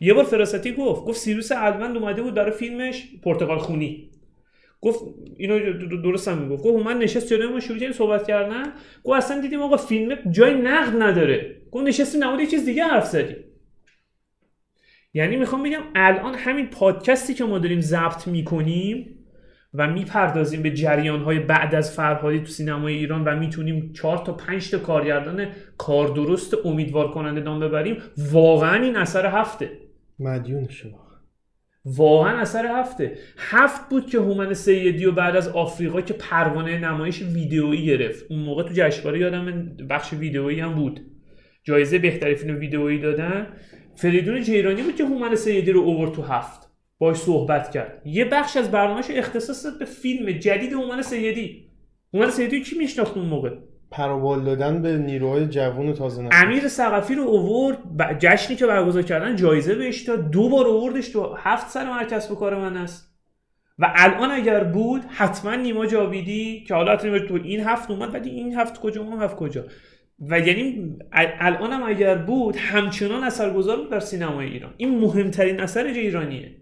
یه 0.00 0.14
بار 0.14 0.24
فراستی 0.24 0.72
گفت 0.72 1.04
گفت 1.04 1.18
سیروس 1.18 1.52
الوند 1.52 1.96
اومده 1.96 2.22
بود 2.22 2.34
برای 2.34 2.50
فیلمش 2.50 3.08
پرتغال 3.22 3.58
خونی. 3.58 4.10
گفت 4.80 5.00
اینو 5.36 5.58
درست 6.02 6.28
هم 6.28 6.38
می‌گفت. 6.38 6.64
گفت 6.64 6.86
من 6.86 6.98
نشست 6.98 7.28
جلوی 7.28 7.52
ما 7.52 7.60
شروع 7.60 7.78
کردیم 7.78 7.92
صحبت 7.92 8.26
کردن. 8.26 8.62
گفت 9.04 9.16
اصلا 9.16 9.40
دیدیم 9.40 9.62
آقا 9.62 9.76
فیلم 9.76 10.18
جای 10.30 10.54
نقد 10.54 11.02
نداره. 11.02 11.56
گفت 11.70 11.86
نشستیم 11.86 12.24
نماد 12.24 12.40
یه 12.40 12.46
چیز 12.46 12.64
دیگه 12.64 12.84
حرف 12.84 13.06
زدیم. 13.06 13.36
یعنی 15.16 15.36
می‌خوام 15.36 15.62
بگم 15.62 15.82
الان 15.94 16.34
همین 16.34 16.66
پادکستی 16.66 17.34
که 17.34 17.44
ما 17.44 17.58
داریم 17.58 17.80
ضبط 17.80 18.26
می‌کنیم 18.26 19.18
و 19.74 19.92
می‌پردازیم 19.92 20.62
به 20.62 20.70
جریانهای 20.70 21.38
بعد 21.38 21.74
از 21.74 21.92
فرهادی 21.96 22.38
تو 22.38 22.46
سینمای 22.46 22.94
ایران 22.94 23.24
و 23.24 23.36
می‌تونیم 23.36 23.92
چهار 23.92 24.18
تا 24.18 24.32
پنج 24.32 24.70
تا 24.70 24.78
کارگردان 24.78 25.46
کار 25.78 26.08
درست 26.08 26.54
امیدوار 26.66 27.10
کننده 27.10 27.40
نام 27.40 27.60
ببریم 27.60 27.96
واقعا 28.32 28.82
این 28.82 28.96
اثر 28.96 29.26
هفته. 29.26 29.70
مدیون 30.18 30.68
شما 30.68 31.06
واقعا 31.84 32.38
اثر 32.38 32.66
هفته. 32.66 33.18
هفت 33.38 33.90
بود 33.90 34.06
که 34.06 34.18
هومن 34.18 34.54
سیدی 34.54 35.04
و 35.04 35.12
بعد 35.12 35.36
از 35.36 35.48
آفریقا 35.48 36.00
که 36.00 36.14
پروانه 36.14 36.78
نمایش 36.78 37.22
ویدئویی 37.22 37.86
گرفت. 37.86 38.24
اون 38.30 38.40
موقع 38.40 38.62
تو 38.62 38.74
جشنواره 38.74 39.18
یادم 39.18 39.76
بخش 39.90 40.12
ویدئویی 40.12 40.60
هم 40.60 40.74
بود. 40.74 41.00
جایزه 41.64 41.98
بهترین 41.98 42.36
فیلم 42.36 42.58
ویدئویی 42.58 42.98
دادن. 42.98 43.46
فریدون 43.96 44.42
جیرانی 44.42 44.82
بود 44.82 44.96
که 44.96 45.04
هومن 45.04 45.34
سیدی 45.34 45.72
رو 45.72 45.80
اوورد 45.80 46.12
تو 46.12 46.22
هفت. 46.22 46.70
باش 46.98 47.16
صحبت 47.16 47.70
کرد. 47.70 48.02
یه 48.04 48.24
بخش 48.24 48.56
از 48.56 48.70
برنامهش 48.70 49.10
اختصاص 49.10 49.64
داد 49.64 49.78
به 49.78 49.84
فیلم 49.84 50.30
جدید 50.30 50.72
هومن 50.72 51.02
سیدی. 51.02 51.70
هومن 52.14 52.30
سیدی 52.30 52.62
کی 52.62 52.78
میشناخت 52.78 53.16
اون 53.16 53.26
موقع؟ 53.26 53.50
پروبال 53.90 54.44
دادن 54.44 54.82
به 54.82 54.98
نیروهای 54.98 55.46
جوان 55.46 55.88
و 55.88 55.92
تازه 55.92 56.22
نشده. 56.22 56.42
امیر 56.42 56.68
ثقفی 56.68 57.14
رو 57.14 57.22
اوورد 57.22 57.78
جشنی 58.18 58.56
که 58.56 58.66
برگزار 58.66 59.02
کردن 59.02 59.36
جایزه 59.36 59.74
بهش 59.74 60.02
داد. 60.02 60.30
دو 60.30 60.48
بار 60.48 60.66
اووردش 60.66 61.08
تو 61.08 61.34
هفت 61.38 61.70
سر 61.70 61.90
مرکز 61.90 62.28
به 62.28 62.34
کار 62.36 62.56
من 62.56 62.76
است. 62.76 63.16
و 63.78 63.92
الان 63.94 64.30
اگر 64.30 64.64
بود 64.64 65.04
حتما 65.08 65.54
نیما 65.54 65.86
جاویدی 65.86 66.64
که 66.68 66.74
حالا 66.74 66.96
تو 66.96 67.34
این 67.44 67.60
هفت 67.60 67.90
اومد 67.90 68.14
ولی 68.14 68.30
این 68.30 68.54
هفت 68.54 68.80
کجا 68.80 69.02
اون 69.02 69.22
هفت 69.22 69.36
کجا؟ 69.36 69.64
و 70.20 70.38
یعنی 70.40 70.96
ال- 71.12 71.36
الان 71.40 71.72
هم 71.72 71.82
اگر 71.82 72.14
بود 72.14 72.56
همچنان 72.56 73.24
اثرگذار 73.24 73.76
بود 73.76 73.90
در 73.90 74.00
سینمای 74.00 74.46
ایران. 74.46 74.74
این 74.76 74.98
مهمترین 74.98 75.60
اثر 75.60 75.84
ایرانیه. 75.84 76.56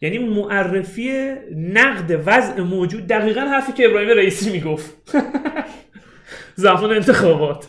یعنی 0.00 0.18
معرفی 0.18 1.32
نقد 1.56 2.22
وضع 2.26 2.60
موجود. 2.60 3.06
دقیقا 3.06 3.40
حرفی 3.40 3.72
که 3.72 3.86
ابراهیم 3.86 4.08
رئیسی 4.08 4.50
می‌گفت. 4.50 4.94
زمان 6.54 6.90
انتخابات. 6.92 7.68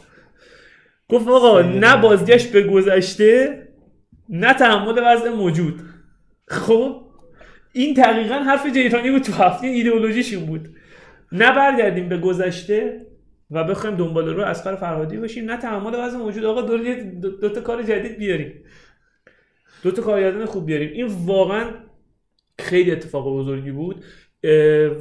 گفت 1.10 1.28
آقا 1.28 1.62
نه 1.62 1.98
بازگشت 1.98 2.52
به 2.52 2.62
گذشته 2.62 3.60
نه 4.30 4.54
تحمل 4.54 5.02
وضع 5.06 5.30
موجود. 5.30 5.82
خب 6.48 7.02
این 7.74 7.94
دقیقا 7.94 8.36
حرف 8.36 8.74
جیرانی 8.74 9.12
بود 9.12 9.22
تو 9.22 9.34
هفته. 9.34 9.68
ایدئولوژیشون 9.68 10.46
بود. 10.46 10.70
نه 11.32 11.52
برگردیم 11.56 12.10
به 12.10 12.18
گذشته. 12.18 13.06
و 13.52 13.64
بخوایم 13.64 13.96
دنبال 13.96 14.36
رو 14.36 14.42
اسقر 14.42 14.76
فرهادی 14.76 15.18
باشیم. 15.18 15.52
نه 15.52 15.58
تحمل 15.58 15.96
وضع 16.00 16.18
موجود. 16.18 16.46
آقا 16.46 16.62
دو, 16.62 16.78
دو, 17.04 17.30
دو 17.30 17.50
تا 17.50 17.62
کار 17.62 17.84
جدید 17.84 18.18
بیاریم. 18.18 18.64
دو 19.84 19.92
تا 19.92 20.02
کارگردان 20.02 20.46
خوب 20.46 20.66
بیاریم. 20.66 20.92
این 20.92 21.08
واقعا 21.26 21.72
خیلی 22.60 22.92
اتفاق 22.92 23.38
بزرگی 23.38 23.72
بود. 23.72 24.04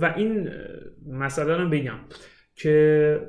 و 0.00 0.14
این 0.16 0.50
مسئله 1.06 1.56
رو 1.56 1.68
بگم 1.68 1.98
که 2.54 3.20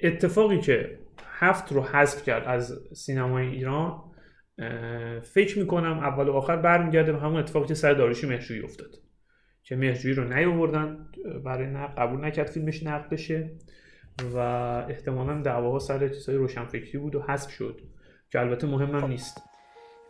اتفاقی 0.00 0.60
که 0.60 0.98
هفت 1.28 1.72
رو 1.72 1.82
حذف 1.82 2.24
کرد 2.24 2.44
از 2.46 2.80
سینمای 2.92 3.46
ایران 3.46 4.02
فکر 5.22 5.58
می‌کنم 5.58 5.98
اول 5.98 6.28
و 6.28 6.32
آخر 6.32 6.56
برمیگرده 6.56 7.12
به 7.12 7.18
همون 7.18 7.36
اتفاقی 7.36 7.68
که 7.68 7.74
سر 7.74 7.92
داروشی 7.92 8.26
مهرجویی 8.26 8.62
افتاد. 8.62 8.90
که 9.62 9.76
مهرجویی 9.76 10.14
رو 10.14 10.24
نیاوردن. 10.24 11.06
برای 11.44 11.66
نقد 11.66 11.98
قبول 11.98 12.24
نکرد 12.24 12.46
فیلمش 12.46 12.82
نقد 12.82 13.08
بشه. 13.08 13.50
و 14.34 14.38
احتمالا 14.88 15.42
دعواها 15.42 15.78
سر 15.78 16.08
چیزهای 16.08 16.38
روشنفکری 16.38 16.98
بود 16.98 17.14
و 17.14 17.22
حذف 17.22 17.50
شد 17.50 17.80
که 18.32 18.40
البته 18.40 18.66
مهمم 18.66 19.04
نیست. 19.06 19.42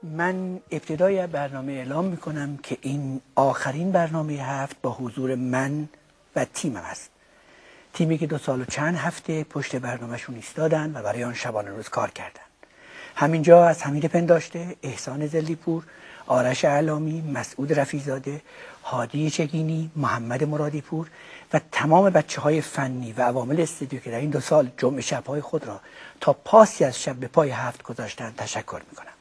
من 0.03 0.61
ابتدای 0.71 1.27
برنامه 1.27 1.73
اعلام 1.73 2.05
می‌کنم 2.05 2.57
که 2.63 2.79
این 2.81 3.21
آخرین 3.35 3.93
برنامه 3.93 4.33
هفت 4.33 4.77
با 4.83 4.93
حضور 4.93 5.35
من 5.35 5.89
و 6.37 6.45
تیمم 6.45 6.77
است 6.77 7.11
تیمی 7.93 8.19
که 8.19 8.27
دو 8.27 8.39
سال 8.39 8.61
و 8.61 8.65
چند 8.65 8.97
هفته 8.97 9.45
پشت 9.45 9.77
برنامهشون 9.77 10.35
ایستادن 10.35 10.97
و 10.97 11.03
برای 11.03 11.25
آن 11.25 11.35
شبانه 11.35 11.71
روز 11.71 11.89
کار 11.89 12.11
کردن. 12.11 12.41
همینجا 13.17 13.65
از 13.65 13.83
حمید 13.83 14.05
پنداشته 14.05 14.77
احسان 14.83 15.27
زلیپور 15.27 15.85
آرش 16.27 16.65
علامی 16.65 17.21
مسعود 17.21 17.73
رفیزاده 17.73 18.43
هادی 18.85 19.31
چگینی 19.31 19.91
محمد 19.97 20.45
مرادیپور 20.45 21.11
و 21.55 21.61
تمام 21.73 22.11
بچه 22.11 22.41
های 22.41 22.61
فنی 22.61 23.13
و 23.13 23.23
عوامل 23.23 23.61
استودیو 23.61 24.01
که 24.01 24.11
در 24.11 24.19
این 24.19 24.31
دو 24.31 24.41
سال 24.41 24.71
جمع 24.79 25.01
شبهای 25.01 25.41
خود 25.41 25.67
را 25.67 25.81
تا 26.21 26.33
پاسی 26.33 26.85
از 26.85 27.03
شب 27.03 27.17
به 27.17 27.27
پای 27.27 27.51
هفت 27.51 27.83
گذاشتن 27.83 28.35
تشکر 28.37 28.81
می‌کنم. 28.91 29.13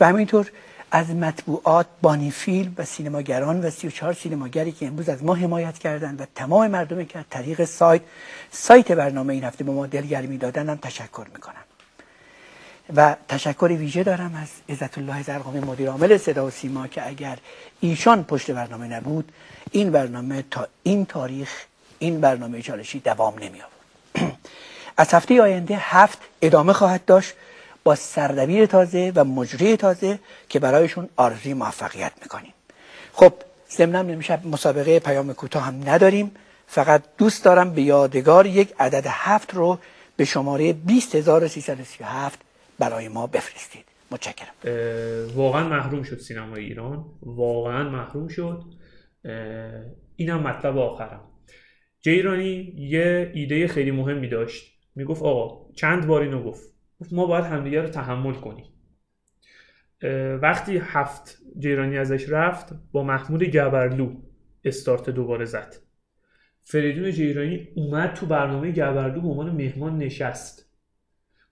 و 0.00 0.06
همینطور 0.06 0.50
از 0.90 1.10
مطبوعات 1.10 1.86
بانی 2.02 2.30
فیلم 2.30 2.74
و 2.78 2.84
سینماگران 2.84 3.60
و 3.60 3.70
34 3.70 4.12
سینماگری 4.12 4.72
که 4.72 4.86
امروز 4.86 5.08
از 5.08 5.24
ما 5.24 5.34
حمایت 5.34 5.78
کردند 5.78 6.20
و 6.20 6.24
تمام 6.34 6.70
مردمی 6.70 7.06
که 7.06 7.18
از 7.18 7.24
طریق 7.30 7.64
سایت 7.64 8.02
سایت 8.50 8.92
برنامه 8.92 9.34
این 9.34 9.44
هفته 9.44 9.64
به 9.64 9.72
ما 9.72 9.86
دلگرمی 9.86 10.38
دادن 10.38 10.68
هم 10.68 10.76
تشکر 10.76 11.26
می‌کنم. 11.34 11.64
و 12.94 13.16
تشکر 13.28 13.72
ویژه 13.78 14.02
دارم 14.02 14.34
از 14.42 14.48
عزت 14.68 14.98
الله 14.98 15.22
زرقامی 15.22 15.60
مدیر 15.60 15.90
عامل 15.90 16.16
صدا 16.18 16.46
و 16.46 16.50
سیما 16.50 16.86
که 16.86 17.08
اگر 17.08 17.38
ایشان 17.80 18.24
پشت 18.24 18.50
برنامه 18.50 18.86
نبود 18.86 19.32
این 19.70 19.90
برنامه 19.90 20.44
تا 20.50 20.68
این 20.82 21.06
تاریخ 21.06 21.48
این 21.98 22.20
برنامه 22.20 22.62
چالشی 22.62 22.98
دوام 22.98 23.34
نمی 23.34 23.60
آورد 23.60 24.36
از 24.96 25.14
هفته 25.14 25.42
آینده 25.42 25.76
هفت 25.80 26.18
ادامه 26.42 26.72
خواهد 26.72 27.04
داشت 27.04 27.34
با 27.84 27.94
سردبیر 27.94 28.66
تازه 28.66 29.12
و 29.14 29.24
مجری 29.24 29.76
تازه 29.76 30.18
که 30.48 30.58
برایشون 30.58 31.08
آرزوی 31.16 31.54
موفقیت 31.54 32.12
می‌کنیم. 32.22 32.52
خب 33.12 33.32
ضمنا 33.76 33.98
امشب 33.98 34.46
مسابقه 34.46 34.98
پیام 34.98 35.32
کوتاه 35.32 35.62
هم 35.62 35.88
نداریم. 35.88 36.30
فقط 36.66 37.02
دوست 37.18 37.44
دارم 37.44 37.70
به 37.70 37.82
یادگار 37.82 38.46
یک 38.46 38.74
عدد 38.78 39.06
هفت 39.08 39.54
رو 39.54 39.78
به 40.16 40.24
شماره 40.24 40.72
20337 40.72 42.45
برای 42.78 43.08
ما 43.08 43.26
بفرستید. 43.26 43.84
متشکرم. 44.10 44.54
واقعا 45.34 45.68
محروم 45.68 46.02
شد 46.02 46.18
سینمای 46.18 46.64
ایران. 46.64 47.04
واقعا 47.22 47.90
محروم 47.90 48.28
شد. 48.28 48.64
اینم 50.16 50.40
مطلب 50.40 50.78
آخرم. 50.78 51.20
جیرانی 52.00 52.74
یه 52.76 53.30
ایده 53.34 53.68
خیلی 53.68 53.90
مهمی 53.90 54.28
داشت. 54.28 54.72
می‌گفت 54.94 55.22
آقا 55.22 55.72
چند 55.72 56.06
بار 56.06 56.22
اینو 56.22 56.42
گفت. 56.42 56.64
گفت 57.00 57.12
ما 57.12 57.26
باید 57.26 57.44
همدیگه 57.44 57.80
رو 57.80 57.88
تحمل 57.88 58.34
کنیم. 58.34 58.64
وقتی 60.42 60.80
هفت 60.82 61.38
جیرانی 61.58 61.98
ازش 61.98 62.28
رفت 62.28 62.72
با 62.92 63.02
محمود 63.02 63.42
گبرلو 63.44 64.14
استارت 64.64 65.10
دوباره 65.10 65.44
زد. 65.44 65.74
فریدون 66.62 67.10
جیرانی 67.10 67.68
اومد 67.74 68.14
تو 68.14 68.26
برنامه 68.26 68.70
گبرلو 68.72 69.20
به 69.20 69.28
عنوان 69.28 69.50
مهمان 69.50 69.98
نشست. 69.98 70.65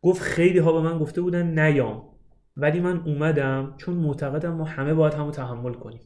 گفت 0.04 0.22
خیلی 0.22 0.58
ها 0.58 0.72
به 0.72 0.80
من 0.80 0.98
گفته 0.98 1.20
بودن 1.20 1.58
نیام 1.58 2.08
ولی 2.56 2.80
من 2.80 3.00
اومدم 3.00 3.74
چون 3.78 3.94
معتقدم 3.94 4.54
ما 4.54 4.64
همه 4.64 4.94
باید 4.94 5.14
همو 5.14 5.30
تحمل 5.30 5.72
کنیم. 5.72 6.00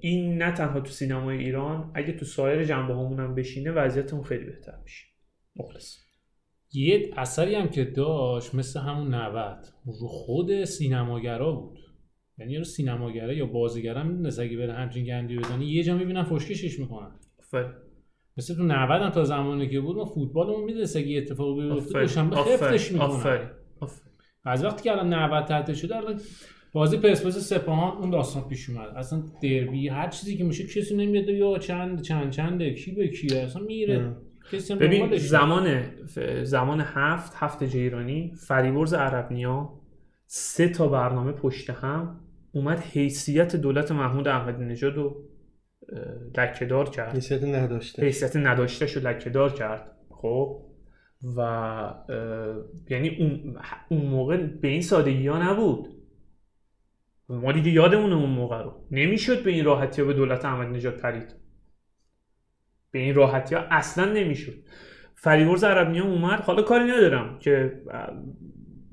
این 0.00 0.42
نه 0.42 0.52
تنها 0.52 0.80
تو 0.80 0.90
سینمای 0.90 1.38
ایران 1.38 1.90
اگه 1.94 2.12
تو 2.12 2.24
سایر 2.24 2.64
جنبه 2.64 2.94
هم 2.94 3.34
بشینه 3.34 3.70
وضعیتمون 3.70 4.22
خیلی 4.22 4.44
بهتر 4.44 4.78
میشه. 4.82 5.06
مخلص. 5.56 5.98
یه 6.72 7.10
اثری 7.16 7.54
هم 7.54 7.68
که 7.68 7.84
داشت 7.84 8.54
مثل 8.54 8.80
همون 8.80 9.14
90 9.14 9.66
رو 9.86 10.08
خود 10.08 10.64
سینماگرا 10.64 11.52
بود. 11.52 11.78
یعنی 12.38 12.56
رو 12.56 12.64
سینماگرا 12.64 13.32
یا 13.32 13.46
بازیگرا 13.46 14.00
هم 14.00 14.06
می‌دونست 14.06 14.40
اگه 14.40 14.56
بره 14.56 14.72
همچین 14.72 15.04
گندی 15.04 15.38
بزنی 15.38 15.66
یه 15.66 15.82
جا 15.82 15.96
می‌بینن 15.96 16.22
فشکشش 16.22 16.78
می‌کنن. 16.78 17.20
مثل 18.36 18.54
تو 18.54 18.62
90 18.62 19.02
هم 19.02 19.10
تا 19.10 19.24
زمانی 19.24 19.68
که 19.68 19.80
بود 19.80 19.96
ما 19.96 20.04
فوتبالمون 20.04 20.64
می‌دونست 20.64 20.96
اگه 20.96 21.18
اتفاقی 21.18 21.70
بیفته 21.70 22.00
دوشنبه 22.00 22.36
خفتش 22.36 22.92
می‌کنن. 22.92 23.50
از 24.44 24.64
وقتی 24.64 24.82
که 24.82 24.92
الان 24.92 25.14
90 25.14 25.44
تعطیل 25.44 25.74
شده 25.74 25.96
الان 25.96 26.20
بازی 26.72 26.96
پرسپولیس 26.96 27.38
سپاهان 27.38 27.98
اون 27.98 28.10
داستان 28.10 28.48
پیش 28.48 28.70
اومد. 28.70 28.88
اصلا 28.88 29.22
دربی 29.42 29.88
هر 29.88 30.08
چیزی 30.08 30.36
که 30.36 30.44
میشه 30.44 30.66
کسی 30.66 30.96
نمیاد 30.96 31.28
یا 31.28 31.58
چند 31.58 32.02
چند 32.02 32.30
چند 32.30 32.62
کی 32.62 32.90
به 32.90 33.08
کی 33.08 33.36
اصلا 33.36 33.62
میره. 33.62 34.16
ببین 34.80 35.16
زمان 35.16 35.82
زمان 36.42 36.80
هفت 36.80 37.32
هفت 37.36 37.64
جیرانی 37.64 38.32
فریورز 38.46 38.94
عربنیا 38.94 39.72
سه 40.26 40.68
تا 40.68 40.88
برنامه 40.88 41.32
پشت 41.32 41.70
هم 41.70 42.20
اومد 42.52 42.78
حیثیت 42.78 43.56
دولت 43.56 43.92
محمود 43.92 44.28
احمدی 44.28 44.64
نژاد 44.64 44.94
رو 44.94 45.24
لکهدار 46.38 46.90
کرد. 46.90 47.14
حیثیت 47.14 47.44
نداشته. 47.44 48.02
حیثیت 48.02 48.36
نداشته 48.36 48.86
شو 48.86 49.00
لکهدار 49.00 49.52
کرد. 49.52 49.96
خب. 50.10 50.62
و 51.36 51.40
یعنی 52.90 53.08
اون, 53.08 53.56
اون 53.88 54.06
موقع 54.06 54.36
به 54.36 54.68
این 54.68 54.82
سادگی 54.82 55.26
ها 55.26 55.50
نبود. 55.50 55.88
ما 57.28 57.52
دیگه 57.52 57.70
یادمونه 57.70 58.14
اون 58.14 58.30
موقع 58.30 58.62
رو. 58.62 58.86
نمی‌شد 58.90 59.44
به 59.44 59.50
این 59.50 59.64
راحتی 59.64 60.02
ها 60.02 60.08
به 60.08 60.14
دولت 60.14 60.44
احمدی 60.44 60.76
نژاد 60.76 60.96
پرید. 60.96 61.34
به 62.90 62.98
این 62.98 63.14
راحتی 63.14 63.54
ها 63.54 63.60
اصلا 63.70 64.12
نمی‌شد. 64.12 64.54
فریورز 65.14 65.64
عربنی 65.64 66.00
اومد. 66.00 66.40
حالا 66.40 66.62
کاری 66.62 66.84
ندارم 66.84 67.38
که 67.38 67.82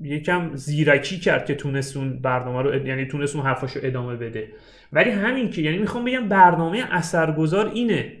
یکم 0.00 0.54
زیرکی 0.54 1.18
کرد 1.18 1.46
که 1.46 1.54
تونست 1.54 1.96
اون 1.96 2.20
برنامه 2.20 2.62
رو 2.62 2.86
یعنی 2.86 3.06
تونست 3.06 3.36
اون 3.36 3.44
حرفاشو 3.44 3.80
ادامه 3.82 4.16
بده. 4.16 4.48
ولی 4.92 5.10
همین 5.10 5.50
که 5.50 5.62
یعنی 5.62 5.78
می‌خوام 5.78 6.04
بگم 6.04 6.28
برنامه 6.28 6.84
اثرگذار 6.90 7.70
اینه 7.74 8.12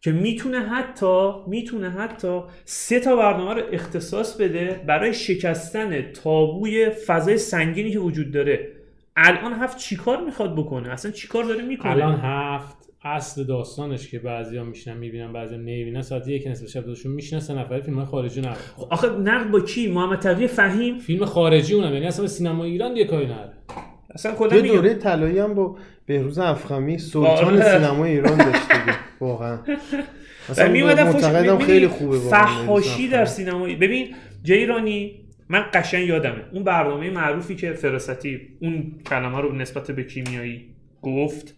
که 0.00 0.12
می‌تونه 0.12 0.60
حتی 0.60 1.30
می‌تونه 1.46 1.90
حتی 1.90 2.40
سه 2.64 3.00
تا 3.00 3.16
برنامه 3.16 3.54
رو 3.54 3.62
اختصاص 3.72 4.36
بده 4.36 4.80
برای 4.86 5.14
شکستن 5.14 6.12
تابوی 6.12 6.90
فضای 6.90 7.38
سنگینی 7.38 7.90
که 7.90 7.98
وجود 7.98 8.30
داره. 8.30 8.68
الان 9.16 9.52
هفت 9.52 9.78
چیکار 9.78 10.24
می‌خواد 10.24 10.56
بکنه؟ 10.56 10.88
اصلا 10.88 11.10
چیکار 11.10 11.44
داره 11.44 11.62
می‌کنه؟ 11.62 11.90
الان 11.90 12.20
هفت 12.22 12.76
اصل 13.04 13.44
داستانش 13.44 14.10
که 14.10 14.18
بعضیا 14.18 14.64
میشنن 14.64 14.96
می‌بینن 14.96 15.32
بعضی 15.32 15.56
نمی‌بینن. 15.56 16.02
ساعت 16.02 16.28
یک 16.28 16.46
نصف 16.46 16.66
شب 16.68 16.84
دوشون 16.84 17.12
میشنن 17.12 17.40
سه 17.40 17.54
نفره 17.54 17.80
فیلم 17.80 18.04
خارجی 18.04 18.40
نقد 18.40 18.58
آخه 18.90 19.10
نقد 19.10 19.50
با 19.50 19.60
کی؟ 19.60 19.88
محمد 19.88 20.18
تقی 20.18 20.46
فهیم؟ 20.46 20.98
فیلم 20.98 21.24
خارجی 21.24 21.74
اونم 21.74 21.92
یعنی 21.92 22.06
اصلا 22.06 22.26
سینما 22.26 22.64
ایران 22.64 22.94
دیگه 22.94 23.04
کاری 23.04 23.26
نداره. 23.26 23.52
اصلا 24.14 24.34
کلا 24.34 24.56
یه 24.56 24.72
دوره 24.72 24.94
طلایی 24.94 25.38
هم 25.38 25.54
با 25.54 25.78
بهروز 26.06 26.38
افخمی 26.38 26.98
سلطان 26.98 27.62
سینما 27.62 28.04
ایران 28.04 28.36
داشت 28.36 28.68
دیگه. 28.68 28.96
واقعا. 29.20 29.58
اصلا 30.48 30.72
معتقدم 30.72 31.58
خیلی 31.58 31.88
خوبه 31.88 32.18
فحاشی 32.18 33.08
در 33.08 33.24
سینما 33.24 33.64
ببین 33.64 34.14
جیرانی 34.42 35.24
من 35.48 35.64
قشنگ 35.74 36.08
یادمه. 36.08 36.44
اون 36.52 36.64
برنامه 36.64 37.10
معروفی 37.10 37.56
که 37.56 37.72
فراستی 37.72 38.40
اون 38.60 38.92
کلمه 39.06 39.40
رو 39.40 39.52
نسبت 39.52 39.90
به 39.90 40.04
کیمیایی 40.04 40.74
گفت 41.02 41.54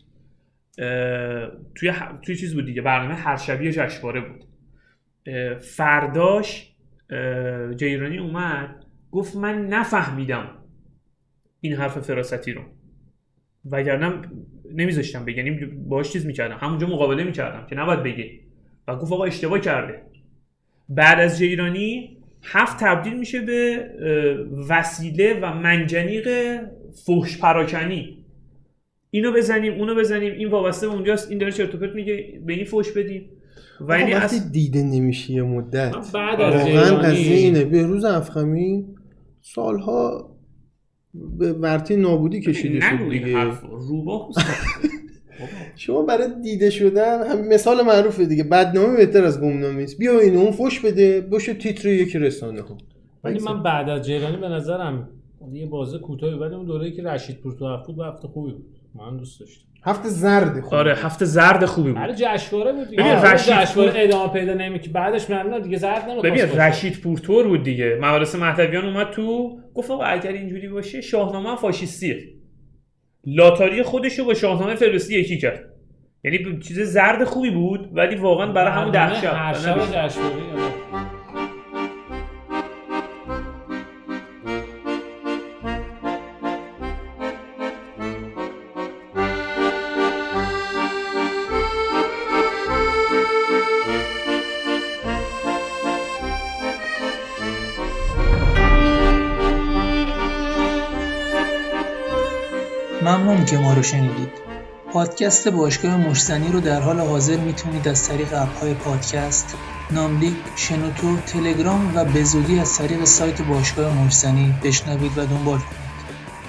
توی 1.75 1.93
توی 2.23 2.37
چیز 2.37 2.55
بود 2.55 2.67
دیگه 2.67 2.83
برنامه 2.83 3.15
هر 3.15 3.37
شبیه 3.37 3.73
جشنواره 3.73 4.21
بود. 4.21 4.45
فرداش 5.61 6.75
جیرانی 7.77 8.19
اومد 8.19 8.85
گفت 9.11 9.37
من 9.37 9.67
نفهمیدم 9.67 10.62
این 11.65 11.73
حرف 11.73 11.99
فراستی 11.99 12.53
رو. 12.53 12.61
وگرنه 13.71 14.13
نمیذاشتم 14.75 15.25
بگه 15.25 15.37
یعنی 15.37 15.65
باش 15.67 16.13
چیز 16.13 16.27
می‌کردم. 16.27 16.57
همونجا 16.61 16.87
مقابله 16.87 17.25
می‌کردم 17.25 17.67
که 17.67 17.75
نباید 17.75 18.03
بگه. 18.03 18.31
و 18.89 18.97
گفت 18.97 19.13
آقا 19.13 19.25
اشتباه 19.25 19.59
کرده. 19.59 20.03
بعد 20.89 21.21
از 21.21 21.39
جیرانی 21.39 22.17
هفت 22.43 22.81
تبدیل 22.81 23.19
میشه 23.19 23.41
به 23.41 23.87
وسیله 24.69 25.41
و 25.43 25.55
منجنیق 25.55 26.29
فحش 27.07 27.39
پراکنی 27.39 28.25
اینو 29.11 29.33
بزنیم 29.33 29.73
اونو 29.73 29.95
بزنیم. 29.95 30.33
این 30.33 30.49
وابسته 30.49 30.89
به 30.89 30.95
اونجاست. 30.95 31.31
این 31.31 31.39
داره 31.39 31.53
چرت 31.53 31.75
و 31.75 31.79
پرت 31.79 31.95
میگه 31.95 32.41
به 32.47 32.53
این 32.53 32.65
فوش 32.65 32.93
بدیم 32.93 33.31
و 33.81 33.99
یعنی 33.99 34.15
وقتی 34.15 34.37
اص... 34.37 34.53
دیده 34.53 34.83
نمیشه 34.83 35.33
یه 35.33 35.43
مدت. 35.43 35.95
بعد 36.15 36.41
از 36.41 36.93
قضیه 36.93 37.37
اینه 37.37 37.65
به 37.65 37.83
روز 37.83 38.05
افخمی 38.05 38.85
سالها 39.41 40.32
به 41.15 41.53
ورطه 41.53 41.97
نابودی 41.97 42.41
کشیده 42.41 42.81
شد 42.81 43.09
دیگه. 43.11 43.45
روباه 43.89 44.29
شما 45.77 46.03
برای 46.03 46.29
دیده 46.43 46.71
شدن 46.71 47.27
هم 47.31 47.49
مثال 47.49 47.83
معروفه 47.83 48.25
دیگه. 48.25 48.45
بدنامه 48.45 48.97
بهتر 48.97 49.25
از 49.25 49.41
گمنامه 49.41 49.83
است. 49.83 49.99
بیا 49.99 50.21
اینو 50.21 50.41
اون 50.41 50.51
فوش 50.51 50.81
بده 50.81 51.21
باشه 51.21 51.55
تیتر 51.55 51.89
یک 51.89 52.17
رسانه 52.17 52.61
ها 52.61 52.79
ولی 53.25 53.39
من 53.45 53.63
بعد 53.63 53.89
از 53.89 54.07
جیرانی 54.07 54.37
به 54.37 54.49
نظرم 54.49 55.09
یه 55.53 55.67
بازه 55.67 55.99
کوتاهی 55.99 56.35
ولی 56.39 56.55
اون 56.55 56.67
دوره‌ای 56.67 56.93
که 56.93 57.03
رشید 57.03 57.37
پور 57.41 57.53
تو 57.53 57.79
بود 57.87 57.99
وقت 57.99 58.27
خوبی 58.27 58.53
بود. 58.53 58.65
من 58.95 59.17
دوست 59.17 59.41
داشتم. 59.41 59.65
هفت 59.85 60.09
زرد 60.09 60.61
خوب 60.61 60.75
آره 60.75 60.95
هفته 60.95 61.25
زرد 61.25 61.65
خوبی 61.65 61.89
بود. 61.93 62.01
برای 62.01 62.15
جشنواره 62.17 62.73
بود 62.73 62.89
دیگه. 62.91 63.03
ببین، 63.03 63.13
آره، 63.17 63.33
رشید 63.33 63.55
جشنواره 63.55 63.91
پور- 63.93 64.01
ادامه 64.03 64.33
پیدا 64.33 64.55
نمی‌کنه 64.55 64.93
بعدش 64.93 65.31
معلومه 65.31 65.61
دیگه 65.61 65.79
زرد 65.79 66.09
نمی‌خواست 66.09 66.45
ببین. 66.47 66.61
رشید 66.61 67.01
پورتور 67.01 67.49
بود 67.49 67.63
دیگه. 67.63 67.99
مدرسه 68.03 68.39
مهدویان 68.39 68.85
اومد 68.85 69.11
تو 69.11 69.59
گفت 69.75 69.91
آقا 69.91 70.05
اگر 70.05 70.33
اینجوری 70.33 70.69
باشه 70.69 71.01
شاهنامه 71.01 71.57
فاشیستیه. 71.57 72.29
لاتاری 73.27 73.83
خودش 73.83 74.19
رو 74.19 74.25
با 74.25 74.35
شاهنامه 74.35 74.75
فردوسی 74.75 75.19
یکی 75.19 75.39
کرد. 75.39 75.73
یعنی 76.25 76.61
چیز 76.61 76.81
زرد 76.81 77.25
خوبی 77.25 77.51
بود 77.51 77.91
ولی 77.93 78.17
واقعا 78.17 78.53
برای 78.53 78.73
همون 78.73 78.91
ده 78.91 79.21
که 103.53 103.59
ما 103.59 103.75
رو 103.75 103.83
شنیدید. 103.83 104.29
پادکست 104.93 105.49
باشگاه 105.49 105.97
مشتنی 105.97 106.53
رو 106.53 106.61
در 106.61 106.81
حال 106.81 107.01
حاضر 107.01 107.37
می‌تونید 107.37 107.89
از 107.89 108.09
طریق 108.09 108.35
اپهای 108.35 108.75
پادکست 108.75 109.55
ناملیک، 109.91 110.35
شنوتو، 110.57 111.17
تلگرام 111.27 111.93
و 111.95 112.05
به 112.05 112.25
زودی 112.25 112.59
از 112.59 112.79
طریق 112.79 113.05
سایت 113.05 113.43
باشگاه 113.43 113.95
مشتنی 113.95 114.55
بشنوید 114.65 115.19
و 115.19 115.27
دنبال 115.27 115.59
کنید. 115.59 115.83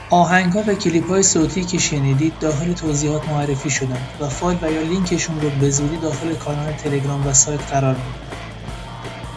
آهنگ 0.10 0.54
ها 0.54 0.64
و 0.68 0.74
کلیپ 0.74 1.10
های 1.10 1.24
صوتی 1.24 1.64
که 1.64 1.78
شنیدید 1.78 2.34
داخل 2.39 2.74
توضیحات 2.74 3.30
معرفی 3.30 3.70
شدن 3.70 4.01
و 4.20 4.30
فایل 4.30 4.58
و 4.62 4.72
یا 4.72 4.82
لینکشون 4.82 5.41
رو 5.41 5.49
به 5.49 5.70
زودی 5.70 5.97
داخل 5.97 6.34
کانال 6.34 6.74
تلگرام 6.74 7.28
و 7.28 7.34
سایت 7.34 7.72
قرار 7.72 7.95
می‌دید. 7.95 8.34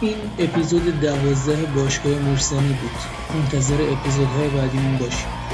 این 0.01 0.15
اپیزود 0.39 0.99
دوازده 1.01 1.65
باشگاه 1.75 2.13
مرسنی 2.13 2.77
بود. 2.81 3.35
منتظر 3.35 3.77
اپیزودهای 3.91 4.47
بعدیمون 4.47 4.97
باشید. 4.97 5.46